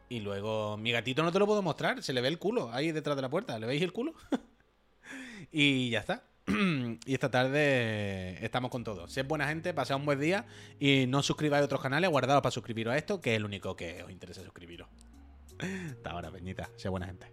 Y 0.10 0.22
luego 0.22 0.76
mi 0.78 0.92
gatito 0.92 1.24
no 1.24 1.32
te 1.32 1.40
lo 1.40 1.46
puedo 1.46 1.62
mostrar. 1.62 2.02
Se 2.04 2.14
le 2.14 2.22
ve 2.22 2.28
el 2.28 2.40
culo 2.40 2.72
ahí 2.72 2.92
detrás 2.92 3.16
de 3.16 3.22
la 3.22 3.30
puerta. 3.30 3.58
¿Le 3.60 3.68
veis 3.68 3.82
el 3.82 3.94
culo? 3.94 4.14
y 5.52 5.90
ya 5.92 6.00
está. 6.00 6.29
y 7.06 7.14
esta 7.14 7.30
tarde 7.30 8.44
estamos 8.44 8.72
con 8.72 8.84
todo. 8.84 9.08
Sed 9.08 9.26
buena 9.26 9.48
gente, 9.48 9.74
pasad 9.74 9.98
un 9.98 10.06
buen 10.06 10.20
día 10.20 10.46
y 10.80 11.06
no 11.08 11.20
os 11.20 11.26
suscribáis 11.26 11.62
a 11.62 11.66
otros 11.66 11.82
canales, 11.82 12.10
guardados 12.10 12.42
para 12.42 12.52
suscribiros 12.52 12.94
a 12.94 12.98
esto, 12.98 13.22
que 13.22 13.32
es 13.32 13.38
el 13.38 13.46
único 13.46 13.76
que 13.76 14.04
os 14.04 14.12
interesa 14.12 14.44
suscribiros. 14.44 14.88
Hasta 15.92 16.12
ahora, 16.12 16.32
Peñita. 16.32 16.70
Sed 16.76 16.90
buena 16.90 17.08
gente. 17.08 17.28